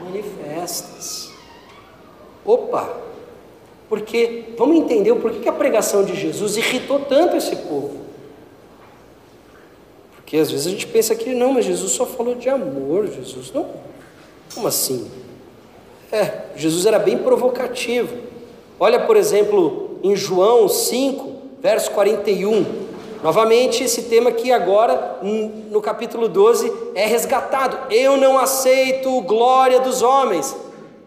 manifestas. 0.00 1.30
Opa! 2.44 2.88
Porque 3.88 4.52
vamos 4.56 4.76
entender 4.76 5.12
o 5.12 5.16
porquê 5.16 5.40
que 5.40 5.48
a 5.48 5.52
pregação 5.52 6.04
de 6.04 6.14
Jesus 6.14 6.56
irritou 6.56 7.00
tanto 7.00 7.36
esse 7.36 7.56
povo. 7.56 8.08
Porque 10.16 10.36
às 10.36 10.50
vezes 10.50 10.66
a 10.66 10.70
gente 10.70 10.86
pensa 10.86 11.14
que 11.14 11.34
não, 11.34 11.52
mas 11.52 11.64
Jesus 11.64 11.92
só 11.92 12.04
falou 12.04 12.34
de 12.34 12.50
amor, 12.50 13.06
Jesus 13.06 13.50
não. 13.52 13.66
Como 14.54 14.68
assim? 14.68 15.10
É, 16.12 16.46
Jesus 16.54 16.84
era 16.84 16.98
bem 16.98 17.18
provocativo. 17.18 18.14
Olha, 18.78 19.00
por 19.00 19.16
exemplo, 19.16 19.87
em 20.02 20.16
João 20.16 20.68
5, 20.68 21.32
verso 21.60 21.90
41. 21.92 22.88
Novamente, 23.22 23.82
esse 23.82 24.02
tema 24.02 24.30
que 24.30 24.52
agora, 24.52 25.18
no 25.22 25.80
capítulo 25.80 26.28
12, 26.28 26.72
é 26.94 27.06
resgatado. 27.06 27.92
Eu 27.92 28.16
não 28.16 28.38
aceito 28.38 29.20
glória 29.22 29.80
dos 29.80 30.02
homens. 30.02 30.54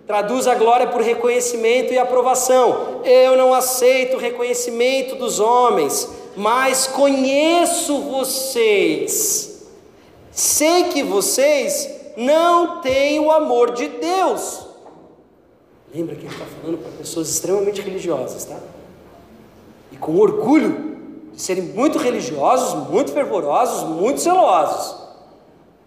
Traduz 0.05 0.45
a 0.45 0.55
glória 0.55 0.87
por 0.87 1.01
reconhecimento 1.01 1.93
e 1.93 1.97
aprovação. 1.97 3.01
Eu 3.05 3.37
não 3.37 3.53
aceito 3.53 4.17
reconhecimento 4.17 5.15
dos 5.15 5.39
homens, 5.39 6.09
mas 6.35 6.85
conheço 6.87 7.97
vocês. 8.01 9.69
Sei 10.31 10.85
que 10.85 11.01
vocês 11.03 11.89
não 12.17 12.81
têm 12.81 13.21
o 13.21 13.31
amor 13.31 13.71
de 13.71 13.87
Deus. 13.87 14.67
Lembra 15.93 16.15
que 16.15 16.25
ele 16.25 16.33
está 16.33 16.45
falando 16.45 16.77
para 16.77 16.91
pessoas 16.91 17.29
extremamente 17.29 17.81
religiosas, 17.81 18.43
tá? 18.43 18.57
Com 20.01 20.17
orgulho 20.17 20.97
de 21.33 21.41
serem 21.41 21.63
muito 21.63 21.97
religiosos, 21.97 22.89
muito 22.89 23.13
fervorosos, 23.13 23.87
muito 23.87 24.19
zelosos. 24.19 24.97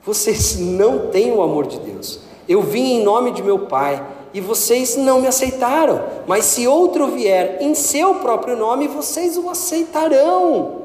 Vocês 0.02 0.58
não 0.58 1.08
têm 1.08 1.32
o 1.32 1.42
amor 1.42 1.66
de 1.66 1.78
Deus. 1.78 2.20
Eu 2.48 2.62
vim 2.62 2.94
em 2.94 3.02
nome 3.02 3.32
de 3.32 3.42
meu 3.42 3.60
Pai 3.66 4.02
e 4.32 4.40
vocês 4.40 4.96
não 4.96 5.20
me 5.20 5.26
aceitaram. 5.26 6.02
Mas 6.26 6.46
se 6.46 6.66
outro 6.66 7.08
vier 7.08 7.58
em 7.60 7.74
seu 7.74 8.16
próprio 8.16 8.56
nome, 8.56 8.88
vocês 8.88 9.36
o 9.36 9.50
aceitarão. 9.50 10.82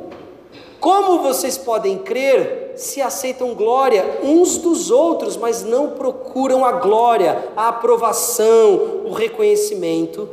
Como 0.79 1.21
vocês 1.21 1.57
podem 1.57 1.97
crer 1.97 2.73
se 2.77 3.01
aceitam 3.01 3.53
glória 3.53 4.19
uns 4.23 4.57
dos 4.57 4.89
outros, 4.89 5.35
mas 5.35 5.63
não 5.63 5.89
procuram 5.89 6.63
a 6.63 6.71
glória, 6.71 7.49
a 7.57 7.67
aprovação, 7.67 9.01
o 9.05 9.11
reconhecimento 9.11 10.29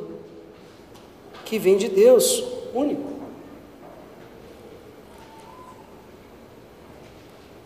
que 1.44 1.58
vem 1.58 1.76
de 1.76 1.88
Deus 1.88 2.44
único? 2.76 3.16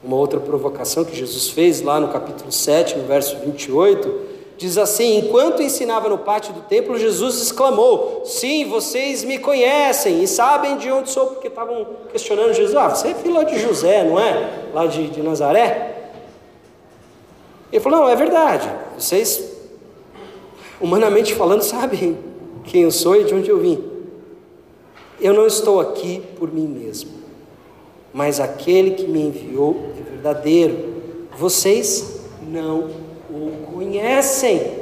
Uma 0.03 0.17
outra 0.17 0.41
provocação 0.41 1.05
que 1.05 1.15
Jesus 1.15 1.51
fez 1.51 1.83
lá 1.83 2.01
no 2.01 2.09
capítulo 2.09 2.51
7, 2.51 2.97
no 2.97 3.07
verso 3.07 3.37
28, 3.39 4.31
diz 4.57 4.79
assim: 4.79 5.19
Enquanto 5.19 5.63
ensinava 5.63 6.09
no 6.09 6.19
pátio 6.19 6.55
do 6.55 6.61
templo, 6.61 6.99
Jesus 6.99 7.43
exclamou: 7.43 8.23
Sim, 8.25 8.67
vocês 8.67 9.25
me 9.25 9.39
conhecem 9.39 10.23
e 10.23 10.27
sabem 10.27 10.79
de 10.79 10.91
onde 10.91 11.11
sou, 11.11 11.29
porque 11.29 11.49
estavam 11.49 11.87
questionando 12.11 12.53
Jesus: 12.55 12.77
Ah, 12.77 12.89
você 12.89 13.09
é 13.09 13.15
filho 13.15 13.45
de 13.45 13.59
José, 13.59 14.05
não 14.05 14.19
é? 14.19 14.69
Lá 14.73 14.87
de, 14.87 15.09
de 15.09 15.23
Nazaré? 15.23 16.13
Ele 17.73 17.81
falou: 17.81 18.01
Não, 18.01 18.09
é 18.09 18.17
verdade, 18.17 18.71
vocês, 18.99 19.53
humanamente 20.81 21.35
falando, 21.35 21.61
sabem 21.65 22.19
quem 22.65 22.83
eu 22.83 22.91
sou 22.91 23.17
e 23.17 23.25
de 23.25 23.35
onde 23.35 23.51
eu 23.51 23.59
vim. 23.59 23.90
Eu 25.21 25.35
não 25.35 25.47
estou 25.47 25.81
aqui 25.81 26.23
por 26.39 26.53
mim 26.53 26.67
mesmo 26.67 27.21
mas 28.13 28.41
aquele 28.41 28.93
que 28.93 29.07
me 29.07 29.23
enviou 29.23 29.93
é 29.99 30.03
verdadeiro. 30.11 30.95
Vocês 31.37 32.21
não 32.43 32.91
o 33.31 33.67
conhecem. 33.73 34.81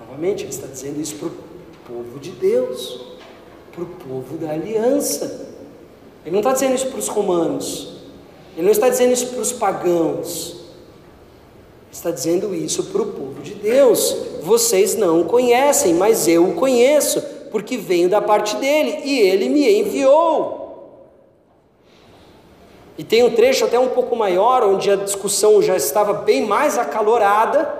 Novamente, 0.00 0.44
ele 0.44 0.50
está 0.50 0.66
dizendo 0.66 1.00
isso 1.00 1.16
para 1.16 1.28
o 1.28 1.32
povo 1.86 2.18
de 2.18 2.30
Deus, 2.30 3.18
para 3.72 3.84
o 3.84 3.86
povo 3.86 4.38
da 4.38 4.50
aliança. 4.50 5.48
Ele 6.24 6.32
não 6.32 6.40
está 6.40 6.52
dizendo 6.52 6.74
isso 6.74 6.86
para 6.86 6.98
os 6.98 7.08
romanos, 7.08 7.96
ele 8.54 8.64
não 8.64 8.72
está 8.72 8.88
dizendo 8.88 9.12
isso 9.12 9.28
para 9.28 9.40
os 9.40 9.52
pagãos, 9.52 10.60
está 11.90 12.10
dizendo 12.10 12.54
isso 12.54 12.84
para 12.84 13.00
o 13.00 13.06
povo 13.06 13.40
de 13.42 13.54
Deus. 13.54 14.29
Vocês 14.42 14.96
não 14.96 15.20
o 15.20 15.24
conhecem, 15.24 15.94
mas 15.94 16.26
eu 16.26 16.48
o 16.48 16.54
conheço 16.54 17.20
porque 17.50 17.76
venho 17.76 18.08
da 18.08 18.20
parte 18.20 18.56
dele 18.56 19.00
e 19.04 19.18
ele 19.18 19.48
me 19.48 19.80
enviou. 19.80 20.60
E 22.96 23.04
tem 23.04 23.22
um 23.22 23.30
trecho 23.30 23.64
até 23.64 23.78
um 23.78 23.88
pouco 23.88 24.14
maior, 24.14 24.62
onde 24.62 24.90
a 24.90 24.96
discussão 24.96 25.62
já 25.62 25.76
estava 25.76 26.12
bem 26.12 26.46
mais 26.46 26.76
acalorada, 26.76 27.72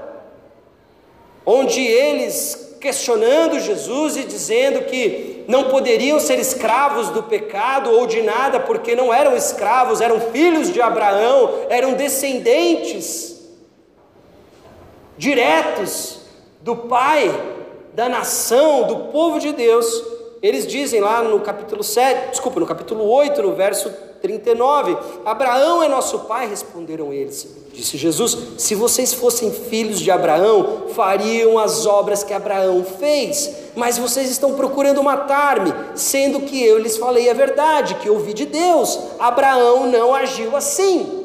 onde 1.44 1.80
eles 1.80 2.76
questionando 2.80 3.60
Jesus 3.60 4.16
e 4.16 4.24
dizendo 4.24 4.86
que 4.86 5.44
não 5.46 5.64
poderiam 5.64 6.18
ser 6.18 6.38
escravos 6.38 7.10
do 7.10 7.22
pecado 7.22 7.90
ou 7.90 8.06
de 8.06 8.22
nada, 8.22 8.58
porque 8.58 8.96
não 8.96 9.12
eram 9.12 9.36
escravos, 9.36 10.00
eram 10.00 10.18
filhos 10.32 10.72
de 10.72 10.80
Abraão, 10.80 11.66
eram 11.68 11.92
descendentes 11.92 13.38
diretos 15.18 16.19
do 16.60 16.76
pai 16.76 17.30
da 17.94 18.08
nação, 18.08 18.86
do 18.86 18.96
povo 19.12 19.38
de 19.38 19.52
Deus, 19.52 20.02
eles 20.42 20.66
dizem 20.66 21.00
lá 21.00 21.22
no 21.22 21.40
capítulo 21.40 21.82
7, 21.82 22.30
desculpa, 22.30 22.60
no 22.60 22.66
capítulo 22.66 23.04
8, 23.04 23.42
no 23.42 23.54
verso 23.54 23.90
39, 24.22 24.96
Abraão 25.24 25.82
é 25.82 25.88
nosso 25.88 26.20
pai, 26.20 26.46
responderam 26.46 27.12
eles. 27.12 27.48
Disse 27.72 27.96
Jesus: 27.96 28.36
Se 28.58 28.74
vocês 28.74 29.14
fossem 29.14 29.50
filhos 29.50 30.00
de 30.00 30.10
Abraão, 30.10 30.88
fariam 30.94 31.58
as 31.58 31.86
obras 31.86 32.22
que 32.22 32.34
Abraão 32.34 32.84
fez, 32.84 33.50
mas 33.74 33.96
vocês 33.96 34.30
estão 34.30 34.54
procurando 34.54 35.02
matar-me, 35.02 35.72
sendo 35.94 36.40
que 36.40 36.62
eu 36.62 36.78
lhes 36.78 36.96
falei 36.96 37.30
a 37.30 37.34
verdade, 37.34 37.94
que 37.96 38.10
ouvi 38.10 38.34
de 38.34 38.46
Deus. 38.46 38.98
Abraão 39.18 39.86
não 39.86 40.14
agiu 40.14 40.56
assim. 40.56 41.19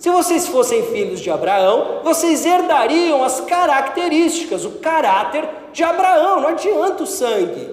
Se 0.00 0.08
vocês 0.08 0.48
fossem 0.48 0.82
filhos 0.84 1.20
de 1.20 1.30
Abraão, 1.30 2.00
vocês 2.02 2.46
herdariam 2.46 3.22
as 3.22 3.42
características, 3.42 4.64
o 4.64 4.78
caráter 4.78 5.46
de 5.74 5.84
Abraão, 5.84 6.40
não 6.40 6.48
adianta 6.48 7.02
o 7.02 7.06
sangue. 7.06 7.68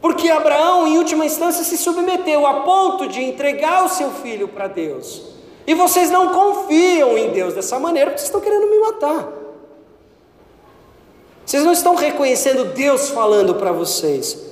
Porque 0.00 0.28
Abraão, 0.28 0.88
em 0.88 0.98
última 0.98 1.24
instância, 1.24 1.62
se 1.62 1.78
submeteu 1.78 2.44
a 2.44 2.62
ponto 2.62 3.06
de 3.06 3.22
entregar 3.22 3.84
o 3.84 3.88
seu 3.88 4.10
filho 4.10 4.48
para 4.48 4.66
Deus. 4.66 5.22
E 5.64 5.74
vocês 5.74 6.10
não 6.10 6.30
confiam 6.30 7.16
em 7.16 7.30
Deus 7.30 7.54
dessa 7.54 7.78
maneira, 7.78 8.10
porque 8.10 8.18
vocês 8.18 8.34
estão 8.34 8.40
querendo 8.40 8.68
me 8.68 8.80
matar. 8.80 9.28
Vocês 11.46 11.62
não 11.62 11.72
estão 11.72 11.94
reconhecendo 11.94 12.74
Deus 12.74 13.10
falando 13.10 13.54
para 13.54 13.70
vocês. 13.70 14.49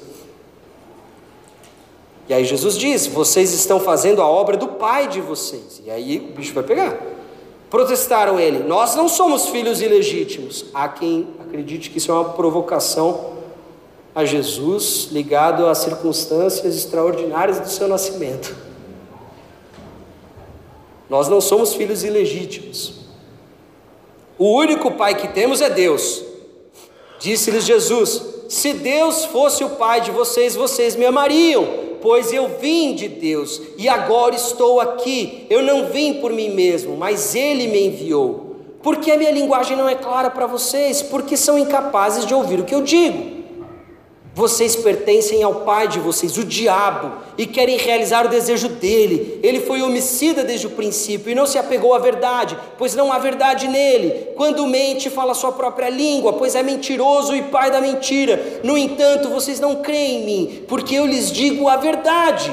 E 2.29 2.35
aí 2.35 2.45
Jesus 2.45 2.77
diz: 2.77 3.07
vocês 3.07 3.53
estão 3.55 3.81
fazendo 3.81 4.21
a 4.21 4.29
obra 4.29 4.57
do 4.57 4.69
pai 4.69 5.09
de 5.09 5.21
vocês. 5.21 5.81
E 5.85 5.91
aí 5.91 6.19
o 6.19 6.37
bicho 6.37 6.53
vai 6.53 6.63
pegar. 6.63 7.01
Protestaram 7.71 8.39
ele: 8.39 8.59
Nós 8.61 8.95
não 8.95 9.09
somos 9.09 9.49
filhos 9.49 9.81
ilegítimos. 9.81 10.67
Há 10.75 10.89
quem 10.89 11.29
acredite 11.41 11.89
que 11.89 11.99
isso 11.99 12.11
é 12.11 12.15
uma 12.15 12.31
provocação 12.31 13.39
a 14.15 14.25
Jesus 14.25 15.09
ligado 15.11 15.67
às 15.67 15.79
circunstâncias 15.79 16.77
extraordinárias 16.77 17.61
do 17.61 17.69
seu 17.69 17.89
nascimento. 17.89 18.55
Nós 21.09 21.29
não 21.29 21.41
somos 21.41 21.73
filhos 21.73 22.05
ilegítimos. 22.05 22.99
O 24.37 24.53
único 24.53 24.91
pai 24.93 25.15
que 25.15 25.29
temos 25.29 25.63
é 25.63 25.71
Deus. 25.71 26.23
Disse-lhes 27.19 27.65
Jesus: 27.65 28.23
Se 28.51 28.75
Deus 28.75 29.25
fosse 29.25 29.65
o 29.65 29.71
pai 29.71 30.03
de 30.03 30.11
vocês, 30.11 30.55
vocês 30.55 30.95
me 30.95 31.07
amariam 31.07 31.88
pois 32.01 32.33
eu 32.33 32.49
vim 32.61 32.95
de 32.95 33.09
Deus 33.09 33.61
e 33.77 33.89
agora 33.89 34.35
estou 34.35 34.81
aqui. 34.81 35.47
Eu 35.49 35.63
não 35.63 35.87
vim 35.87 36.15
por 36.15 36.33
mim 36.33 36.51
mesmo, 36.51 36.97
mas 36.97 37.35
Ele 37.35 37.67
me 37.69 37.87
enviou. 37.87 38.57
Porque 38.83 39.11
a 39.11 39.17
minha 39.17 39.31
linguagem 39.31 39.77
não 39.77 39.89
é 39.89 39.95
clara 39.95 40.31
para 40.31 40.47
vocês? 40.47 41.03
Porque 41.03 41.37
são 41.37 41.59
incapazes 41.59 42.25
de 42.25 42.35
ouvir 42.35 42.61
o 42.61 42.65
que 42.65 42.75
eu 42.75 42.83
digo. 42.83 43.38
Vocês 44.39 44.77
pertencem 44.77 45.43
ao 45.43 45.53
pai 45.63 45.89
de 45.89 45.99
vocês, 45.99 46.39
o 46.39 46.45
diabo, 46.45 47.11
e 47.37 47.45
querem 47.45 47.77
realizar 47.77 48.25
o 48.25 48.29
desejo 48.29 48.69
dele. 48.69 49.41
Ele 49.43 49.59
foi 49.59 49.83
homicida 49.83 50.45
desde 50.45 50.69
o 50.69 50.71
princípio 50.71 51.33
e 51.33 51.35
não 51.35 51.45
se 51.45 51.59
apegou 51.59 51.93
à 51.93 51.99
verdade, 51.99 52.57
pois 52.79 52.95
não 52.95 53.13
há 53.13 53.19
verdade 53.19 53.67
nele. 53.67 54.29
Quando 54.37 54.65
mente, 54.69 55.11
fala 55.11 55.35
sua 55.35 55.51
própria 55.51 55.89
língua, 55.89 56.35
pois 56.35 56.55
é 56.55 56.63
mentiroso 56.63 57.35
e 57.35 57.43
pai 57.43 57.73
da 57.73 57.81
mentira. 57.81 58.61
No 58.63 58.79
entanto, 58.79 59.29
vocês 59.29 59.59
não 59.59 59.83
creem 59.83 60.21
em 60.21 60.25
mim, 60.25 60.65
porque 60.69 60.95
eu 60.95 61.05
lhes 61.05 61.33
digo 61.33 61.67
a 61.67 61.77
verdade. 61.77 62.53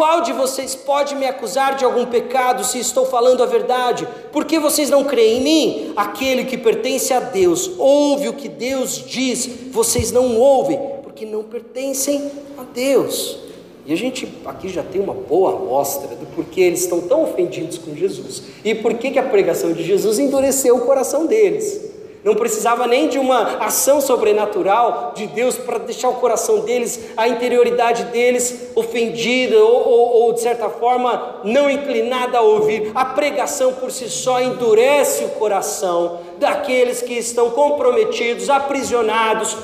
Qual 0.00 0.22
de 0.22 0.32
vocês 0.32 0.74
pode 0.74 1.14
me 1.14 1.26
acusar 1.26 1.76
de 1.76 1.84
algum 1.84 2.06
pecado 2.06 2.64
se 2.64 2.78
estou 2.78 3.04
falando 3.04 3.42
a 3.42 3.46
verdade? 3.46 4.08
Por 4.32 4.46
que 4.46 4.58
vocês 4.58 4.88
não 4.88 5.04
creem 5.04 5.36
em 5.36 5.42
mim? 5.42 5.92
Aquele 5.94 6.46
que 6.46 6.56
pertence 6.56 7.12
a 7.12 7.20
Deus 7.20 7.72
ouve 7.76 8.26
o 8.26 8.32
que 8.32 8.48
Deus 8.48 9.04
diz, 9.06 9.46
vocês 9.70 10.10
não 10.10 10.38
ouvem, 10.38 10.80
porque 11.02 11.26
não 11.26 11.42
pertencem 11.42 12.30
a 12.56 12.62
Deus. 12.62 13.40
E 13.84 13.92
a 13.92 13.96
gente 13.96 14.26
aqui 14.46 14.70
já 14.70 14.82
tem 14.82 15.02
uma 15.02 15.12
boa 15.12 15.52
amostra 15.52 16.16
do 16.16 16.24
porquê 16.34 16.62
eles 16.62 16.80
estão 16.80 17.02
tão 17.02 17.24
ofendidos 17.24 17.76
com 17.76 17.94
Jesus 17.94 18.44
e 18.64 18.74
por 18.74 18.94
que 18.94 19.18
a 19.18 19.22
pregação 19.22 19.74
de 19.74 19.82
Jesus 19.84 20.18
endureceu 20.18 20.76
o 20.76 20.86
coração 20.86 21.26
deles. 21.26 21.89
Não 22.22 22.34
precisava 22.34 22.86
nem 22.86 23.08
de 23.08 23.18
uma 23.18 23.64
ação 23.64 23.98
sobrenatural 24.00 25.12
de 25.14 25.26
Deus 25.26 25.56
para 25.56 25.78
deixar 25.78 26.10
o 26.10 26.16
coração 26.16 26.60
deles, 26.60 27.08
a 27.16 27.26
interioridade 27.26 28.04
deles 28.04 28.70
ofendida 28.74 29.56
ou, 29.58 29.88
ou, 29.88 30.08
ou, 30.22 30.32
de 30.34 30.40
certa 30.40 30.68
forma 30.68 31.40
não 31.44 31.70
inclinada 31.70 32.36
a 32.36 32.42
ouvir. 32.42 32.92
A 32.94 33.06
pregação 33.06 33.72
por 33.74 33.90
si 33.90 34.10
só 34.10 34.40
endurece 34.40 35.24
o 35.24 35.30
coração 35.30 36.20
daqueles 36.38 37.00
que 37.00 37.14
estão 37.14 37.50
comprometidos, 37.52 38.50
aprisionados 38.50 39.56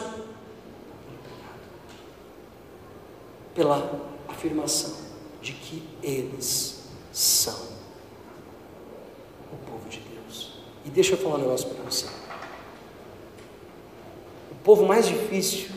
pela 3.54 3.90
afirmação 4.28 4.94
de 5.42 5.52
que 5.52 5.82
eles 6.02 6.84
são 7.12 7.54
o 9.52 9.70
povo 9.70 9.86
de 9.90 10.00
Deus. 10.00 10.52
E 10.86 10.88
deixa 10.88 11.12
eu 11.12 11.18
falar 11.18 11.34
um 11.34 11.40
negócio 11.40 11.68
para 11.68 11.84
você 11.84 12.15
povo 14.66 14.84
mais 14.84 15.06
difícil 15.06 15.68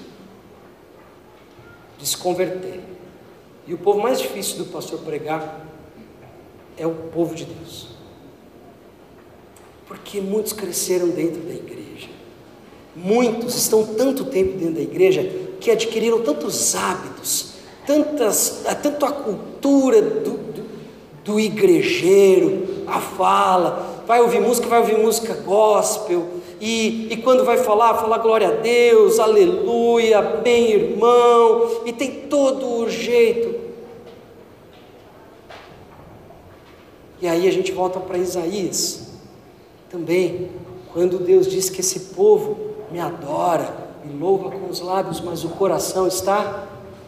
de 2.00 2.08
se 2.08 2.18
converter 2.18 2.82
e 3.68 3.74
o 3.76 3.78
povo 3.78 4.00
mais 4.00 4.20
difícil 4.20 4.58
do 4.58 4.66
pastor 4.66 4.98
pregar 5.02 5.64
é 6.76 6.88
o 6.88 6.96
povo 7.14 7.36
de 7.36 7.46
Deus. 7.46 7.90
Porque 9.88 10.20
muitos 10.20 10.54
cresceram 10.54 11.10
dentro 11.10 11.40
da 11.42 11.54
igreja. 11.54 12.10
Muitos 12.96 13.54
estão 13.56 13.86
tanto 13.86 14.26
tempo 14.26 14.58
dentro 14.58 14.74
da 14.74 14.82
igreja 14.82 15.22
que 15.62 15.70
adquiriram 15.70 16.24
tantos 16.24 16.74
hábitos, 16.74 17.54
tantas, 17.86 18.64
tanto 18.82 19.06
a 19.06 19.12
cultura 19.12 20.02
do, 20.02 20.32
do, 20.32 20.66
do 21.24 21.40
igrejeiro, 21.40 22.86
a 22.88 23.00
fala, 23.00 24.04
vai 24.08 24.20
ouvir 24.20 24.42
música, 24.42 24.68
vai 24.68 24.80
ouvir 24.80 24.98
música 24.98 25.36
gospel, 25.36 26.39
e, 26.60 27.08
e 27.12 27.18
quando 27.18 27.46
vai 27.46 27.58
falar, 27.58 27.96
falar 27.96 28.18
glória 28.18 28.50
a 28.50 28.52
Deus, 28.52 29.20
aleluia, 29.20 30.22
bem 30.22 30.72
irmão, 30.72 31.82
e 31.86 31.94
tem 31.94 32.28
todo 32.28 32.66
o 32.82 32.90
jeito. 32.90 33.60
E 37.22 37.28
aí 37.28 37.48
a 37.48 37.52
gente 37.52 37.72
volta 37.72 38.00
para 38.00 38.18
Isaías, 38.18 39.10
também, 39.90 40.50
quando 40.94 41.18
Deus 41.18 41.48
diz 41.48 41.70
que 41.70 41.82
esse 41.82 42.14
povo 42.16 42.58
me 42.92 43.00
adora, 43.00 43.90
me 44.04 44.18
louva 44.18 44.52
com 44.52 44.70
os 44.70 44.80
lábios, 44.80 45.20
mas 45.20 45.44
o 45.44 45.50
coração 45.50 46.08
está 46.08 46.68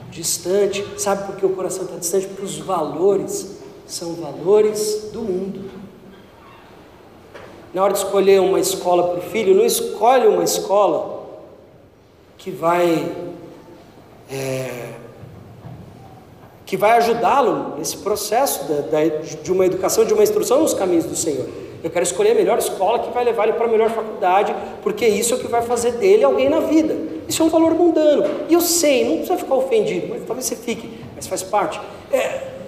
distante. 0.09 0.85
Sabe 0.97 1.25
por 1.25 1.35
que 1.35 1.45
o 1.45 1.49
coração 1.49 1.83
está 1.83 1.97
distante? 1.97 2.27
Porque 2.27 2.43
os 2.43 2.57
valores 2.57 3.57
são 3.85 4.13
valores 4.13 5.09
do 5.11 5.21
mundo. 5.21 5.80
Na 7.73 7.83
hora 7.83 7.93
de 7.93 7.99
escolher 7.99 8.41
uma 8.41 8.59
escola 8.59 9.09
para 9.09 9.19
o 9.19 9.21
filho, 9.21 9.55
não 9.55 9.65
escolhe 9.65 10.27
uma 10.27 10.43
escola 10.43 11.21
que 12.37 12.51
vai 12.51 13.11
é, 14.29 14.89
que 16.65 16.75
vai 16.75 16.91
ajudá-lo 16.91 17.75
nesse 17.77 17.97
processo 17.97 18.63
da, 18.65 18.81
da, 18.81 19.03
de 19.03 19.51
uma 19.51 19.65
educação, 19.65 20.05
de 20.05 20.13
uma 20.13 20.23
instrução 20.23 20.61
nos 20.61 20.73
caminhos 20.73 21.05
do 21.05 21.15
Senhor. 21.15 21.47
Eu 21.83 21.89
quero 21.89 22.03
escolher 22.03 22.31
a 22.31 22.35
melhor 22.35 22.57
escola 22.59 22.99
que 22.99 23.11
vai 23.11 23.25
levar 23.25 23.43
ele 23.43 23.53
para 23.53 23.65
a 23.65 23.69
melhor 23.69 23.89
faculdade, 23.89 24.55
porque 24.83 25.05
isso 25.05 25.33
é 25.33 25.37
o 25.37 25.39
que 25.39 25.47
vai 25.47 25.61
fazer 25.61 25.93
dele 25.93 26.23
alguém 26.23 26.49
na 26.49 26.59
vida. 26.59 26.95
Isso 27.27 27.41
é 27.41 27.45
um 27.45 27.49
valor 27.49 27.73
mundano. 27.73 28.23
E 28.47 28.53
eu 28.53 28.61
sei, 28.61 29.03
não 29.03 29.17
precisa 29.17 29.37
ficar 29.37 29.55
ofendido, 29.55 30.07
mas 30.09 30.23
talvez 30.25 30.45
você 30.45 30.55
fique, 30.55 30.99
mas 31.15 31.27
faz 31.27 31.41
parte. 31.41 31.79
É... 32.11 32.60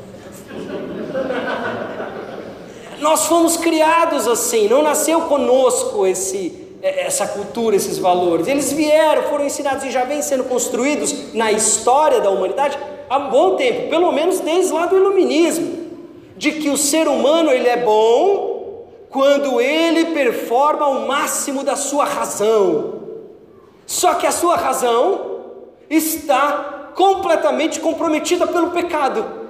Nós 3.03 3.25
fomos 3.25 3.57
criados 3.57 4.29
assim, 4.29 4.69
não 4.69 4.81
nasceu 4.81 5.23
conosco 5.23 6.07
esse, 6.07 6.77
é, 6.81 7.05
essa 7.05 7.27
cultura, 7.27 7.75
esses 7.75 7.97
valores. 7.97 8.47
Eles 8.47 8.71
vieram, 8.71 9.23
foram 9.23 9.45
ensinados 9.45 9.83
e 9.83 9.91
já 9.91 10.05
vêm 10.05 10.21
sendo 10.21 10.45
construídos 10.45 11.33
na 11.33 11.51
história 11.51 12.21
da 12.21 12.29
humanidade 12.29 12.79
há 13.09 13.17
um 13.17 13.29
bom 13.29 13.57
tempo, 13.57 13.89
pelo 13.89 14.09
menos 14.13 14.39
desde 14.39 14.71
lá 14.71 14.85
do 14.85 14.95
iluminismo, 14.95 15.89
de 16.37 16.53
que 16.53 16.69
o 16.69 16.77
ser 16.77 17.09
humano 17.09 17.51
ele 17.51 17.67
é 17.67 17.75
bom 17.75 18.87
quando 19.09 19.59
ele 19.59 20.05
performa 20.05 20.87
o 20.87 21.05
máximo 21.05 21.61
da 21.61 21.75
sua 21.75 22.05
razão. 22.05 23.01
Só 23.85 24.13
que 24.13 24.25
a 24.25 24.31
sua 24.31 24.55
razão 24.55 25.41
está 25.89 26.91
completamente 26.95 27.81
comprometida 27.81 28.47
pelo 28.47 28.71
pecado. 28.71 29.42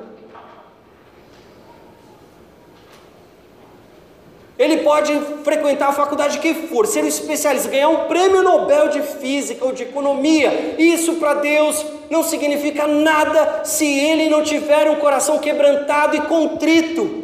Ele 4.58 4.78
pode 4.78 5.20
frequentar 5.44 5.90
a 5.90 5.94
faculdade 5.94 6.38
que 6.38 6.54
for, 6.54 6.86
ser 6.86 7.04
um 7.04 7.08
especialista, 7.08 7.70
ganhar 7.70 7.90
um 7.90 8.08
prêmio 8.08 8.44
Nobel 8.44 8.90
de 8.90 9.02
Física 9.02 9.66
ou 9.66 9.72
de 9.72 9.84
Economia. 9.84 10.76
Isso 10.78 11.16
para 11.16 11.36
Deus 11.36 11.84
não 12.10 12.24
significa 12.24 12.86
nada 12.88 13.62
se 13.64 13.86
ele 13.86 14.30
não 14.30 14.44
tiver 14.44 14.90
um 14.90 14.96
coração 14.96 15.40
quebrantado 15.40 16.16
e 16.16 16.22
contrito. 16.22 17.24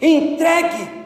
Entregue 0.00 1.00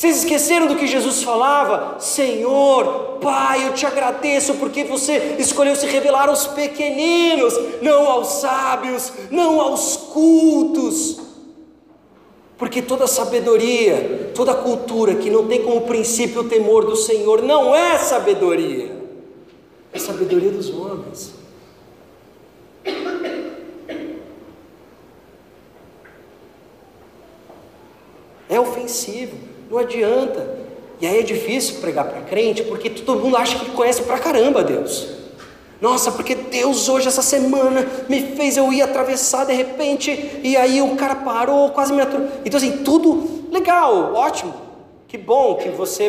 Vocês 0.00 0.20
esqueceram 0.20 0.66
do 0.66 0.76
que 0.76 0.86
Jesus 0.86 1.22
falava? 1.22 2.00
Senhor, 2.00 3.18
Pai, 3.20 3.66
eu 3.68 3.74
te 3.74 3.84
agradeço 3.84 4.54
porque 4.54 4.82
você 4.82 5.36
escolheu 5.38 5.76
se 5.76 5.84
revelar 5.84 6.30
aos 6.30 6.46
pequeninos, 6.46 7.52
não 7.82 8.08
aos 8.10 8.40
sábios, 8.40 9.12
não 9.30 9.60
aos 9.60 9.98
cultos. 9.98 11.18
Porque 12.60 12.82
toda 12.82 13.06
sabedoria, 13.06 14.30
toda 14.34 14.54
cultura 14.54 15.14
que 15.14 15.30
não 15.30 15.48
tem 15.48 15.62
como 15.62 15.80
princípio 15.86 16.42
o 16.42 16.44
temor 16.44 16.84
do 16.84 16.94
Senhor, 16.94 17.40
não 17.40 17.74
é 17.74 17.96
sabedoria, 17.96 18.92
é 19.90 19.98
sabedoria 19.98 20.50
dos 20.50 20.68
homens. 20.68 21.32
É 28.46 28.60
ofensivo. 28.60 29.38
Não 29.70 29.78
adianta. 29.78 30.58
E 31.00 31.06
aí 31.06 31.20
é 31.20 31.22
difícil 31.22 31.80
pregar 31.80 32.10
para 32.10 32.20
crente, 32.20 32.62
porque 32.64 32.90
todo 32.90 33.22
mundo 33.22 33.38
acha 33.38 33.58
que 33.58 33.70
conhece 33.70 34.02
pra 34.02 34.18
caramba 34.18 34.62
Deus. 34.62 35.19
Nossa, 35.80 36.12
porque 36.12 36.34
Deus 36.34 36.88
hoje, 36.88 37.08
essa 37.08 37.22
semana, 37.22 37.86
me 38.08 38.36
fez 38.36 38.56
eu 38.56 38.70
ir 38.72 38.82
atravessar 38.82 39.46
de 39.46 39.54
repente, 39.54 40.40
e 40.42 40.56
aí 40.56 40.82
o 40.82 40.94
cara 40.96 41.14
parou, 41.16 41.70
quase 41.70 41.92
me 41.92 42.02
atropelou. 42.02 42.32
Então, 42.44 42.58
assim, 42.58 42.78
tudo 42.84 43.46
legal, 43.50 44.14
ótimo. 44.14 44.52
Que 45.08 45.16
bom 45.16 45.56
que 45.56 45.70
você 45.70 46.08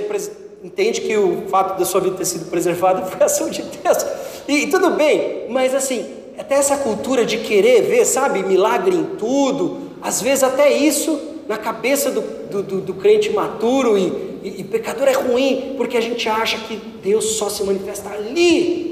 entende 0.64 1.02
que 1.02 1.18
o 1.18 1.48
fato 1.48 1.80
da 1.80 1.86
sua 1.86 2.02
vida 2.02 2.18
ter 2.18 2.26
sido 2.26 2.50
preservada 2.50 3.06
foi 3.08 3.26
ação 3.26 3.50
de 3.50 3.62
Deus. 3.62 4.06
E, 4.48 4.64
e 4.64 4.70
tudo 4.70 4.92
bem, 4.92 5.48
mas 5.50 5.74
assim, 5.74 6.06
até 6.38 6.56
essa 6.56 6.78
cultura 6.78 7.26
de 7.26 7.38
querer 7.38 7.84
ver, 7.84 8.06
sabe, 8.06 8.44
milagre 8.44 8.96
em 8.96 9.04
tudo, 9.18 9.92
às 10.02 10.22
vezes 10.22 10.44
até 10.44 10.72
isso 10.72 11.20
na 11.48 11.58
cabeça 11.58 12.12
do, 12.12 12.22
do, 12.22 12.64
do, 12.64 12.82
do 12.82 12.94
crente 12.94 13.30
maturo 13.32 13.98
e, 13.98 14.40
e, 14.44 14.62
e 14.62 14.64
pecador 14.64 15.08
é 15.08 15.14
ruim, 15.14 15.74
porque 15.78 15.98
a 15.98 16.02
gente 16.02 16.28
acha 16.28 16.58
que 16.60 16.76
Deus 17.02 17.38
só 17.38 17.50
se 17.50 17.64
manifesta 17.64 18.10
ali. 18.10 18.91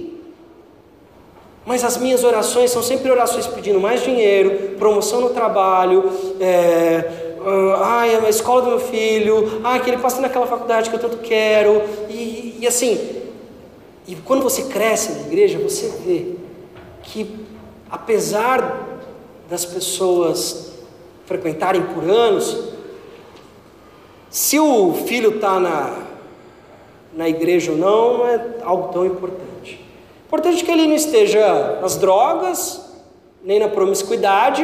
Mas 1.65 1.83
as 1.83 1.97
minhas 1.97 2.23
orações 2.23 2.71
são 2.71 2.81
sempre 2.81 3.11
orações 3.11 3.45
pedindo 3.47 3.79
mais 3.79 4.03
dinheiro, 4.03 4.75
promoção 4.77 5.21
no 5.21 5.29
trabalho, 5.29 6.11
é, 6.39 7.35
uh, 7.39 7.83
ai, 7.83 8.15
a 8.15 8.29
escola 8.29 8.61
do 8.61 8.67
meu 8.69 8.79
filho, 8.79 9.61
ai, 9.63 9.81
que 9.81 9.89
ele 9.89 9.97
passe 9.97 10.19
naquela 10.21 10.47
faculdade 10.47 10.89
que 10.89 10.95
eu 10.95 10.99
tanto 10.99 11.17
quero, 11.17 11.81
e, 12.09 12.57
e 12.59 12.67
assim, 12.67 13.19
e 14.07 14.15
quando 14.15 14.41
você 14.41 14.63
cresce 14.63 15.11
na 15.11 15.27
igreja, 15.27 15.59
você 15.59 15.93
vê 16.03 16.33
que 17.03 17.45
apesar 17.89 18.87
das 19.49 19.65
pessoas 19.65 20.73
frequentarem 21.25 21.81
por 21.81 22.03
anos, 22.03 22.69
se 24.29 24.59
o 24.59 24.93
filho 24.93 25.35
está 25.35 25.59
na, 25.59 26.07
na 27.13 27.27
igreja 27.27 27.71
ou 27.71 27.77
não, 27.77 28.17
não 28.17 28.27
é 28.27 28.41
algo 28.63 28.93
tão 28.93 29.05
importante. 29.05 29.58
Importante 30.29 30.63
que 30.63 30.69
ele 30.69 30.85
não 30.85 30.93
esteja 30.93 31.79
nas 31.81 31.95
drogas, 31.95 32.81
nem 33.43 33.59
na 33.59 33.67
promiscuidade, 33.67 34.63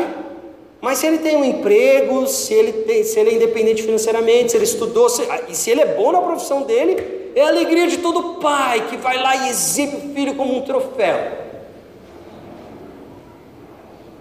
mas 0.79 0.99
se 0.99 1.07
ele 1.07 1.17
tem 1.17 1.35
um 1.35 1.43
emprego, 1.43 2.27
se 2.27 2.53
ele, 2.53 2.71
tem, 2.83 3.03
se 3.03 3.19
ele 3.19 3.31
é 3.31 3.33
independente 3.33 3.81
financeiramente, 3.81 4.51
se 4.51 4.57
ele 4.57 4.63
estudou, 4.63 5.09
se, 5.09 5.23
e 5.49 5.55
se 5.55 5.71
ele 5.71 5.81
é 5.81 5.95
bom 5.95 6.11
na 6.11 6.21
profissão 6.21 6.61
dele, 6.61 7.31
é 7.33 7.41
a 7.41 7.47
alegria 7.47 7.87
de 7.87 7.97
todo 7.97 8.39
pai 8.39 8.87
que 8.89 8.95
vai 8.95 9.17
lá 9.17 9.35
e 9.37 9.49
exibe 9.49 9.95
o 9.95 10.13
filho 10.13 10.35
como 10.35 10.55
um 10.55 10.61
troféu. 10.61 11.31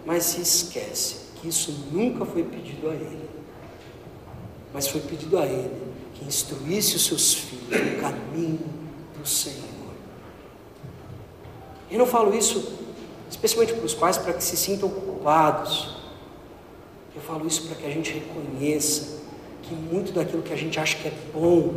Mas 0.06 0.24
se 0.24 0.40
esquece 0.40 1.16
que 1.42 1.48
isso 1.48 1.88
nunca 1.92 2.24
foi 2.24 2.42
pedido 2.42 2.88
a 2.88 2.94
ele, 2.94 3.28
mas 4.72 4.88
foi 4.88 5.02
pedido 5.02 5.38
a 5.38 5.44
ele 5.44 5.92
que 6.14 6.24
instruísse 6.24 6.96
os 6.96 7.04
seus 7.04 7.34
filhos 7.34 7.68
no 7.68 8.00
caminho 8.00 8.60
do 9.20 9.28
Senhor. 9.28 9.73
Eu 11.94 11.98
não 12.00 12.06
falo 12.06 12.34
isso 12.34 12.72
especialmente 13.30 13.72
para 13.72 13.86
os 13.86 13.94
pais 13.94 14.18
para 14.18 14.32
que 14.32 14.42
se 14.42 14.56
sintam 14.56 14.88
culpados. 14.88 15.96
Eu 17.14 17.22
falo 17.22 17.46
isso 17.46 17.68
para 17.68 17.76
que 17.76 17.86
a 17.86 17.88
gente 17.88 18.12
reconheça 18.12 19.22
que 19.62 19.72
muito 19.72 20.12
daquilo 20.12 20.42
que 20.42 20.52
a 20.52 20.56
gente 20.56 20.80
acha 20.80 20.96
que 20.96 21.06
é 21.06 21.12
bom, 21.32 21.72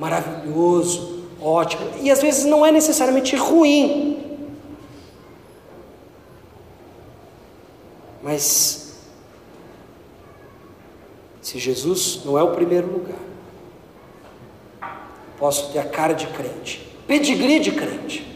maravilhoso, 0.00 1.28
ótimo, 1.40 1.88
e 2.02 2.10
às 2.10 2.20
vezes 2.20 2.44
não 2.44 2.66
é 2.66 2.72
necessariamente 2.72 3.36
ruim, 3.36 4.36
mas 8.24 8.98
se 11.40 11.56
Jesus 11.56 12.22
não 12.24 12.36
é 12.36 12.42
o 12.42 12.50
primeiro 12.50 12.92
lugar, 12.92 14.90
posso 15.38 15.72
ter 15.72 15.78
a 15.78 15.84
cara 15.88 16.14
de 16.14 16.26
crente, 16.26 16.84
pedigree 17.06 17.60
de 17.60 17.70
crente, 17.70 18.35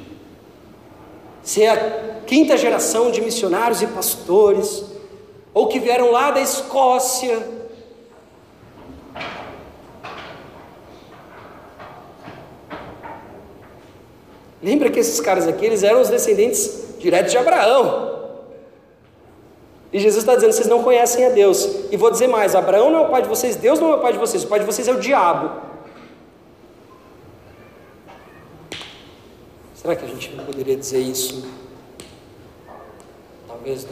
ser 1.51 1.66
a 1.66 1.76
quinta 2.26 2.57
geração 2.57 3.11
de 3.11 3.20
missionários 3.20 3.82
e 3.82 3.86
pastores, 3.88 4.84
ou 5.53 5.66
que 5.66 5.80
vieram 5.80 6.11
lá 6.12 6.30
da 6.30 6.40
Escócia, 6.40 7.61
Lembra 14.62 14.90
que 14.90 15.01
esses 15.01 15.18
caras 15.20 15.48
aqui, 15.48 15.64
eles 15.64 15.82
eram 15.82 16.03
os 16.03 16.11
descendentes 16.11 16.98
diretos 16.98 17.32
de 17.32 17.38
Abraão. 17.38 18.11
E 19.90 19.98
Jesus 19.98 20.22
está 20.22 20.34
dizendo: 20.34 20.53
vocês 20.53 20.68
não 20.68 20.82
conhecem 20.82 21.24
a 21.24 21.30
Deus. 21.30 21.66
E 21.90 21.96
vou 21.96 22.11
dizer 22.11 22.26
mais: 22.26 22.55
Abraão 22.55 22.90
não 22.90 23.01
é 23.01 23.07
o 23.07 23.09
pai 23.09 23.22
de 23.22 23.28
vocês, 23.28 23.57
Deus 23.57 23.80
não 23.80 23.90
é 23.92 23.96
o 23.96 24.01
pai 24.01 24.12
de 24.12 24.18
vocês, 24.18 24.44
o 24.44 24.48
pai 24.48 24.61
de 24.61 24.66
vocês 24.66 24.86
é 24.86 24.92
o 24.92 25.01
diabo. 25.01 25.69
Será 29.80 29.96
que 29.96 30.04
a 30.04 30.08
gente 30.08 30.36
não 30.36 30.44
poderia 30.44 30.76
dizer 30.76 30.98
isso? 30.98 31.42
Talvez 33.48 33.86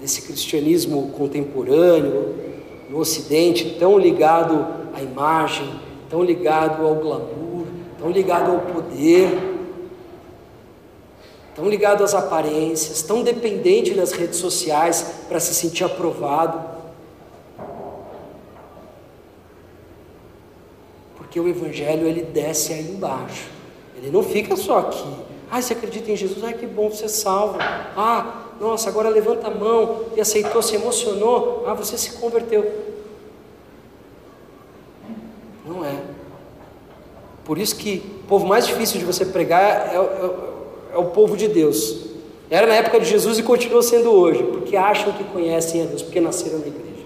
desse 0.00 0.22
cristianismo 0.22 1.10
contemporâneo 1.18 2.36
no 2.88 2.98
Ocidente, 2.98 3.76
tão 3.76 3.98
ligado 3.98 4.64
à 4.94 5.02
imagem, 5.02 5.68
tão 6.08 6.22
ligado 6.22 6.86
ao 6.86 6.94
glamour, 6.94 7.66
tão 7.98 8.08
ligado 8.08 8.52
ao 8.52 8.60
poder, 8.60 9.36
tão 11.56 11.68
ligado 11.68 12.04
às 12.04 12.14
aparências, 12.14 13.02
tão 13.02 13.24
dependente 13.24 13.94
das 13.94 14.12
redes 14.12 14.38
sociais 14.38 15.24
para 15.28 15.40
se 15.40 15.52
sentir 15.56 15.82
aprovado. 15.82 16.62
Porque 21.16 21.40
o 21.40 21.48
Evangelho 21.48 22.06
ele 22.06 22.22
desce 22.22 22.72
aí 22.72 22.92
embaixo, 22.92 23.48
ele 23.96 24.08
não 24.08 24.22
fica 24.22 24.54
só 24.54 24.78
aqui. 24.78 25.31
Ah, 25.54 25.60
você 25.60 25.74
acredita 25.74 26.10
em 26.10 26.16
Jesus? 26.16 26.42
Ai, 26.42 26.54
que 26.54 26.66
bom, 26.66 26.88
você 26.88 27.04
é 27.04 27.08
salvo. 27.08 27.58
Ah, 27.60 28.46
nossa, 28.58 28.88
agora 28.88 29.10
levanta 29.10 29.48
a 29.48 29.50
mão 29.50 30.06
e 30.16 30.20
aceitou, 30.22 30.62
se 30.62 30.76
emocionou. 30.76 31.64
Ah, 31.66 31.74
você 31.74 31.98
se 31.98 32.12
converteu. 32.12 32.72
Não 35.66 35.84
é. 35.84 35.94
Por 37.44 37.58
isso 37.58 37.76
que 37.76 38.02
o 38.24 38.26
povo 38.28 38.46
mais 38.46 38.66
difícil 38.66 38.98
de 38.98 39.04
você 39.04 39.26
pregar 39.26 39.92
é, 39.92 39.96
é, 39.96 40.94
é 40.94 40.96
o 40.96 41.10
povo 41.10 41.36
de 41.36 41.48
Deus. 41.48 41.98
Era 42.48 42.66
na 42.66 42.76
época 42.76 42.98
de 42.98 43.04
Jesus 43.04 43.38
e 43.38 43.42
continua 43.42 43.82
sendo 43.82 44.10
hoje, 44.10 44.42
porque 44.42 44.74
acham 44.74 45.12
que 45.12 45.24
conhecem 45.24 45.82
a 45.82 45.84
Deus, 45.84 46.00
porque 46.00 46.18
nasceram 46.18 46.60
na 46.60 46.66
igreja. 46.66 47.04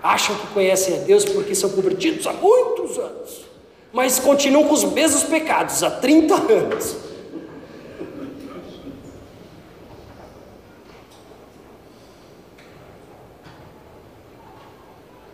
Acham 0.00 0.36
que 0.36 0.46
conhecem 0.54 0.94
a 0.94 1.00
Deus 1.00 1.24
porque 1.24 1.56
são 1.56 1.70
convertidos 1.70 2.24
há 2.24 2.32
muitos 2.32 2.96
anos 2.96 3.37
mas 3.98 4.20
continuam 4.20 4.62
com 4.62 4.74
os 4.74 4.84
mesmos 4.84 5.24
pecados 5.24 5.82
há 5.82 5.90
30 5.90 6.32
anos. 6.32 6.96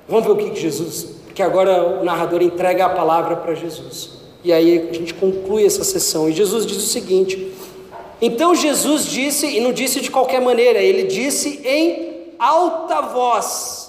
Vamos 0.09 0.25
ver 0.25 0.33
o 0.33 0.37
que 0.37 0.59
Jesus, 0.59 1.17
que 1.35 1.43
agora 1.43 2.01
o 2.01 2.05
narrador 2.07 2.41
entrega 2.41 2.87
a 2.87 2.89
palavra 2.89 3.37
para 3.37 3.55
Jesus. 3.55 4.13
E 4.43 4.51
aí 4.51 4.89
a 4.89 4.95
gente 4.95 5.13
conclui 5.13 5.67
essa 5.67 5.85
sessão. 5.85 6.31
E 6.31 6.33
Jesus 6.33 6.65
diz 6.65 6.79
o 6.79 6.87
seguinte: 6.87 7.53
Então 8.19 8.55
Jesus 8.55 9.05
disse, 9.05 9.47
e 9.47 9.61
não 9.61 9.75
disse 9.75 10.01
de 10.01 10.11
qualquer 10.11 10.41
maneira, 10.41 10.79
ele 10.79 11.03
disse 11.03 11.61
em 11.67 12.33
alta 12.39 13.03
voz: 13.03 13.84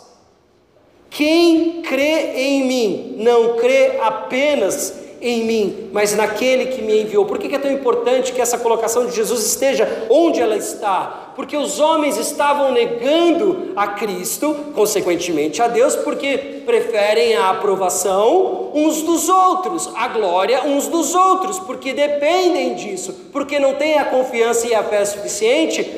quem 1.15 1.81
crê 1.81 2.33
em 2.35 2.67
mim, 2.67 3.15
não 3.19 3.55
crê 3.55 3.99
apenas 4.01 4.93
em 5.21 5.45
mim, 5.45 5.89
mas 5.93 6.13
naquele 6.13 6.65
que 6.65 6.81
me 6.81 7.03
enviou. 7.03 7.25
Por 7.25 7.37
que 7.37 7.55
é 7.55 7.57
tão 7.57 7.71
importante 7.71 8.33
que 8.33 8.41
essa 8.41 8.57
colocação 8.57 9.05
de 9.05 9.15
Jesus 9.15 9.45
esteja 9.45 10.07
onde 10.09 10.41
ela 10.41 10.57
está? 10.57 11.31
Porque 11.33 11.55
os 11.55 11.79
homens 11.79 12.17
estavam 12.17 12.73
negando 12.73 13.71
a 13.77 13.87
Cristo, 13.87 14.53
consequentemente 14.75 15.61
a 15.61 15.69
Deus, 15.69 15.95
porque 15.95 16.37
preferem 16.65 17.33
a 17.37 17.49
aprovação 17.49 18.71
uns 18.73 19.01
dos 19.01 19.29
outros, 19.29 19.89
a 19.95 20.09
glória 20.09 20.65
uns 20.65 20.89
dos 20.89 21.15
outros, 21.15 21.59
porque 21.59 21.93
dependem 21.93 22.75
disso, 22.75 23.13
porque 23.31 23.57
não 23.57 23.75
têm 23.75 23.97
a 23.99 24.03
confiança 24.03 24.67
e 24.67 24.75
a 24.75 24.83
fé 24.83 25.05
suficiente 25.05 25.89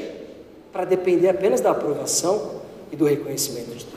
para 0.71 0.85
depender 0.85 1.29
apenas 1.29 1.59
da 1.59 1.71
aprovação 1.71 2.61
e 2.91 2.95
do 2.95 3.05
reconhecimento 3.05 3.71
de 3.71 3.83
Deus. 3.83 3.96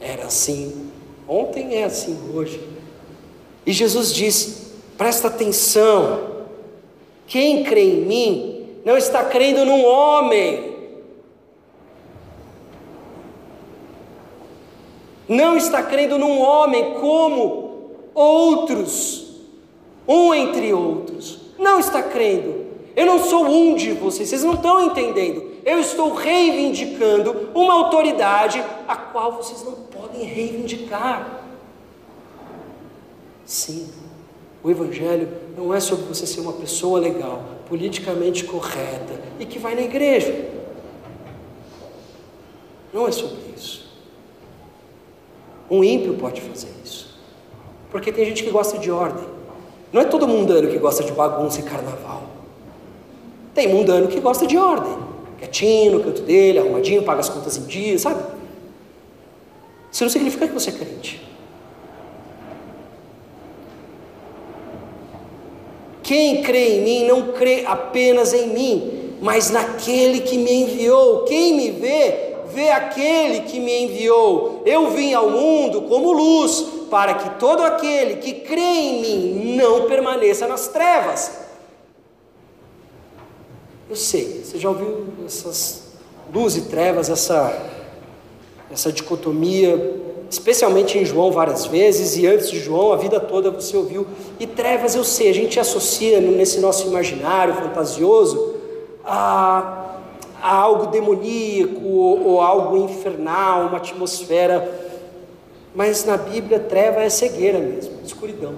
Era 0.00 0.24
assim 0.24 0.90
ontem, 1.28 1.76
é 1.76 1.84
assim 1.84 2.18
hoje. 2.34 2.60
E 3.66 3.72
Jesus 3.72 4.12
diz: 4.12 4.72
presta 4.96 5.28
atenção, 5.28 6.46
quem 7.26 7.62
crê 7.62 7.82
em 7.82 8.00
mim 8.06 8.66
não 8.84 8.96
está 8.96 9.24
crendo 9.24 9.64
num 9.64 9.84
homem, 9.84 10.76
não 15.28 15.56
está 15.56 15.82
crendo 15.82 16.18
num 16.18 16.40
homem 16.40 16.94
como 16.94 17.92
outros, 18.14 19.26
um 20.08 20.34
entre 20.34 20.72
outros, 20.72 21.40
não 21.58 21.78
está 21.78 22.02
crendo. 22.02 22.68
Eu 22.96 23.06
não 23.06 23.20
sou 23.20 23.46
um 23.46 23.76
de 23.76 23.92
vocês, 23.92 24.28
vocês 24.28 24.42
não 24.42 24.54
estão 24.54 24.84
entendendo. 24.84 25.50
Eu 25.64 25.78
estou 25.78 26.12
reivindicando 26.12 27.50
uma 27.54 27.74
autoridade 27.74 28.62
a 28.88 28.96
qual 28.96 29.32
vocês 29.32 29.62
não 29.62 29.89
podem 30.10 30.26
reivindicar. 30.26 31.44
Sim, 33.44 33.88
o 34.62 34.70
Evangelho 34.70 35.28
não 35.56 35.72
é 35.74 35.80
sobre 35.80 36.06
você 36.06 36.26
ser 36.26 36.40
uma 36.40 36.52
pessoa 36.52 37.00
legal, 37.00 37.42
politicamente 37.68 38.44
correta 38.44 39.20
e 39.38 39.46
que 39.46 39.58
vai 39.58 39.74
na 39.74 39.82
igreja. 39.82 40.48
Não 42.92 43.06
é 43.06 43.12
sobre 43.12 43.38
isso. 43.56 43.88
Um 45.70 45.84
ímpio 45.84 46.14
pode 46.14 46.40
fazer 46.40 46.70
isso, 46.84 47.16
porque 47.90 48.12
tem 48.12 48.24
gente 48.24 48.42
que 48.42 48.50
gosta 48.50 48.78
de 48.78 48.90
ordem. 48.90 49.24
Não 49.92 50.00
é 50.00 50.04
todo 50.04 50.26
mundano 50.26 50.68
que 50.68 50.78
gosta 50.78 51.02
de 51.02 51.12
bagunça 51.12 51.60
e 51.60 51.62
carnaval. 51.62 52.24
Tem 53.54 53.68
mundano 53.68 54.08
que 54.08 54.20
gosta 54.20 54.46
de 54.46 54.56
ordem 54.56 55.10
quietinho 55.40 55.92
no 55.92 56.04
canto 56.04 56.22
dele, 56.22 56.58
arrumadinho, 56.58 57.02
paga 57.02 57.20
as 57.20 57.28
contas 57.28 57.56
em 57.56 57.64
dia, 57.64 57.98
sabe? 57.98 58.22
Isso 59.90 60.04
não 60.04 60.10
significa 60.10 60.46
que 60.46 60.54
você 60.54 60.70
é 60.70 60.72
crente. 60.72 61.30
Quem 66.02 66.42
crê 66.42 66.78
em 66.78 66.82
mim 66.82 67.04
não 67.06 67.32
crê 67.32 67.64
apenas 67.66 68.32
em 68.32 68.48
mim, 68.48 69.16
mas 69.20 69.50
naquele 69.50 70.20
que 70.20 70.36
me 70.36 70.62
enviou. 70.62 71.24
Quem 71.24 71.54
me 71.54 71.70
vê, 71.70 72.36
vê 72.52 72.70
aquele 72.70 73.42
que 73.42 73.60
me 73.60 73.84
enviou. 73.84 74.62
Eu 74.66 74.90
vim 74.90 75.14
ao 75.14 75.30
mundo 75.30 75.82
como 75.82 76.12
luz, 76.12 76.66
para 76.90 77.14
que 77.14 77.38
todo 77.38 77.62
aquele 77.62 78.16
que 78.16 78.32
crê 78.32 78.60
em 78.60 79.00
mim 79.00 79.56
não 79.56 79.86
permaneça 79.86 80.48
nas 80.48 80.68
trevas. 80.68 81.40
Eu 83.88 83.96
sei, 83.96 84.42
você 84.44 84.58
já 84.58 84.68
ouviu 84.68 85.06
essas 85.26 85.90
luz 86.32 86.56
e 86.56 86.62
trevas, 86.62 87.10
essa, 87.10 87.56
essa 88.70 88.92
dicotomia, 88.92 90.00
especialmente 90.30 90.96
em 90.96 91.04
João 91.04 91.32
várias 91.32 91.66
vezes, 91.66 92.16
e 92.16 92.26
antes 92.26 92.50
de 92.50 92.60
João, 92.60 92.92
a 92.92 92.96
vida 92.96 93.18
toda 93.18 93.50
você 93.50 93.76
ouviu. 93.76 94.06
E 94.38 94.46
trevas, 94.46 94.94
eu 94.94 95.02
sei, 95.02 95.28
a 95.28 95.34
gente 95.34 95.58
associa 95.58 96.20
nesse 96.20 96.60
nosso 96.60 96.86
imaginário 96.86 97.54
fantasioso 97.54 98.54
a, 99.04 99.96
a 100.40 100.54
algo 100.54 100.86
demoníaco 100.86 101.84
ou, 101.84 102.28
ou 102.28 102.40
algo 102.40 102.76
infernal, 102.76 103.66
uma 103.66 103.78
atmosfera. 103.78 104.88
Mas 105.74 106.04
na 106.04 106.16
Bíblia, 106.16 106.60
treva 106.60 107.02
é 107.02 107.08
cegueira 107.08 107.58
mesmo, 107.58 107.94
escuridão. 108.04 108.54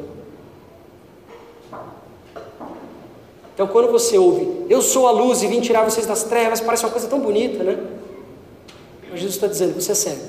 Então, 3.55 3.67
quando 3.67 3.91
você 3.91 4.17
ouve, 4.17 4.67
eu 4.69 4.81
sou 4.83 5.07
a 5.07 5.11
luz 5.11 5.43
e 5.43 5.47
vim 5.47 5.61
tirar 5.61 5.85
vocês 5.85 6.07
das 6.07 6.25
trevas, 6.25 6.61
parece 6.61 6.85
uma 6.85 6.91
coisa 6.91 7.07
tão 7.07 7.21
bonita, 7.21 7.63
né? 7.63 7.79
Mas 9.13 9.21
Jesus 9.21 9.35
está 9.35 9.47
dizendo: 9.47 9.75
você 9.75 9.93
é 9.93 9.95
cego, 9.95 10.23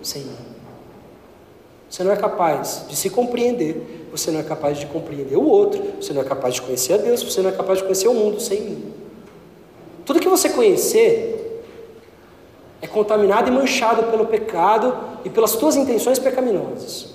sem. 0.00 0.24
Você 1.90 2.04
não 2.04 2.12
é 2.12 2.16
capaz 2.16 2.84
de 2.88 2.96
se 2.96 3.10
compreender, 3.10 4.08
você 4.10 4.30
não 4.30 4.40
é 4.40 4.42
capaz 4.42 4.78
de 4.78 4.86
compreender 4.86 5.36
o 5.36 5.46
outro, 5.46 5.82
você 6.00 6.12
não 6.12 6.22
é 6.22 6.24
capaz 6.24 6.54
de 6.54 6.62
conhecer 6.62 6.94
a 6.94 6.96
Deus, 6.96 7.22
você 7.22 7.42
não 7.42 7.50
é 7.50 7.52
capaz 7.52 7.78
de 7.78 7.84
conhecer 7.84 8.08
o 8.08 8.14
mundo 8.14 8.40
sem 8.40 8.60
mim. 8.60 8.94
Tudo 10.04 10.20
que 10.20 10.28
você 10.28 10.50
conhecer 10.50 11.64
é 12.80 12.86
contaminado 12.86 13.48
e 13.48 13.52
manchado 13.52 14.04
pelo 14.04 14.26
pecado 14.26 14.96
e 15.24 15.30
pelas 15.30 15.52
tuas 15.56 15.76
intenções 15.76 16.18
pecaminosas. 16.18 17.14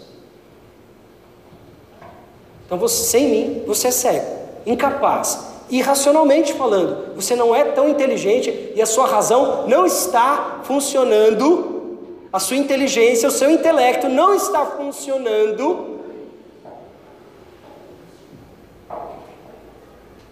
Então, 2.65 2.77
você, 2.77 3.03
sem 3.03 3.29
mim, 3.29 3.63
você 3.65 3.87
é 3.87 3.91
cego 3.91 4.41
incapaz. 4.65 5.50
Irracionalmente 5.71 6.53
falando, 6.53 7.15
você 7.15 7.33
não 7.33 7.55
é 7.55 7.63
tão 7.63 7.87
inteligente 7.87 8.73
e 8.75 8.81
a 8.81 8.85
sua 8.85 9.07
razão 9.07 9.65
não 9.69 9.85
está 9.85 10.59
funcionando, 10.63 11.97
a 12.31 12.39
sua 12.39 12.57
inteligência, 12.57 13.29
o 13.29 13.31
seu 13.31 13.49
intelecto 13.49 14.09
não 14.09 14.35
está 14.35 14.65
funcionando 14.65 16.01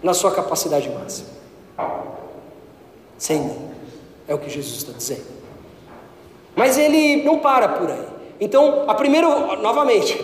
na 0.04 0.14
sua 0.14 0.32
capacidade 0.32 0.90
máxima. 0.90 1.30
Sem 3.18 3.40
mim. 3.40 3.70
É 4.28 4.36
o 4.36 4.38
que 4.38 4.50
Jesus 4.50 4.78
está 4.78 4.92
dizendo. 4.92 5.26
Mas 6.54 6.78
ele 6.78 7.24
não 7.24 7.40
para 7.40 7.70
por 7.70 7.90
aí. 7.90 8.06
Então, 8.42 8.84
a 8.88 8.94
primeira, 8.94 9.56
novamente, 9.56 10.22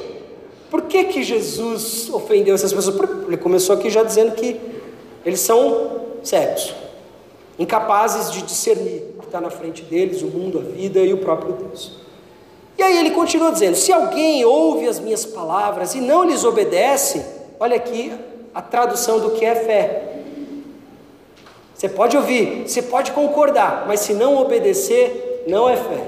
por 0.69 0.81
que, 0.83 1.05
que 1.05 1.23
Jesus 1.23 2.09
ofendeu 2.11 2.53
essas 2.53 2.73
pessoas? 2.73 2.97
Ele 3.27 3.37
começou 3.37 3.75
aqui 3.75 3.89
já 3.89 4.03
dizendo 4.03 4.33
que 4.35 4.74
eles 5.25 5.39
são 5.39 6.01
cegos, 6.23 6.73
incapazes 7.57 8.31
de 8.31 8.43
discernir 8.43 9.15
o 9.17 9.21
que 9.21 9.25
está 9.25 9.41
na 9.41 9.49
frente 9.49 9.81
deles, 9.81 10.21
o 10.21 10.27
mundo, 10.27 10.59
a 10.59 10.61
vida 10.61 10.99
e 10.99 11.11
o 11.13 11.17
próprio 11.17 11.53
Deus. 11.53 11.93
E 12.77 12.83
aí 12.83 12.97
ele 12.97 13.11
continua 13.11 13.51
dizendo: 13.51 13.75
se 13.75 13.91
alguém 13.91 14.45
ouve 14.45 14.87
as 14.87 14.99
minhas 14.99 15.25
palavras 15.25 15.95
e 15.95 16.01
não 16.01 16.23
lhes 16.23 16.43
obedece, 16.43 17.25
olha 17.59 17.75
aqui 17.75 18.13
a 18.53 18.61
tradução 18.61 19.19
do 19.19 19.31
que 19.31 19.45
é 19.45 19.55
fé. 19.55 20.11
Você 21.73 21.89
pode 21.89 22.15
ouvir, 22.15 22.63
você 22.67 22.81
pode 22.81 23.11
concordar, 23.11 23.85
mas 23.87 23.99
se 23.99 24.13
não 24.13 24.37
obedecer, 24.37 25.43
não 25.47 25.67
é 25.67 25.75
fé. 25.75 26.07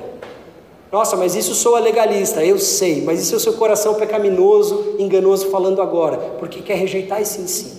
Nossa, 0.89 1.18
mas 1.18 1.36
isso 1.36 1.53
soa 1.53 1.80
legalista, 1.80 2.45
eu 2.45 2.57
sei, 2.57 3.01
mas 3.01 3.22
isso 3.22 3.34
é 3.34 3.38
o 3.38 3.41
seu 3.41 3.53
coração 3.53 3.95
pecaminoso, 3.95 4.95
enganoso 4.97 5.49
falando 5.49 5.82
agora, 5.82 6.18
porque 6.39 6.61
quer 6.61 6.76
rejeitar 6.76 7.22
esse 7.22 7.41
ensino. 7.41 7.76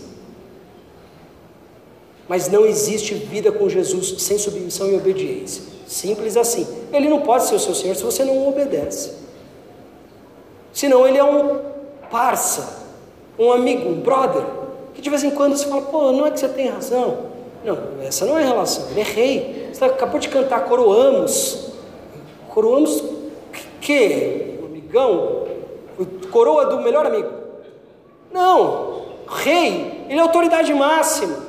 Mas 2.28 2.48
não 2.48 2.66
existe 2.66 3.14
vida 3.14 3.50
com 3.50 3.68
Jesus 3.68 4.22
sem 4.22 4.36
submissão 4.36 4.90
e 4.90 4.94
obediência. 4.94 5.62
Simples 5.86 6.36
assim. 6.36 6.66
Ele 6.92 7.08
não 7.08 7.22
pode 7.22 7.44
ser 7.44 7.54
o 7.54 7.58
seu 7.58 7.74
Senhor 7.74 7.96
se 7.96 8.02
você 8.02 8.22
não 8.24 8.46
obedece. 8.46 9.14
Senão 10.72 11.08
ele 11.08 11.16
é 11.16 11.24
um 11.24 11.60
parça, 12.10 12.86
um 13.38 13.50
amigo, 13.50 13.88
um 13.88 14.00
brother, 14.00 14.44
que 14.94 15.00
de 15.00 15.08
vez 15.08 15.24
em 15.24 15.30
quando 15.30 15.56
você 15.56 15.66
fala, 15.66 15.82
pô, 15.82 16.12
não 16.12 16.26
é 16.26 16.30
que 16.30 16.38
você 16.38 16.48
tem 16.48 16.68
razão. 16.68 17.28
Não, 17.64 17.76
essa 18.02 18.24
não 18.26 18.38
é 18.38 18.44
relação, 18.44 18.90
ele 18.90 19.00
é 19.00 19.04
rei. 19.04 19.70
Você 19.72 19.84
acabou 19.84 20.20
de 20.20 20.28
cantar 20.28 20.66
coroamos. 20.66 21.70
Coroamos 22.48 23.02
que? 23.80 24.58
Um 24.62 24.66
amigão? 24.66 25.46
Coroa 26.30 26.66
do 26.66 26.80
melhor 26.80 27.06
amigo? 27.06 27.30
Não, 28.32 29.02
rei, 29.26 30.04
ele 30.08 30.18
é 30.18 30.22
autoridade 30.22 30.72
máxima. 30.74 31.47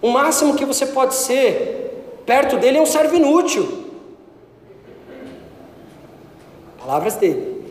O 0.00 0.08
máximo 0.08 0.54
que 0.54 0.64
você 0.64 0.86
pode 0.86 1.14
ser 1.14 2.22
perto 2.24 2.56
dele 2.56 2.78
é 2.78 2.80
um 2.80 2.86
servo 2.86 3.16
inútil. 3.16 3.86
Palavras 6.78 7.16
dele. 7.16 7.64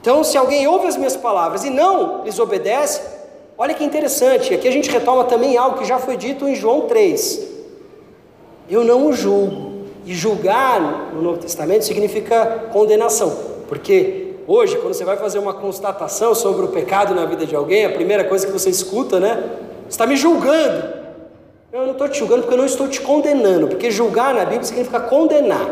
Então, 0.00 0.24
se 0.24 0.38
alguém 0.38 0.66
ouve 0.66 0.86
as 0.86 0.96
minhas 0.96 1.16
palavras 1.16 1.64
e 1.64 1.70
não 1.70 2.24
lhes 2.24 2.38
obedece, 2.38 3.02
olha 3.58 3.74
que 3.74 3.84
interessante, 3.84 4.54
aqui 4.54 4.66
a 4.66 4.72
gente 4.72 4.90
retoma 4.90 5.24
também 5.24 5.56
algo 5.58 5.78
que 5.78 5.84
já 5.84 5.98
foi 5.98 6.16
dito 6.16 6.48
em 6.48 6.54
João 6.54 6.82
3. 6.82 7.48
Eu 8.68 8.84
não 8.84 9.06
o 9.06 9.12
julgo. 9.12 9.70
E 10.06 10.14
julgar 10.14 11.12
no 11.12 11.20
Novo 11.20 11.38
Testamento 11.38 11.84
significa 11.84 12.68
condenação, 12.72 13.36
porque 13.68 14.36
hoje, 14.46 14.78
quando 14.78 14.94
você 14.94 15.04
vai 15.04 15.18
fazer 15.18 15.38
uma 15.38 15.52
constatação 15.52 16.34
sobre 16.34 16.64
o 16.64 16.68
pecado 16.68 17.14
na 17.14 17.26
vida 17.26 17.44
de 17.44 17.54
alguém, 17.54 17.84
a 17.84 17.90
primeira 17.90 18.24
coisa 18.24 18.46
que 18.46 18.52
você 18.52 18.70
escuta, 18.70 19.20
né? 19.20 19.69
Está 19.90 20.06
me 20.06 20.16
julgando. 20.16 21.00
Eu 21.72 21.82
não 21.82 21.92
estou 21.92 22.08
te 22.08 22.18
julgando 22.18 22.42
porque 22.42 22.54
eu 22.54 22.58
não 22.58 22.66
estou 22.66 22.88
te 22.88 23.00
condenando, 23.00 23.68
porque 23.68 23.90
julgar 23.90 24.34
na 24.34 24.44
Bíblia 24.44 24.64
significa 24.64 25.00
condenar. 25.00 25.68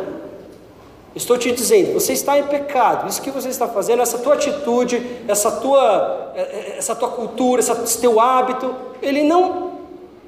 Estou 1.15 1.37
te 1.37 1.51
dizendo, 1.51 1.95
você 1.95 2.13
está 2.13 2.39
em 2.39 2.45
pecado. 2.45 3.09
Isso 3.09 3.21
que 3.23 3.31
você 3.31 3.49
está 3.49 3.67
fazendo, 3.67 4.03
essa 4.03 4.19
tua 4.19 4.35
atitude, 4.35 5.25
essa 5.27 5.51
tua, 5.51 6.33
é, 6.37 6.41
é, 6.41 6.75
essa 6.79 6.95
tua 6.95 7.09
cultura, 7.09 7.61
esse 7.61 7.99
teu 7.99 8.21
hábito, 8.21 8.75
ele 9.03 9.25
não 9.25 9.79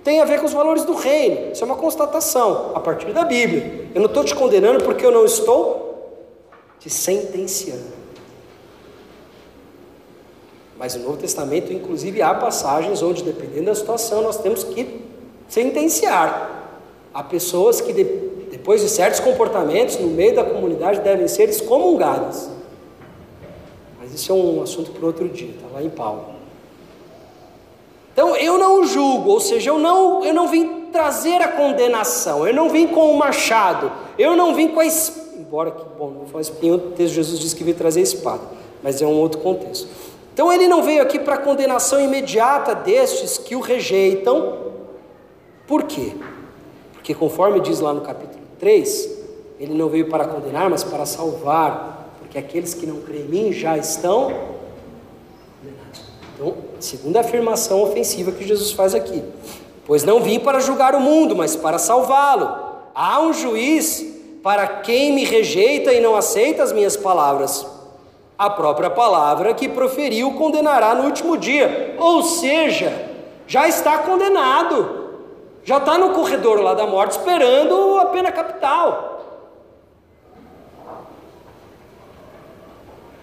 tem 0.02 0.20
a 0.20 0.24
ver 0.24 0.40
com 0.40 0.46
os 0.46 0.52
valores 0.52 0.84
do 0.84 0.94
reino. 0.94 1.52
Isso 1.52 1.62
é 1.62 1.66
uma 1.66 1.76
constatação 1.76 2.72
a 2.74 2.80
partir 2.80 3.12
da 3.12 3.24
Bíblia. 3.24 3.88
Eu 3.94 4.00
não 4.00 4.08
estou 4.08 4.24
te 4.24 4.34
condenando 4.34 4.82
porque 4.82 5.04
eu 5.04 5.12
não 5.12 5.24
estou 5.24 6.16
te 6.80 6.90
sentenciando. 6.90 7.99
Mas 10.80 10.94
no 10.96 11.04
Novo 11.04 11.18
Testamento, 11.18 11.74
inclusive, 11.74 12.22
há 12.22 12.32
passagens 12.32 13.02
onde, 13.02 13.22
dependendo 13.22 13.66
da 13.66 13.74
situação, 13.74 14.22
nós 14.22 14.38
temos 14.38 14.64
que 14.64 15.02
sentenciar. 15.46 16.72
Há 17.12 17.22
pessoas 17.22 17.82
que, 17.82 17.92
depois 17.92 18.80
de 18.80 18.88
certos 18.88 19.20
comportamentos, 19.20 19.98
no 19.98 20.06
meio 20.06 20.34
da 20.34 20.42
comunidade, 20.42 21.00
devem 21.00 21.28
ser 21.28 21.50
excomungadas. 21.50 22.48
Mas 24.00 24.14
isso 24.14 24.32
é 24.32 24.34
um 24.34 24.62
assunto 24.62 24.90
para 24.92 25.04
outro 25.04 25.28
dia, 25.28 25.50
está 25.50 25.66
lá 25.70 25.82
em 25.82 25.90
Paulo. 25.90 26.24
Então, 28.14 28.34
eu 28.36 28.56
não 28.56 28.82
julgo, 28.86 29.32
ou 29.32 29.40
seja, 29.40 29.68
eu 29.68 29.78
não, 29.78 30.24
eu 30.24 30.32
não 30.32 30.48
vim 30.48 30.86
trazer 30.90 31.42
a 31.42 31.48
condenação, 31.48 32.46
eu 32.46 32.54
não 32.54 32.70
vim 32.70 32.86
com 32.86 33.10
o 33.10 33.18
machado, 33.18 33.92
eu 34.18 34.34
não 34.34 34.54
vim 34.54 34.68
com 34.68 34.80
a 34.80 34.86
espada. 34.86 35.28
Embora 35.36 35.70
que, 35.72 35.82
bom, 35.98 36.08
não 36.08 36.20
vou 36.20 36.26
falar 36.26 36.40
espinho, 36.40 36.76
o 36.76 36.78
texto 36.78 37.10
de 37.10 37.14
Jesus 37.16 37.38
diz 37.38 37.52
que 37.52 37.64
veio 37.64 37.76
trazer 37.76 38.00
a 38.00 38.02
espada, 38.02 38.44
mas 38.82 39.02
é 39.02 39.06
um 39.06 39.18
outro 39.18 39.40
contexto. 39.40 40.09
Então 40.40 40.50
ele 40.50 40.66
não 40.66 40.82
veio 40.82 41.02
aqui 41.02 41.18
para 41.18 41.34
a 41.34 41.38
condenação 41.38 42.00
imediata 42.00 42.74
destes 42.74 43.36
que 43.36 43.54
o 43.54 43.60
rejeitam. 43.60 44.72
Por 45.66 45.82
quê? 45.82 46.14
Porque 46.94 47.14
conforme 47.14 47.60
diz 47.60 47.78
lá 47.78 47.92
no 47.92 48.00
capítulo 48.00 48.42
3, 48.58 49.18
ele 49.60 49.74
não 49.74 49.90
veio 49.90 50.08
para 50.08 50.24
condenar, 50.24 50.70
mas 50.70 50.82
para 50.82 51.04
salvar, 51.04 52.08
porque 52.20 52.38
aqueles 52.38 52.72
que 52.72 52.86
não 52.86 53.02
creem 53.02 53.24
em 53.24 53.28
mim 53.28 53.52
já 53.52 53.76
estão 53.76 54.32
condenados. 55.60 56.00
Então, 56.34 56.54
segunda 56.78 57.20
afirmação 57.20 57.82
ofensiva 57.82 58.32
que 58.32 58.42
Jesus 58.42 58.72
faz 58.72 58.94
aqui. 58.94 59.22
Pois 59.84 60.04
não 60.04 60.22
vim 60.22 60.40
para 60.40 60.58
julgar 60.58 60.94
o 60.94 61.00
mundo, 61.00 61.36
mas 61.36 61.54
para 61.54 61.78
salvá-lo. 61.78 62.48
Há 62.94 63.20
um 63.20 63.34
juiz 63.34 64.02
para 64.42 64.66
quem 64.66 65.12
me 65.12 65.22
rejeita 65.26 65.92
e 65.92 66.00
não 66.00 66.16
aceita 66.16 66.62
as 66.62 66.72
minhas 66.72 66.96
palavras 66.96 67.78
a 68.40 68.48
própria 68.48 68.88
palavra 68.88 69.52
que 69.52 69.68
proferiu 69.68 70.32
condenará 70.32 70.94
no 70.94 71.04
último 71.04 71.36
dia. 71.36 71.94
Ou 71.98 72.22
seja, 72.22 72.90
já 73.46 73.68
está 73.68 73.98
condenado, 73.98 75.10
já 75.62 75.76
está 75.76 75.98
no 75.98 76.14
corredor 76.14 76.58
lá 76.62 76.72
da 76.72 76.86
morte 76.86 77.18
esperando 77.18 77.98
a 77.98 78.06
pena 78.06 78.32
capital. 78.32 79.18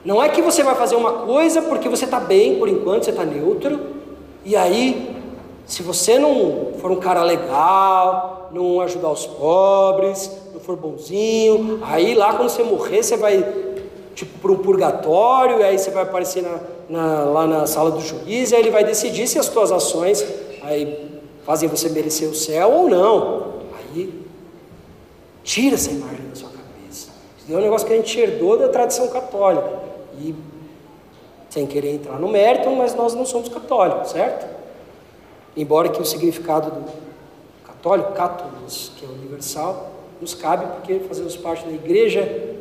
Não 0.06 0.22
é 0.22 0.30
que 0.30 0.40
você 0.40 0.62
vai 0.62 0.76
fazer 0.76 0.96
uma 0.96 1.12
coisa 1.12 1.64
porque 1.64 1.90
você 1.90 2.06
está 2.06 2.20
bem 2.20 2.60
por 2.60 2.70
enquanto, 2.70 3.06
você 3.06 3.10
está 3.10 3.26
neutro, 3.26 3.96
e 4.46 4.56
aí, 4.56 5.20
se 5.66 5.82
você 5.82 6.20
não 6.20 6.74
for 6.80 6.92
um 6.92 6.98
cara 6.98 7.24
legal, 7.24 8.50
não 8.52 8.82
ajudar 8.82 9.10
os 9.10 9.26
pobres, 9.26 10.32
não 10.54 10.60
for 10.60 10.78
bonzinho, 10.78 11.80
aí 11.82 12.14
lá 12.14 12.36
quando 12.36 12.50
você 12.50 12.62
morrer, 12.62 13.02
você 13.02 13.18
vai 13.18 13.67
tipo 14.18 14.40
para 14.40 14.52
um 14.52 14.58
purgatório, 14.58 15.60
e 15.60 15.64
aí 15.64 15.78
você 15.78 15.92
vai 15.92 16.02
aparecer 16.02 16.42
na, 16.42 16.60
na, 16.90 17.24
lá 17.26 17.46
na 17.46 17.68
sala 17.68 17.92
do 17.92 18.02
juiz, 18.02 18.52
e 18.52 18.56
aí 18.56 18.62
ele 18.62 18.72
vai 18.72 18.84
decidir 18.84 19.28
se 19.28 19.38
as 19.38 19.48
tuas 19.48 19.72
ações 19.72 20.26
aí 20.64 21.22
fazem 21.46 21.70
você 21.70 21.88
merecer 21.90 22.28
o 22.28 22.34
céu 22.34 22.72
ou 22.72 22.90
não. 22.90 23.54
Aí 23.78 24.26
tira 25.44 25.76
essa 25.76 25.92
imagem 25.92 26.28
da 26.30 26.36
sua 26.36 26.50
cabeça. 26.50 27.10
Isso 27.38 27.54
é 27.54 27.56
um 27.56 27.62
negócio 27.62 27.86
que 27.86 27.94
a 27.94 27.96
gente 27.96 28.20
herdou 28.20 28.58
da 28.58 28.70
tradição 28.70 29.08
católica. 29.10 29.86
E 30.20 30.34
sem 31.48 31.68
querer 31.68 31.94
entrar 31.94 32.20
no 32.20 32.28
mérito, 32.28 32.72
mas 32.72 32.96
nós 32.96 33.14
não 33.14 33.26
somos 33.26 33.50
católicos, 33.50 34.10
certo? 34.10 34.48
Embora 35.56 35.90
que 35.90 36.02
o 36.02 36.06
significado 36.06 36.72
do 36.72 36.92
católico, 37.66 38.14
cátolos, 38.14 38.92
que 38.98 39.06
é 39.06 39.08
universal, 39.08 39.92
nos 40.20 40.34
cabe 40.34 40.66
porque 40.74 41.00
fazemos 41.08 41.38
parte 41.38 41.66
da 41.66 41.72
igreja 41.72 42.57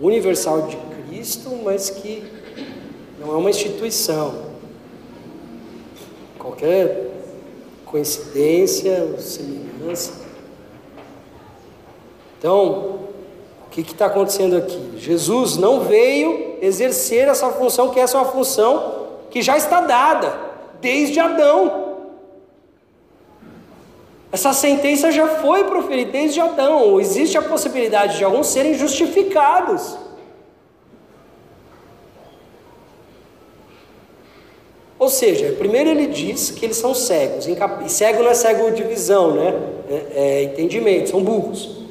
universal 0.00 0.62
de 0.62 0.76
Cristo, 0.76 1.50
mas 1.64 1.90
que 1.90 2.24
não 3.18 3.34
é 3.34 3.36
uma 3.36 3.50
instituição. 3.50 4.46
Qualquer 6.38 7.10
coincidência, 7.84 9.18
semelhança. 9.18 10.12
Então, 12.38 13.00
o 13.66 13.70
que 13.70 13.80
está 13.80 14.06
acontecendo 14.06 14.56
aqui? 14.56 14.92
Jesus 14.96 15.56
não 15.56 15.80
veio 15.80 16.58
exercer 16.60 17.28
essa 17.28 17.50
função, 17.50 17.90
que 17.90 18.00
essa 18.00 18.16
é 18.16 18.20
uma 18.20 18.30
função 18.30 19.06
que 19.30 19.42
já 19.42 19.56
está 19.56 19.80
dada 19.80 20.38
desde 20.80 21.18
Adão. 21.18 21.85
Essa 24.30 24.52
sentença 24.52 25.12
já 25.12 25.26
foi 25.26 25.64
proferida 25.64 26.12
desde 26.12 26.40
Adão. 26.40 27.00
Existe 27.00 27.38
a 27.38 27.42
possibilidade 27.42 28.18
de 28.18 28.24
alguns 28.24 28.48
serem 28.48 28.74
justificados. 28.74 29.96
Ou 34.98 35.08
seja, 35.08 35.54
primeiro 35.58 35.90
ele 35.90 36.06
diz 36.06 36.50
que 36.50 36.64
eles 36.64 36.76
são 36.76 36.94
cegos. 36.94 37.46
E 37.46 37.88
cego 37.88 38.22
não 38.22 38.30
é 38.30 38.34
cego 38.34 38.70
de 38.70 38.82
visão, 38.82 39.32
né? 39.32 39.54
É, 39.88 39.94
é 40.14 40.42
entendimento, 40.44 41.10
são 41.10 41.22
burros. 41.22 41.84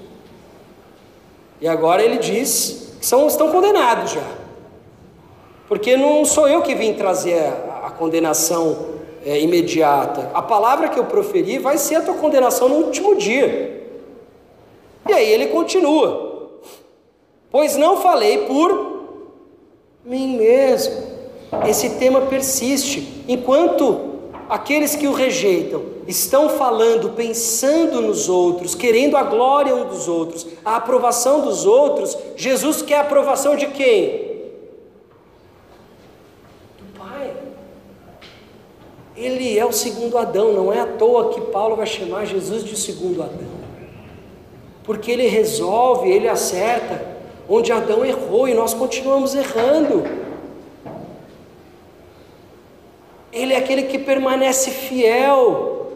E 1.61 1.67
agora 1.67 2.03
ele 2.03 2.17
diz 2.17 2.93
que 2.99 3.05
são, 3.05 3.27
estão 3.27 3.51
condenados 3.51 4.11
já. 4.11 4.27
Porque 5.67 5.95
não 5.95 6.25
sou 6.25 6.47
eu 6.47 6.61
que 6.61 6.75
vim 6.75 6.93
trazer 6.93 7.39
a, 7.39 7.87
a 7.87 7.91
condenação 7.91 8.94
é, 9.26 9.39
imediata. 9.41 10.30
A 10.34 10.41
palavra 10.41 10.89
que 10.89 10.99
eu 10.99 11.06
proferi 11.06 11.57
vai 11.57 11.77
ser 11.77 11.95
a 11.95 12.02
tua 12.02 12.14
condenação 12.14 12.69
no 12.69 12.76
último 12.76 13.15
dia. 13.15 13.84
E 15.10 15.14
aí 15.14 15.27
ele 15.27 15.47
continua: 15.47 16.49
Pois 17.52 17.76
não 17.76 17.97
falei 17.97 18.45
por 18.45 18.95
mim 20.06 20.38
mesmo. 20.38 21.15
Esse 21.68 21.91
tema 21.91 22.22
persiste. 22.22 23.23
Enquanto 23.27 24.14
aqueles 24.49 24.95
que 24.95 25.07
o 25.07 25.14
rejeitam 25.14 25.95
estão 26.07 26.49
falando, 26.49 27.11
pensando 27.11 28.02
nos 28.02 28.30
outros, 28.30 28.76
querendo 28.76 29.18
a 29.18 29.23
glória 29.23 29.76
um 29.76 29.88
dos 29.88 30.07
outros, 30.07 30.45
a 30.64 30.76
aprovação 30.76 31.41
dos 31.41 31.65
outros, 31.65 32.18
Jesus 32.35 32.81
quer 32.81 32.97
a 32.97 33.02
aprovação 33.02 33.56
de 33.56 33.68
quem? 33.68 34.35
Do 36.77 36.99
Pai. 36.99 37.34
Ele 39.15 39.57
é 39.57 39.65
o 39.65 39.71
segundo 39.71 40.17
Adão, 40.17 40.51
não 40.51 40.73
é 40.73 40.81
à 40.81 40.85
toa 40.85 41.29
que 41.29 41.39
Paulo 41.39 41.75
vai 41.75 41.87
chamar 41.87 42.25
Jesus 42.25 42.63
de 42.63 42.75
segundo 42.75 43.23
Adão. 43.23 43.55
Porque 44.83 45.09
ele 45.11 45.27
resolve, 45.27 46.09
ele 46.09 46.27
acerta 46.27 47.15
onde 47.47 47.71
Adão 47.71 48.03
errou 48.03 48.47
e 48.47 48.53
nós 48.53 48.73
continuamos 48.73 49.33
errando. 49.33 50.03
Ele 53.31 53.53
é 53.53 53.57
aquele 53.57 53.83
que 53.83 53.99
permanece 53.99 54.71
fiel, 54.71 55.91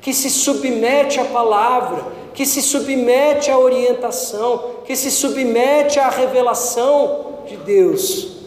que 0.00 0.12
se 0.12 0.30
submete 0.30 1.20
à 1.20 1.24
palavra, 1.24 2.06
que 2.32 2.46
se 2.46 2.62
submete 2.62 3.50
à 3.50 3.58
orientação, 3.58 4.76
que 4.84 4.94
se 4.96 5.10
submete 5.10 5.98
à 5.98 6.08
revelação 6.08 7.40
de 7.46 7.56
Deus. 7.56 8.37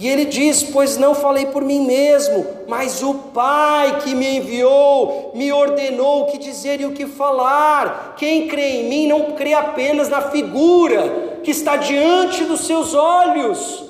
E 0.00 0.08
ele 0.08 0.24
diz: 0.24 0.62
Pois 0.62 0.96
não 0.96 1.14
falei 1.14 1.44
por 1.44 1.62
mim 1.62 1.84
mesmo, 1.84 2.46
mas 2.66 3.02
o 3.02 3.12
Pai 3.34 3.98
que 4.00 4.14
me 4.14 4.38
enviou 4.38 5.32
me 5.34 5.52
ordenou 5.52 6.22
o 6.22 6.26
que 6.28 6.38
dizer 6.38 6.80
e 6.80 6.86
o 6.86 6.92
que 6.92 7.04
falar. 7.04 8.14
Quem 8.16 8.48
crê 8.48 8.80
em 8.80 8.88
mim 8.88 9.06
não 9.06 9.32
crê 9.32 9.52
apenas 9.52 10.08
na 10.08 10.22
figura 10.22 11.40
que 11.44 11.50
está 11.50 11.76
diante 11.76 12.44
dos 12.44 12.62
seus 12.66 12.94
olhos, 12.94 13.84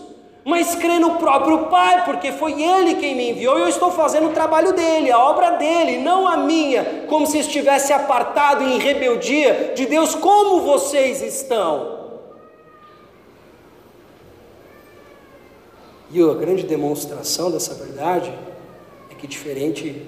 mas 0.45 0.75
crê 0.75 0.99
no 0.99 1.13
próprio 1.13 1.67
Pai, 1.67 2.05
porque 2.05 2.33
foi 2.33 2.61
Ele 2.61 2.97
quem 2.97 3.15
me 3.15 3.31
enviou 3.31 3.57
e 3.57 3.63
eu 3.63 3.69
estou 3.69 3.93
fazendo 3.93 4.31
o 4.31 4.33
trabalho 4.33 4.73
dele, 4.73 5.13
a 5.13 5.19
obra 5.21 5.51
dele, 5.51 5.99
não 5.99 6.27
a 6.27 6.37
minha, 6.37 7.05
como 7.07 7.25
se 7.25 7.39
estivesse 7.39 7.93
apartado 7.93 8.65
em 8.65 8.81
rebeldia 8.81 9.75
de 9.77 9.87
Deus, 9.87 10.17
como 10.17 10.63
vocês 10.63 11.23
estão. 11.23 12.00
E 16.13 16.21
a 16.21 16.35
grande 16.35 16.65
demonstração 16.65 17.51
dessa 17.51 17.75
verdade 17.75 18.37
é 19.11 19.15
que, 19.15 19.29
diferente 19.29 20.07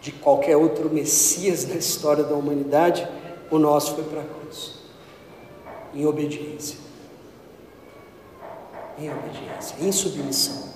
de 0.00 0.10
qualquer 0.10 0.56
outro 0.56 0.90
Messias 0.90 1.66
na 1.66 1.76
história 1.76 2.24
da 2.24 2.34
humanidade, 2.34 3.08
o 3.50 3.58
nosso 3.58 3.94
foi 3.94 4.04
para 4.04 4.20
a 4.20 4.24
cruz, 4.24 4.74
em 5.94 6.04
obediência. 6.04 6.78
Em 8.98 9.10
obediência, 9.10 9.76
em 9.80 9.92
submissão. 9.92 10.74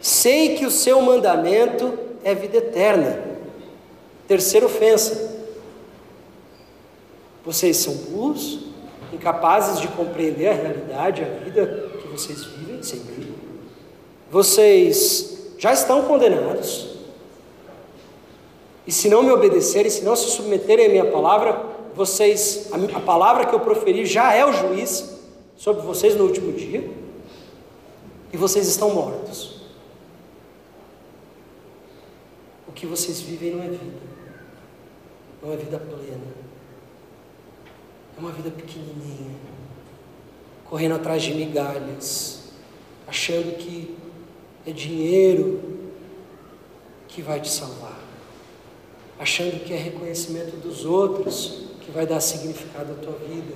Sei 0.00 0.56
que 0.56 0.64
o 0.64 0.70
seu 0.70 1.00
mandamento 1.02 1.98
é 2.22 2.34
vida 2.34 2.58
eterna. 2.58 3.24
Terceira 4.28 4.66
ofensa. 4.66 5.34
Vocês 7.44 7.76
são 7.76 7.94
burros 7.94 8.65
incapazes 9.16 9.80
de 9.80 9.88
compreender 9.88 10.48
a 10.48 10.52
realidade, 10.52 11.22
a 11.22 11.44
vida 11.44 11.90
que 12.00 12.08
vocês 12.08 12.44
vivem 12.44 12.82
sem 12.82 13.00
mim. 13.00 13.34
Vocês 14.30 15.54
já 15.58 15.72
estão 15.72 16.02
condenados. 16.02 16.96
E 18.86 18.92
se 18.92 19.08
não 19.08 19.22
me 19.22 19.32
obedecerem, 19.32 19.90
se 19.90 20.04
não 20.04 20.14
se 20.14 20.30
submeterem 20.30 20.86
à 20.86 20.88
minha 20.88 21.10
palavra, 21.10 21.60
vocês, 21.94 22.68
a, 22.70 22.98
a 22.98 23.00
palavra 23.00 23.46
que 23.46 23.54
eu 23.54 23.60
proferi 23.60 24.04
já 24.06 24.32
é 24.32 24.44
o 24.44 24.52
juiz 24.52 25.16
sobre 25.56 25.82
vocês 25.82 26.14
no 26.14 26.24
último 26.24 26.52
dia, 26.52 26.88
e 28.32 28.36
vocês 28.36 28.68
estão 28.68 28.90
mortos. 28.90 29.62
O 32.68 32.72
que 32.72 32.86
vocês 32.86 33.20
vivem 33.20 33.54
não 33.54 33.64
é 33.64 33.68
vida, 33.68 33.84
não 35.42 35.52
é 35.52 35.56
vida 35.56 35.78
plena. 35.78 36.45
É 38.16 38.20
uma 38.20 38.32
vida 38.32 38.50
pequenininha, 38.50 39.36
correndo 40.64 40.94
atrás 40.94 41.22
de 41.22 41.34
migalhas, 41.34 42.44
achando 43.06 43.58
que 43.58 43.94
é 44.66 44.72
dinheiro 44.72 45.90
que 47.08 47.20
vai 47.20 47.40
te 47.40 47.50
salvar, 47.50 48.00
achando 49.18 49.62
que 49.62 49.72
é 49.74 49.76
reconhecimento 49.76 50.56
dos 50.56 50.86
outros 50.86 51.66
que 51.82 51.90
vai 51.90 52.06
dar 52.06 52.20
significado 52.20 52.92
à 52.92 52.94
tua 52.96 53.18
vida, 53.18 53.54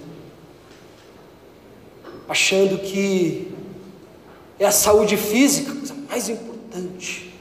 achando 2.28 2.78
que 2.78 3.52
é 4.58 4.66
a 4.66 4.70
saúde 4.70 5.16
física 5.16 5.72
a 5.72 5.74
coisa 5.74 5.94
mais 5.94 6.28
importante. 6.28 7.34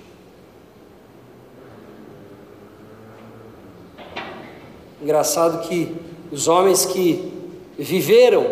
Engraçado 5.01 5.67
que 5.67 6.09
os 6.31 6.47
homens 6.47 6.85
que 6.85 7.31
viveram 7.77 8.45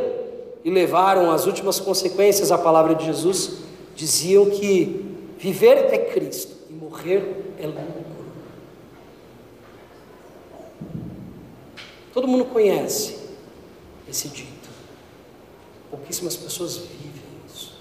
e 0.64 0.70
levaram 0.70 1.32
as 1.32 1.45
últimas 1.45 1.80
consequências 1.80 2.52
à 2.52 2.58
palavra 2.58 2.95
de 2.95 3.06
Jesus 3.06 3.60
diziam 3.95 4.49
que 4.49 5.06
viver 5.38 5.78
é 5.78 5.98
Cristo 5.98 6.56
e 6.70 6.74
morrer 6.74 7.54
é 7.60 7.68
lucro. 7.68 8.08
Todo 12.14 12.28
mundo 12.28 12.45
conhece 12.45 13.16
esse 14.10 14.28
dito. 14.30 14.70
Pouquíssimas 15.90 16.36
pessoas 16.36 16.78
vivem 16.78 17.22
isso. 17.48 17.78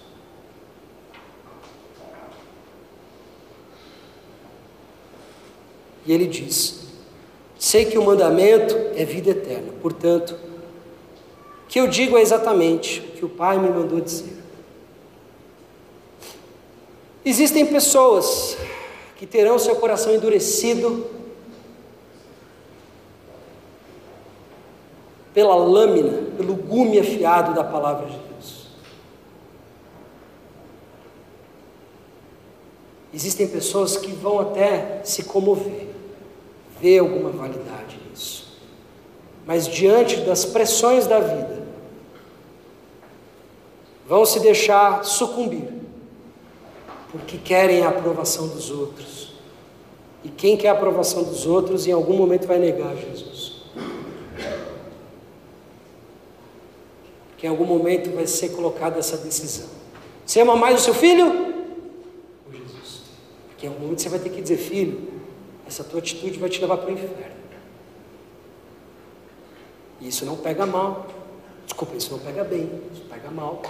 E 6.05 6.12
ele 6.12 6.27
diz: 6.27 6.76
Sei 7.58 7.86
que 7.86 7.96
o 7.96 8.04
mandamento 8.04 8.74
é 8.94 9.04
vida 9.04 9.30
eterna, 9.30 9.72
portanto, 9.80 10.36
o 11.64 11.68
que 11.68 11.80
eu 11.80 11.88
digo 11.88 12.16
é 12.16 12.20
exatamente 12.20 13.00
o 13.00 13.12
que 13.12 13.24
o 13.24 13.28
Pai 13.28 13.58
me 13.58 13.68
mandou 13.68 14.00
dizer. 14.00 14.36
Existem 17.24 17.66
pessoas 17.66 18.56
que 19.16 19.26
terão 19.26 19.58
seu 19.58 19.74
coração 19.76 20.14
endurecido 20.14 21.06
pela 25.34 25.56
lâmina, 25.56 26.30
pelo 26.36 26.54
gume 26.54 26.98
afiado 26.98 27.52
da 27.52 27.64
palavra 27.64 28.06
de 28.06 28.16
Deus. 28.16 28.66
Existem 33.12 33.48
pessoas 33.48 33.96
que 33.96 34.12
vão 34.12 34.38
até 34.38 35.00
se 35.02 35.24
comover 35.24 35.95
vê 36.81 36.98
alguma 36.98 37.31
validade 37.31 37.98
nisso. 38.11 38.59
Mas 39.47 39.66
diante 39.66 40.16
das 40.23 40.44
pressões 40.44 41.07
da 41.07 41.20
vida, 41.20 41.66
vão 44.07 44.24
se 44.24 44.40
deixar 44.40 45.05
sucumbir, 45.05 45.69
porque 47.11 47.39
querem 47.39 47.82
a 47.82 47.89
aprovação 47.89 48.48
dos 48.48 48.70
outros. 48.70 49.35
E 50.24 50.28
quem 50.28 50.57
quer 50.57 50.70
a 50.70 50.73
aprovação 50.73 51.23
dos 51.23 51.47
outros, 51.47 51.86
em 51.86 51.93
algum 51.93 52.16
momento 52.16 52.47
vai 52.47 52.59
negar 52.59 52.97
Jesus. 52.97 53.62
Porque 57.31 57.47
em 57.47 57.51
algum 57.51 57.65
momento 57.65 58.11
vai 58.15 58.27
ser 58.27 58.48
colocada 58.48 58.98
essa 58.98 59.16
decisão. 59.19 59.69
Você 60.24 60.40
ama 60.40 60.57
mais 60.57 60.81
o 60.81 60.85
seu 60.85 60.94
filho? 60.94 61.27
Ou 62.47 62.53
Jesus? 62.53 63.03
Porque 63.48 63.66
em 63.66 63.69
algum 63.69 63.82
momento 63.82 64.03
você 64.03 64.09
vai 64.09 64.19
ter 64.19 64.31
que 64.31 64.43
dizer, 64.43 64.57
filho, 64.57 65.15
essa 65.66 65.82
tua 65.82 65.98
atitude 65.98 66.38
vai 66.38 66.48
te 66.48 66.60
levar 66.60 66.76
para 66.78 66.90
o 66.90 66.93
inferno. 66.93 67.36
E 70.01 70.09
isso 70.09 70.24
não 70.24 70.36
pega 70.36 70.64
mal. 70.66 71.06
Desculpa, 71.64 71.97
isso 71.97 72.12
não 72.12 72.18
pega 72.18 72.44
bem, 72.44 72.70
isso 72.93 73.02
pega 73.09 73.30
mal. 73.30 73.62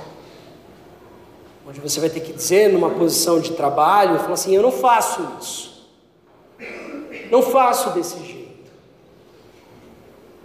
Onde 1.66 1.81
você 1.81 1.98
vai 1.98 2.10
ter 2.10 2.20
que 2.20 2.32
dizer 2.32 2.70
numa 2.70 2.90
posição 2.90 3.40
de 3.40 3.52
trabalho, 3.52 4.18
falar 4.18 4.35
assim, 4.35 4.55
eu 4.55 4.62
não 4.62 4.70
faço 4.70 5.27
isso. 5.40 5.89
Não 7.31 7.43
faço 7.43 7.90
desse 7.90 8.23
jeito. 8.24 8.70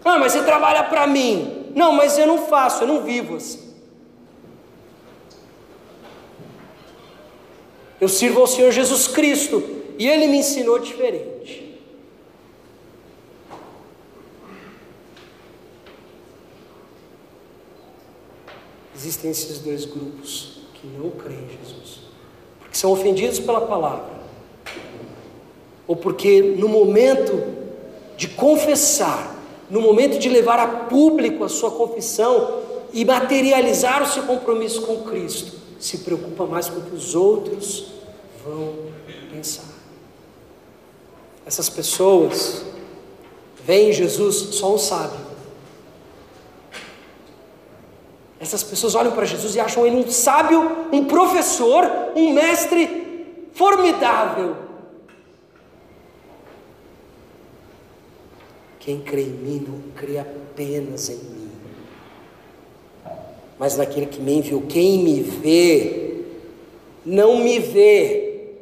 Ah, 0.04 0.18
mas 0.18 0.32
você 0.32 0.44
trabalha 0.44 0.84
para 0.84 1.06
mim. 1.06 1.72
Não, 1.76 1.92
mas 1.92 2.18
eu 2.18 2.26
não 2.26 2.48
faço, 2.48 2.84
eu 2.84 2.88
não 2.88 3.04
vivo 3.04 3.36
assim. 3.36 3.72
Eu 8.00 8.10
sirvo 8.10 8.40
ao 8.40 8.48
Senhor 8.48 8.72
Jesus 8.72 9.08
Cristo 9.08 9.64
e 10.00 10.08
Ele 10.08 10.26
me 10.26 10.38
ensinou 10.38 10.80
diferente. 10.80 11.31
Existem 19.02 19.32
esses 19.32 19.58
dois 19.58 19.84
grupos 19.86 20.60
que 20.76 20.86
não 20.86 21.10
creem 21.10 21.40
em 21.40 21.58
Jesus, 21.58 22.02
porque 22.60 22.78
são 22.78 22.92
ofendidos 22.92 23.40
pela 23.40 23.62
palavra, 23.62 24.12
ou 25.88 25.96
porque 25.96 26.40
no 26.40 26.68
momento 26.70 27.42
de 28.16 28.28
confessar, 28.28 29.36
no 29.72 29.82
momento 29.82 30.20
de 30.20 30.30
levar 30.30 30.60
a 30.60 30.68
público 30.68 31.44
a 31.44 31.50
sua 31.50 31.72
confissão 31.72 32.62
e 32.94 33.04
materializar 33.04 34.04
o 34.04 34.06
seu 34.06 34.22
compromisso 34.22 34.84
com 34.84 35.02
Cristo, 35.02 35.54
se 35.80 35.98
preocupa 36.00 36.46
mais 36.46 36.70
com 36.70 36.80
o 36.80 36.84
que 36.84 36.96
os 36.96 37.16
outros 37.16 37.88
vão 38.46 38.76
pensar. 39.34 39.66
Essas 41.44 41.70
pessoas 41.70 42.64
veem 43.66 43.90
em 43.90 43.94
Jesus 43.94 44.36
só 44.56 44.76
um 44.76 44.78
sábio. 44.78 45.21
Essas 48.42 48.64
pessoas 48.64 48.96
olham 48.96 49.12
para 49.12 49.24
Jesus 49.24 49.56
e 49.56 49.60
acham 49.60 49.86
ele 49.86 49.98
um 49.98 50.10
sábio, 50.10 50.88
um 50.92 51.06
professor, 51.06 51.86
um 52.16 52.34
mestre 52.34 53.46
formidável. 53.54 54.56
Quem 58.80 59.00
crê 59.00 59.22
em 59.22 59.30
mim 59.30 59.66
não 59.68 59.92
crê 59.92 60.18
apenas 60.18 61.08
em 61.08 61.18
mim, 61.18 61.52
mas 63.60 63.78
naquele 63.78 64.08
que 64.08 64.20
me 64.20 64.34
enviou. 64.34 64.64
Quem 64.64 65.04
me 65.04 65.22
vê, 65.22 66.24
não 67.06 67.38
me 67.38 67.60
vê, 67.60 68.56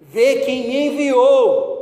vê 0.00 0.36
quem 0.46 0.66
me 0.66 0.86
enviou. 0.86 1.76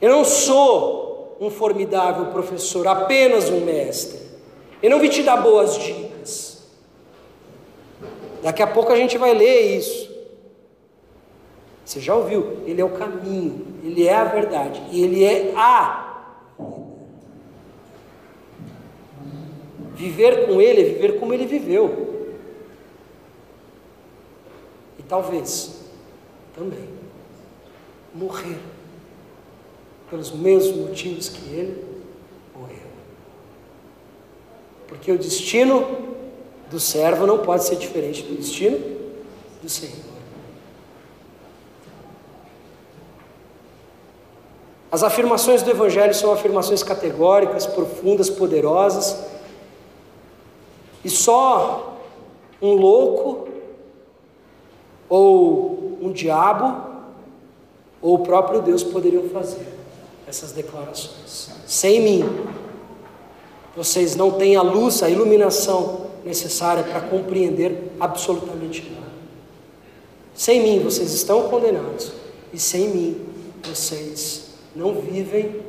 Eu 0.00 0.10
não 0.10 0.24
sou 0.24 1.36
um 1.40 1.50
formidável 1.50 2.26
professor, 2.26 2.86
apenas 2.86 3.50
um 3.50 3.64
mestre. 3.64 4.25
Eu 4.86 4.90
não 4.90 5.00
vim 5.00 5.08
te 5.08 5.24
dar 5.24 5.38
boas 5.38 5.76
dicas. 5.76 6.62
Daqui 8.40 8.62
a 8.62 8.68
pouco 8.68 8.92
a 8.92 8.96
gente 8.96 9.18
vai 9.18 9.34
ler 9.34 9.76
isso. 9.76 10.08
Você 11.84 11.98
já 11.98 12.14
ouviu? 12.14 12.62
Ele 12.64 12.80
é 12.80 12.84
o 12.84 12.90
caminho, 12.90 13.66
ele 13.82 14.06
é 14.06 14.14
a 14.14 14.22
verdade, 14.22 14.80
e 14.92 15.02
ele 15.02 15.24
é 15.24 15.52
a. 15.56 16.54
Viver 19.96 20.46
com 20.46 20.62
ele 20.62 20.82
é 20.82 20.84
viver 20.84 21.18
como 21.18 21.34
ele 21.34 21.46
viveu. 21.46 22.36
E 25.00 25.02
talvez 25.02 25.80
também 26.54 26.88
morrer 28.14 28.60
pelos 30.08 30.30
mesmos 30.30 30.76
motivos 30.76 31.28
que 31.28 31.52
ele 31.52 31.85
Porque 34.88 35.10
o 35.10 35.18
destino 35.18 35.84
do 36.70 36.80
servo 36.80 37.26
não 37.26 37.38
pode 37.38 37.64
ser 37.64 37.76
diferente 37.76 38.22
do 38.22 38.36
destino 38.36 38.78
do 39.62 39.68
Senhor. 39.68 40.06
As 44.90 45.02
afirmações 45.02 45.62
do 45.62 45.70
Evangelho 45.70 46.14
são 46.14 46.32
afirmações 46.32 46.82
categóricas, 46.82 47.66
profundas, 47.66 48.30
poderosas, 48.30 49.24
e 51.04 51.10
só 51.10 51.98
um 52.62 52.72
louco, 52.72 53.48
ou 55.08 55.98
um 56.00 56.12
diabo, 56.12 56.84
ou 58.00 58.14
o 58.14 58.18
próprio 58.20 58.62
Deus 58.62 58.82
poderiam 58.82 59.28
fazer 59.28 59.66
essas 60.26 60.52
declarações. 60.52 61.50
Sem 61.66 62.00
mim, 62.00 62.24
vocês 63.76 64.16
não 64.16 64.32
têm 64.32 64.56
a 64.56 64.62
luz, 64.62 65.02
a 65.02 65.10
iluminação 65.10 66.06
necessária 66.24 66.82
para 66.82 67.02
compreender 67.02 67.92
absolutamente 68.00 68.90
nada. 68.90 69.06
Sem 70.34 70.62
mim, 70.62 70.82
vocês 70.82 71.12
estão 71.12 71.48
condenados, 71.48 72.12
e 72.52 72.58
sem 72.58 72.88
mim, 72.88 73.26
vocês 73.62 74.54
não 74.74 74.94
vivem 74.94 75.60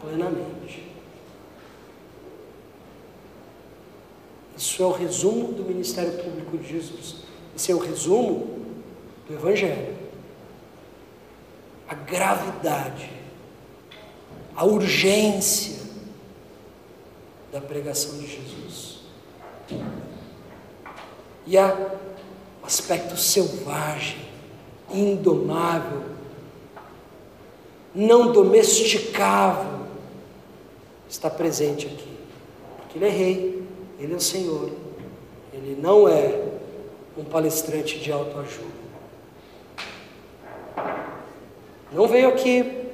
plenamente. 0.00 0.84
Isso 4.56 4.82
é 4.82 4.86
o 4.86 4.92
resumo 4.92 5.52
do 5.52 5.64
ministério 5.64 6.12
público 6.12 6.56
de 6.56 6.68
Jesus. 6.68 7.16
Esse 7.54 7.72
é 7.72 7.74
o 7.74 7.78
resumo 7.78 8.60
do 9.28 9.34
Evangelho. 9.34 9.94
A 11.88 11.94
gravidade, 11.94 13.10
a 14.54 14.64
urgência 14.64 15.85
da 17.56 17.62
pregação 17.62 18.18
de 18.18 18.26
Jesus. 18.26 18.98
E 21.46 21.56
a 21.56 21.90
aspecto 22.62 23.16
selvagem, 23.16 24.18
indomável 24.90 26.02
não 27.94 28.30
domesticável, 28.30 29.86
está 31.08 31.30
presente 31.30 31.86
aqui. 31.86 32.18
Porque 32.76 32.98
Ele 32.98 33.06
é 33.06 33.10
Rei, 33.10 33.62
Ele 33.98 34.12
é 34.12 34.16
o 34.16 34.20
Senhor, 34.20 34.70
Ele 35.50 35.80
não 35.80 36.06
é 36.06 36.42
um 37.16 37.24
palestrante 37.24 37.98
de 37.98 38.12
autoajuda. 38.12 38.76
Não 41.90 42.06
veio 42.06 42.28
aqui 42.28 42.84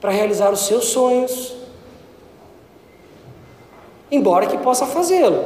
para 0.00 0.10
realizar 0.10 0.50
os 0.50 0.66
seus 0.66 0.86
sonhos, 0.86 1.55
embora 4.16 4.46
que 4.46 4.58
possa 4.58 4.86
fazê-lo, 4.86 5.44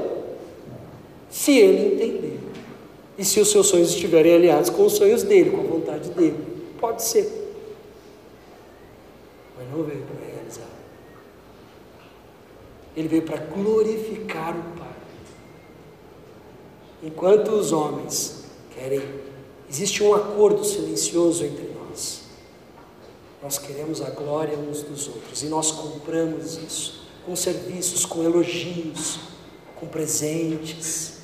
se 1.29 1.57
ele 1.57 1.95
entender. 1.95 2.41
E 3.19 3.25
se 3.25 3.39
os 3.39 3.51
seus 3.51 3.67
sonhos 3.67 3.91
estiverem 3.91 4.35
alinhados 4.35 4.71
com 4.71 4.87
os 4.87 4.95
sonhos 4.95 5.23
dele, 5.23 5.51
com 5.51 5.61
a 5.61 5.65
vontade 5.65 6.11
dele, 6.11 6.37
pode 6.81 7.03
ser 7.03 7.41
mas 9.61 9.71
não 9.71 9.85
veio 9.85 10.03
para 10.03 10.27
realizar. 10.27 10.69
Ele 12.97 13.09
veio 13.09 13.23
para 13.23 13.37
glorificar 13.37 14.57
o 14.57 14.79
Pai. 14.79 14.89
Enquanto 17.03 17.49
os 17.49 17.71
homens 17.71 18.45
querem, 18.75 19.03
existe 19.69 20.03
um 20.03 20.15
acordo 20.15 20.65
silencioso 20.65 21.45
entre 21.45 21.71
nós. 21.75 22.23
Nós 23.43 23.59
queremos 23.59 24.01
a 24.01 24.09
glória 24.09 24.57
uns 24.57 24.83
dos 24.83 25.09
outros 25.09 25.43
e 25.43 25.47
nós 25.47 25.71
compramos 25.71 26.57
isso 26.57 27.07
com 27.25 27.37
serviços, 27.37 28.05
com 28.05 28.23
elogios, 28.23 29.21
com 29.77 29.87
presentes, 29.87 31.19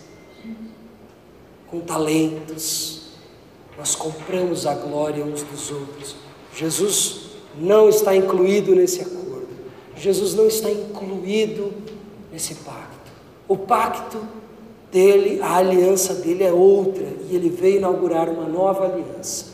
com 1.68 1.80
talentos. 1.80 3.02
Nós 3.76 3.94
compramos 3.94 4.66
a 4.66 4.74
glória 4.74 5.24
uns 5.24 5.42
dos 5.42 5.70
outros. 5.70 6.16
Jesus 6.54 7.26
não 7.58 7.88
está 7.88 8.14
incluído 8.14 8.74
nesse 8.74 9.02
acordo. 9.02 9.48
Jesus 9.96 10.34
não 10.34 10.46
está 10.46 10.70
incluído 10.70 11.72
nesse 12.32 12.54
pacto. 12.56 13.10
O 13.48 13.56
pacto 13.56 14.18
dele, 14.90 15.40
a 15.42 15.56
aliança 15.56 16.14
dele 16.14 16.44
é 16.44 16.52
outra, 16.52 17.06
e 17.28 17.36
ele 17.36 17.48
veio 17.48 17.78
inaugurar 17.78 18.28
uma 18.28 18.48
nova 18.48 18.86
aliança. 18.86 19.46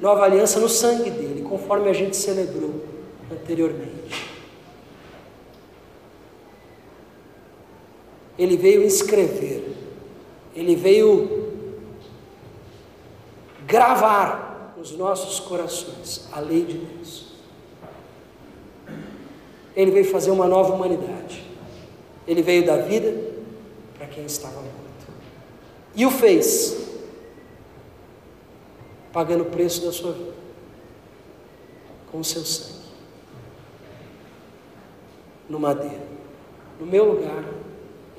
Nova 0.00 0.24
aliança 0.24 0.58
no 0.58 0.68
sangue 0.68 1.10
dele, 1.10 1.42
conforme 1.48 1.88
a 1.88 1.92
gente 1.92 2.16
celebrou 2.16 2.82
anteriormente. 3.30 4.33
Ele 8.38 8.56
veio 8.56 8.82
escrever, 8.82 9.76
ele 10.54 10.74
veio 10.74 11.52
gravar 13.66 14.74
nos 14.76 14.92
nossos 14.92 15.40
corações 15.40 16.28
a 16.32 16.40
lei 16.40 16.64
de 16.64 16.78
Deus. 16.78 17.34
Ele 19.76 19.90
veio 19.90 20.04
fazer 20.04 20.30
uma 20.30 20.46
nova 20.46 20.72
humanidade. 20.72 21.44
Ele 22.26 22.42
veio 22.42 22.64
dar 22.64 22.78
vida 22.78 23.14
para 23.96 24.06
quem 24.06 24.24
estava 24.24 24.56
morto. 24.56 24.74
E 25.94 26.04
o 26.04 26.10
fez, 26.10 26.88
pagando 29.12 29.42
o 29.42 29.46
preço 29.46 29.84
da 29.84 29.92
sua 29.92 30.12
vida, 30.12 30.34
com 32.10 32.20
o 32.20 32.24
seu 32.24 32.44
sangue, 32.44 32.84
no 35.48 35.58
madeiro, 35.58 36.02
no 36.80 36.86
meu 36.86 37.04
lugar 37.04 37.44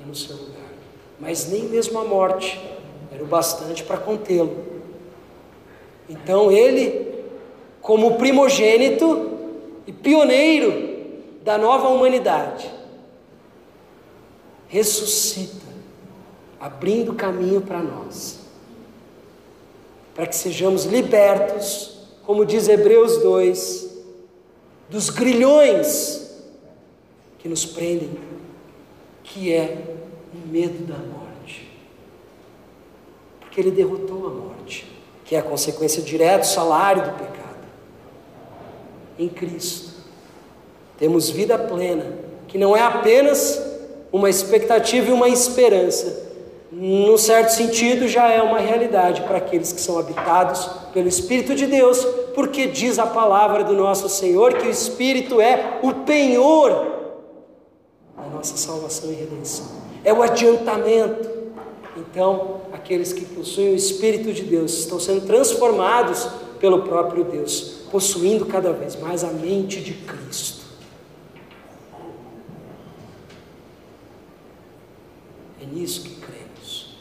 no 0.06 0.14
seu 0.14 0.36
lugar. 0.36 0.72
Mas 1.18 1.48
nem 1.48 1.64
mesmo 1.64 1.98
a 1.98 2.04
morte 2.04 2.60
era 3.12 3.22
o 3.22 3.26
bastante 3.26 3.82
para 3.84 3.96
contê-lo 3.96 4.76
então 6.08 6.50
ele, 6.50 7.24
como 7.80 8.16
primogênito 8.16 9.30
e 9.86 9.92
pioneiro 9.92 10.94
da 11.42 11.58
nova 11.58 11.88
humanidade, 11.88 12.70
ressuscita, 14.68 15.66
abrindo 16.60 17.14
caminho 17.14 17.60
para 17.60 17.80
nós, 17.80 18.40
para 20.14 20.26
que 20.26 20.36
sejamos 20.36 20.84
libertos, 20.84 21.98
como 22.24 22.44
diz 22.44 22.68
Hebreus 22.68 23.18
2, 23.18 23.96
dos 24.88 25.10
grilhões 25.10 26.44
que 27.38 27.48
nos 27.48 27.64
prendem, 27.64 28.10
que 29.26 29.52
é 29.52 29.76
o 30.34 30.48
medo 30.48 30.84
da 30.86 30.98
morte, 30.98 31.70
porque 33.40 33.60
ele 33.60 33.70
derrotou 33.70 34.26
a 34.26 34.30
morte 34.30 34.96
que 35.26 35.34
é 35.34 35.40
a 35.40 35.42
consequência 35.42 36.00
direta, 36.00 36.44
o 36.44 36.46
salário 36.46 37.02
do 37.02 37.10
pecado. 37.10 37.66
Em 39.18 39.28
Cristo, 39.28 39.90
temos 40.98 41.28
vida 41.28 41.58
plena, 41.58 42.06
que 42.46 42.56
não 42.56 42.76
é 42.76 42.80
apenas 42.80 43.60
uma 44.12 44.30
expectativa 44.30 45.10
e 45.10 45.12
uma 45.12 45.28
esperança, 45.28 46.24
num 46.70 47.16
certo 47.16 47.50
sentido, 47.50 48.06
já 48.06 48.30
é 48.30 48.40
uma 48.40 48.58
realidade 48.58 49.22
para 49.22 49.38
aqueles 49.38 49.72
que 49.72 49.80
são 49.80 49.98
habitados 49.98 50.68
pelo 50.92 51.08
Espírito 51.08 51.54
de 51.54 51.66
Deus, 51.66 52.04
porque 52.34 52.66
diz 52.66 52.98
a 52.98 53.06
palavra 53.06 53.64
do 53.64 53.72
nosso 53.72 54.08
Senhor 54.08 54.54
que 54.54 54.68
o 54.68 54.70
Espírito 54.70 55.40
é 55.40 55.78
o 55.82 55.92
penhor 55.92 56.95
nossa 58.36 58.56
salvação 58.56 59.10
e 59.10 59.14
redenção. 59.14 59.66
é 60.04 60.12
o 60.12 60.22
adiantamento. 60.22 61.36
Então, 61.96 62.60
aqueles 62.72 63.12
que 63.12 63.24
possuem 63.24 63.72
o 63.72 63.74
Espírito 63.74 64.32
de 64.32 64.42
Deus 64.42 64.78
estão 64.78 65.00
sendo 65.00 65.26
transformados 65.26 66.28
pelo 66.60 66.82
próprio 66.82 67.24
Deus, 67.24 67.78
possuindo 67.90 68.46
cada 68.46 68.72
vez 68.72 68.96
mais 68.96 69.24
a 69.24 69.28
mente 69.28 69.80
de 69.80 69.94
Cristo. 69.94 70.64
É 75.60 75.64
nisso 75.64 76.02
que 76.02 76.14
cremos, 76.16 76.96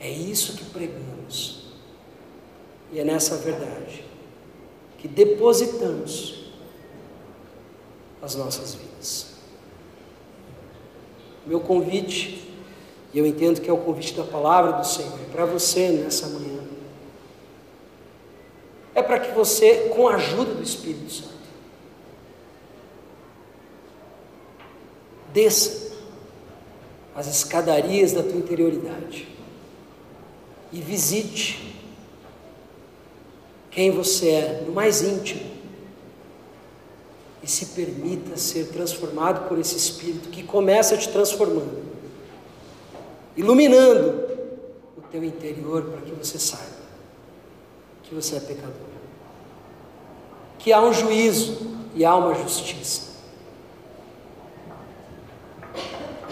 é 0.00 0.10
isso 0.10 0.56
que 0.56 0.64
pregamos, 0.64 1.68
e 2.90 2.98
é 2.98 3.04
nessa 3.04 3.36
verdade 3.36 4.04
que 4.98 5.06
depositamos 5.06 6.50
as 8.20 8.34
nossas 8.34 8.74
vidas. 8.74 9.27
Meu 11.48 11.60
convite, 11.60 12.46
e 13.14 13.18
eu 13.18 13.26
entendo 13.26 13.58
que 13.58 13.70
é 13.70 13.72
o 13.72 13.78
convite 13.78 14.12
da 14.14 14.22
palavra 14.22 14.72
do 14.72 14.86
Senhor, 14.86 15.18
para 15.32 15.46
você 15.46 15.88
nessa 15.88 16.28
manhã, 16.28 16.62
é 18.94 19.02
para 19.02 19.18
que 19.18 19.32
você, 19.32 19.88
com 19.94 20.06
a 20.06 20.16
ajuda 20.16 20.52
do 20.52 20.62
Espírito 20.62 21.10
Santo, 21.10 21.32
desça 25.32 25.96
as 27.14 27.26
escadarias 27.28 28.12
da 28.12 28.22
tua 28.22 28.36
interioridade 28.36 29.26
e 30.70 30.80
visite 30.82 31.74
quem 33.70 33.90
você 33.90 34.28
é 34.28 34.64
no 34.66 34.72
mais 34.72 35.00
íntimo 35.00 35.57
e 37.42 37.46
se 37.46 37.66
permita 37.66 38.36
ser 38.36 38.68
transformado 38.68 39.48
por 39.48 39.58
esse 39.58 39.76
Espírito 39.76 40.28
que 40.28 40.42
começa 40.42 40.96
te 40.96 41.08
transformando, 41.08 41.82
iluminando 43.36 44.28
o 44.96 45.02
teu 45.10 45.22
interior 45.24 45.82
para 45.82 46.00
que 46.02 46.12
você 46.12 46.38
saiba 46.38 46.78
que 48.02 48.14
você 48.14 48.36
é 48.36 48.40
pecador, 48.40 48.72
que 50.58 50.72
há 50.72 50.80
um 50.80 50.94
juízo 50.94 51.58
e 51.94 52.06
há 52.06 52.16
uma 52.16 52.34
justiça. 52.34 53.08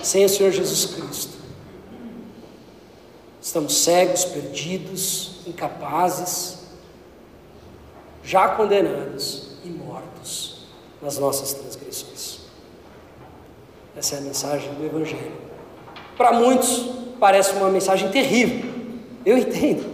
Sem 0.02 0.24
o 0.24 0.28
Senhor 0.28 0.52
Jesus 0.52 0.94
Cristo, 0.94 1.36
estamos 3.42 3.76
cegos, 3.76 4.24
perdidos, 4.24 5.40
incapazes, 5.46 6.60
já 8.24 8.48
condenados 8.48 9.50
e 9.62 9.68
mortos 9.68 10.55
nas 11.06 11.18
nossas 11.18 11.52
transgressões. 11.52 12.40
Essa 13.96 14.16
é 14.16 14.18
a 14.18 14.22
mensagem 14.22 14.74
do 14.74 14.84
Evangelho. 14.84 15.36
Para 16.16 16.32
muitos, 16.32 16.90
parece 17.20 17.52
uma 17.52 17.70
mensagem 17.70 18.10
terrível. 18.10 18.68
Eu 19.24 19.38
entendo. 19.38 19.86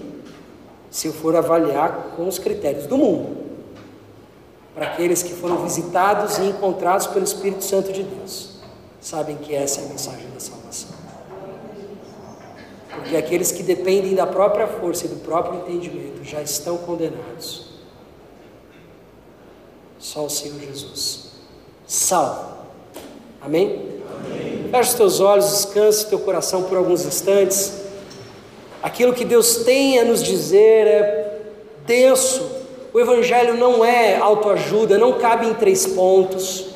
Se 0.91 1.09
eu 1.09 1.13
for 1.13 1.37
avaliar 1.37 2.15
com 2.17 2.27
os 2.27 2.39
critérios 2.39 2.87
do 2.87 2.97
mundo. 2.97 3.43
Para 4.75 4.87
aqueles 4.87 5.23
que 5.23 5.35
foram 5.35 5.59
visitados 5.59 6.39
e 6.39 6.45
encontrados 6.45 7.07
pelo 7.07 7.27
Espírito 7.27 7.63
Santo 7.63 7.93
de 7.93 8.05
Deus, 8.05 8.63
sabem 8.99 9.37
que 9.37 9.55
essa 9.55 9.83
é 9.83 9.85
a 9.85 9.89
mensagem 9.89 10.31
da 10.31 10.41
salvação. 10.41 10.93
Porque 12.89 13.15
aqueles 13.19 13.53
que 13.53 13.63
dependem 13.63 14.15
da 14.15 14.27
própria 14.27 14.67
força 14.67 15.05
e 15.05 15.09
do 15.11 15.17
próprio 15.17 15.61
entendimento 15.61 16.25
já 16.25 16.41
estão 16.41 16.79
condenados 16.79 17.72
só 20.03 20.25
o 20.25 20.29
Senhor 20.29 20.59
Jesus. 20.59 21.29
Salve. 21.87 22.41
Amém? 23.41 24.01
Amém? 24.27 24.69
Feche 24.69 24.91
os 24.91 24.95
teus 24.95 25.21
olhos, 25.21 25.49
descanse 25.49 26.09
teu 26.09 26.19
coração 26.19 26.65
por 26.65 26.77
alguns 26.77 27.07
instantes. 27.07 27.81
Aquilo 28.83 29.13
que 29.13 29.25
Deus 29.25 29.59
tem 29.59 30.01
a 30.01 30.05
nos 30.05 30.21
dizer 30.21 30.87
é 30.89 31.41
denso. 31.87 32.51
O 32.93 32.99
Evangelho 32.99 33.55
não 33.55 33.85
é 33.85 34.17
autoajuda, 34.17 34.99
não 34.99 35.15
cabe 35.15 35.47
em 35.47 35.55
três 35.55 35.87
pontos. 35.87 36.67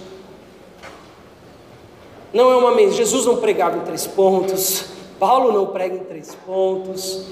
Não 2.32 2.52
é 2.52 2.56
uma 2.56 2.90
Jesus 2.92 3.26
não 3.26 3.38
pregava 3.38 3.78
em 3.78 3.80
três 3.80 4.06
pontos. 4.06 4.84
Paulo 5.18 5.52
não 5.52 5.66
prega 5.66 5.96
em 5.96 6.04
três 6.04 6.32
pontos. 6.46 7.24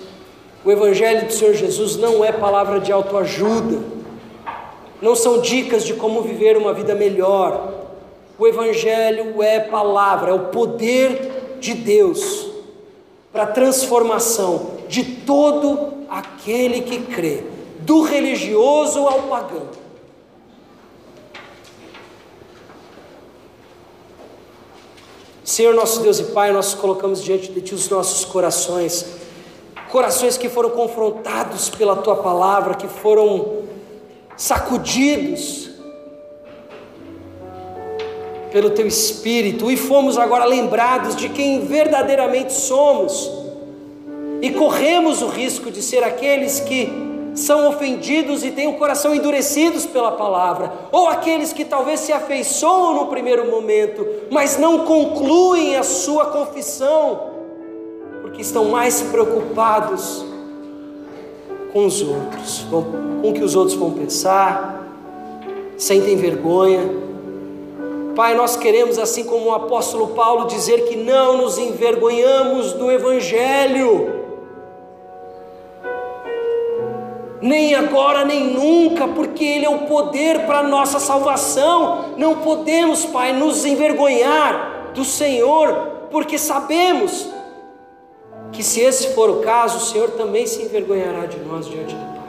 O 0.64 0.72
Evangelho 0.72 1.26
do 1.26 1.32
Senhor 1.32 1.54
Jesus 1.54 1.94
não 1.96 2.24
é 2.24 2.32
palavra 2.32 2.80
de 2.80 2.90
autoajuda 2.90 4.03
não 5.00 5.14
são 5.14 5.40
dicas 5.40 5.84
de 5.84 5.94
como 5.94 6.22
viver 6.22 6.56
uma 6.56 6.72
vida 6.72 6.94
melhor. 6.94 7.72
O 8.38 8.46
Evangelho 8.46 9.42
é 9.42 9.60
palavra, 9.60 10.30
é 10.30 10.34
o 10.34 10.46
poder 10.46 11.56
de 11.60 11.74
Deus 11.74 12.50
para 13.32 13.44
a 13.44 13.46
transformação 13.46 14.78
de 14.88 15.04
todo 15.04 16.04
aquele 16.08 16.82
que 16.82 17.00
crê, 17.00 17.42
do 17.80 18.02
religioso 18.02 19.00
ao 19.08 19.22
pagão. 19.22 19.84
Senhor 25.42 25.74
nosso 25.74 26.00
Deus 26.00 26.20
e 26.20 26.24
Pai, 26.24 26.52
nós 26.52 26.74
colocamos 26.74 27.22
diante 27.22 27.52
de 27.52 27.60
Ti 27.60 27.74
os 27.74 27.88
nossos 27.88 28.24
corações, 28.24 29.04
corações 29.90 30.38
que 30.38 30.48
foram 30.48 30.70
confrontados 30.70 31.68
pela 31.68 31.96
Tua 31.96 32.16
palavra, 32.16 32.74
que 32.74 32.88
foram 32.88 33.63
sacudidos 34.36 35.70
pelo 38.50 38.70
teu 38.70 38.86
espírito 38.86 39.70
e 39.70 39.76
fomos 39.76 40.16
agora 40.16 40.44
lembrados 40.44 41.16
de 41.16 41.28
quem 41.28 41.66
verdadeiramente 41.66 42.52
somos 42.52 43.30
e 44.40 44.50
corremos 44.50 45.22
o 45.22 45.28
risco 45.28 45.70
de 45.70 45.82
ser 45.82 46.04
aqueles 46.04 46.60
que 46.60 46.88
são 47.34 47.68
ofendidos 47.68 48.44
e 48.44 48.50
têm 48.50 48.68
o 48.68 48.74
coração 48.74 49.14
endurecidos 49.14 49.86
pela 49.86 50.12
palavra, 50.12 50.72
ou 50.92 51.08
aqueles 51.08 51.52
que 51.52 51.64
talvez 51.64 52.00
se 52.00 52.12
afeiçoam 52.12 52.94
no 52.94 53.06
primeiro 53.06 53.50
momento, 53.50 54.06
mas 54.30 54.56
não 54.56 54.84
concluem 54.84 55.76
a 55.76 55.82
sua 55.82 56.26
confissão, 56.26 57.30
porque 58.22 58.40
estão 58.40 58.66
mais 58.66 59.02
preocupados 59.02 60.24
com 61.74 61.86
os 61.86 62.00
outros, 62.00 62.64
com 62.70 63.28
o 63.28 63.32
que 63.32 63.42
os 63.42 63.56
outros 63.56 63.76
vão 63.76 63.90
pensar, 63.90 64.86
sentem 65.76 66.16
vergonha. 66.16 66.88
Pai, 68.14 68.36
nós 68.36 68.56
queremos, 68.56 68.96
assim 68.96 69.24
como 69.24 69.46
o 69.46 69.52
apóstolo 69.52 70.08
Paulo, 70.14 70.46
dizer 70.46 70.84
que 70.84 70.94
não 70.94 71.36
nos 71.36 71.58
envergonhamos 71.58 72.72
do 72.74 72.92
Evangelho, 72.92 74.22
nem 77.42 77.74
agora 77.74 78.24
nem 78.24 78.54
nunca, 78.54 79.08
porque 79.08 79.44
Ele 79.44 79.66
é 79.66 79.68
o 79.68 79.80
poder 79.80 80.46
para 80.46 80.60
a 80.60 80.62
nossa 80.62 81.00
salvação. 81.00 82.04
Não 82.16 82.36
podemos, 82.36 83.04
Pai, 83.04 83.32
nos 83.32 83.64
envergonhar 83.64 84.92
do 84.94 85.04
Senhor, 85.04 85.72
porque 86.08 86.38
sabemos 86.38 87.33
que 88.54 88.62
se 88.62 88.80
esse 88.80 89.08
for 89.08 89.28
o 89.28 89.40
caso, 89.40 89.78
o 89.78 89.80
Senhor 89.80 90.12
também 90.12 90.46
se 90.46 90.62
envergonhará 90.62 91.26
de 91.26 91.38
nós 91.40 91.66
diante 91.66 91.94
do 91.94 92.00
Pai. 92.00 92.24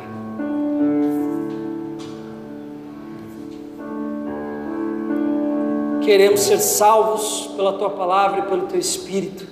Queremos 6.04 6.42
ser 6.42 6.60
salvos 6.60 7.52
pela 7.56 7.74
tua 7.74 7.92
palavra 7.92 8.40
e 8.40 8.44
pelo 8.44 8.64
teu 8.64 8.80
espírito. 8.80 9.48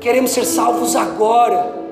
Queremos 0.00 0.32
ser 0.32 0.44
salvos 0.44 0.96
agora. 0.96 1.82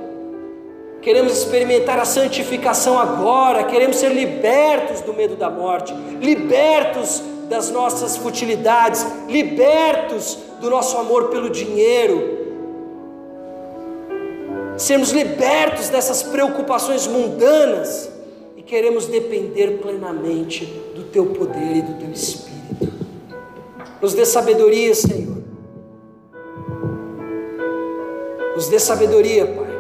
Queremos 1.00 1.32
experimentar 1.32 1.98
a 1.98 2.04
santificação 2.04 2.98
agora. 2.98 3.64
Queremos 3.64 3.96
ser 3.96 4.10
libertos 4.10 5.00
do 5.00 5.14
medo 5.14 5.36
da 5.36 5.48
morte, 5.48 5.94
libertos 6.20 7.22
das 7.48 7.70
nossas 7.70 8.16
futilidades, 8.16 9.06
libertos 9.28 10.38
do 10.60 10.70
nosso 10.70 10.96
amor 10.96 11.28
pelo 11.28 11.50
dinheiro, 11.50 12.41
sermos 14.76 15.10
libertos 15.10 15.88
dessas 15.88 16.22
preocupações 16.22 17.06
mundanas 17.06 18.10
e 18.56 18.62
queremos 18.62 19.06
depender 19.06 19.78
plenamente 19.78 20.64
do 20.94 21.04
Teu 21.04 21.26
poder 21.26 21.76
e 21.76 21.82
do 21.82 21.98
Teu 21.98 22.10
Espírito. 22.10 22.92
Nos 24.00 24.14
dê 24.14 24.24
sabedoria, 24.24 24.94
Senhor. 24.94 25.42
Nos 28.54 28.68
dê 28.68 28.78
sabedoria, 28.78 29.46
Pai. 29.46 29.72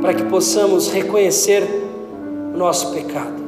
Para 0.00 0.14
que 0.14 0.24
possamos 0.24 0.90
reconhecer 0.90 1.62
o 2.54 2.56
nosso 2.56 2.92
pecado. 2.92 3.40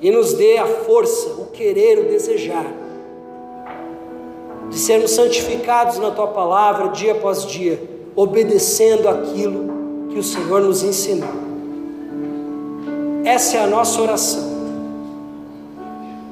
E 0.00 0.10
nos 0.10 0.34
dê 0.34 0.58
a 0.58 0.66
força, 0.66 1.28
o 1.40 1.46
querer, 1.46 1.98
o 1.98 2.08
desejar 2.08 2.85
de 4.70 4.78
sermos 4.78 5.12
santificados 5.12 5.98
na 5.98 6.10
tua 6.10 6.28
palavra 6.28 6.88
dia 6.88 7.12
após 7.12 7.46
dia, 7.46 7.82
obedecendo 8.14 9.08
aquilo 9.08 10.08
que 10.10 10.18
o 10.18 10.22
Senhor 10.22 10.60
nos 10.60 10.82
ensinou. 10.82 11.46
Essa 13.24 13.58
é 13.58 13.60
a 13.60 13.66
nossa 13.66 14.00
oração. 14.00 14.56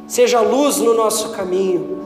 seja 0.06 0.40
luz 0.40 0.78
no 0.78 0.94
nosso 0.94 1.30
caminho, 1.30 1.98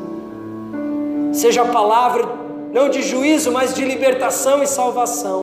seja 1.33 1.63
a 1.63 1.67
palavra 1.67 2.27
não 2.73 2.89
de 2.89 3.03
juízo, 3.03 3.51
mas 3.51 3.75
de 3.75 3.85
libertação 3.85 4.63
e 4.63 4.67
salvação, 4.67 5.41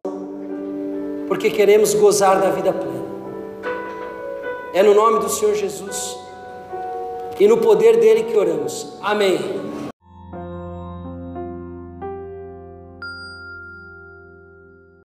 porque 1.28 1.50
queremos 1.50 1.94
gozar 1.94 2.40
da 2.40 2.50
vida 2.50 2.72
plena. 2.74 3.06
É 4.74 4.84
no 4.84 4.94
nome 4.94 5.20
do 5.20 5.30
Senhor 5.30 5.54
Jesus 5.54 6.18
e 7.40 7.48
no 7.48 7.58
poder 7.58 7.98
dele 7.98 8.24
que 8.24 8.38
oramos. 8.38 8.94
Amém. 9.02 9.40